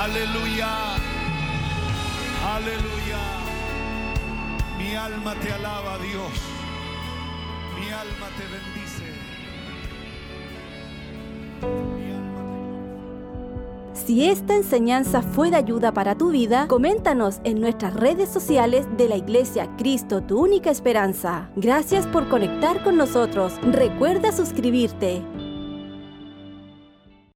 Aleluya. 0.00 0.94
Aleluya. 2.54 3.22
Mi 4.78 4.94
alma 4.94 5.34
te 5.34 5.52
alaba, 5.52 5.98
Dios. 5.98 6.32
Mi 7.78 7.90
alma 7.90 8.28
te 8.36 8.44
bendice. 8.44 8.87
Si 14.08 14.24
esta 14.24 14.56
enseñanza 14.56 15.20
fue 15.20 15.50
de 15.50 15.58
ayuda 15.58 15.92
para 15.92 16.16
tu 16.16 16.30
vida, 16.30 16.66
coméntanos 16.66 17.42
en 17.44 17.60
nuestras 17.60 17.92
redes 17.92 18.30
sociales 18.30 18.86
de 18.96 19.06
la 19.06 19.16
Iglesia 19.16 19.68
Cristo, 19.76 20.22
tu 20.22 20.40
única 20.40 20.70
esperanza. 20.70 21.50
Gracias 21.56 22.06
por 22.06 22.26
conectar 22.30 22.82
con 22.82 22.96
nosotros. 22.96 23.52
Recuerda 23.70 24.32
suscribirte. 24.32 25.22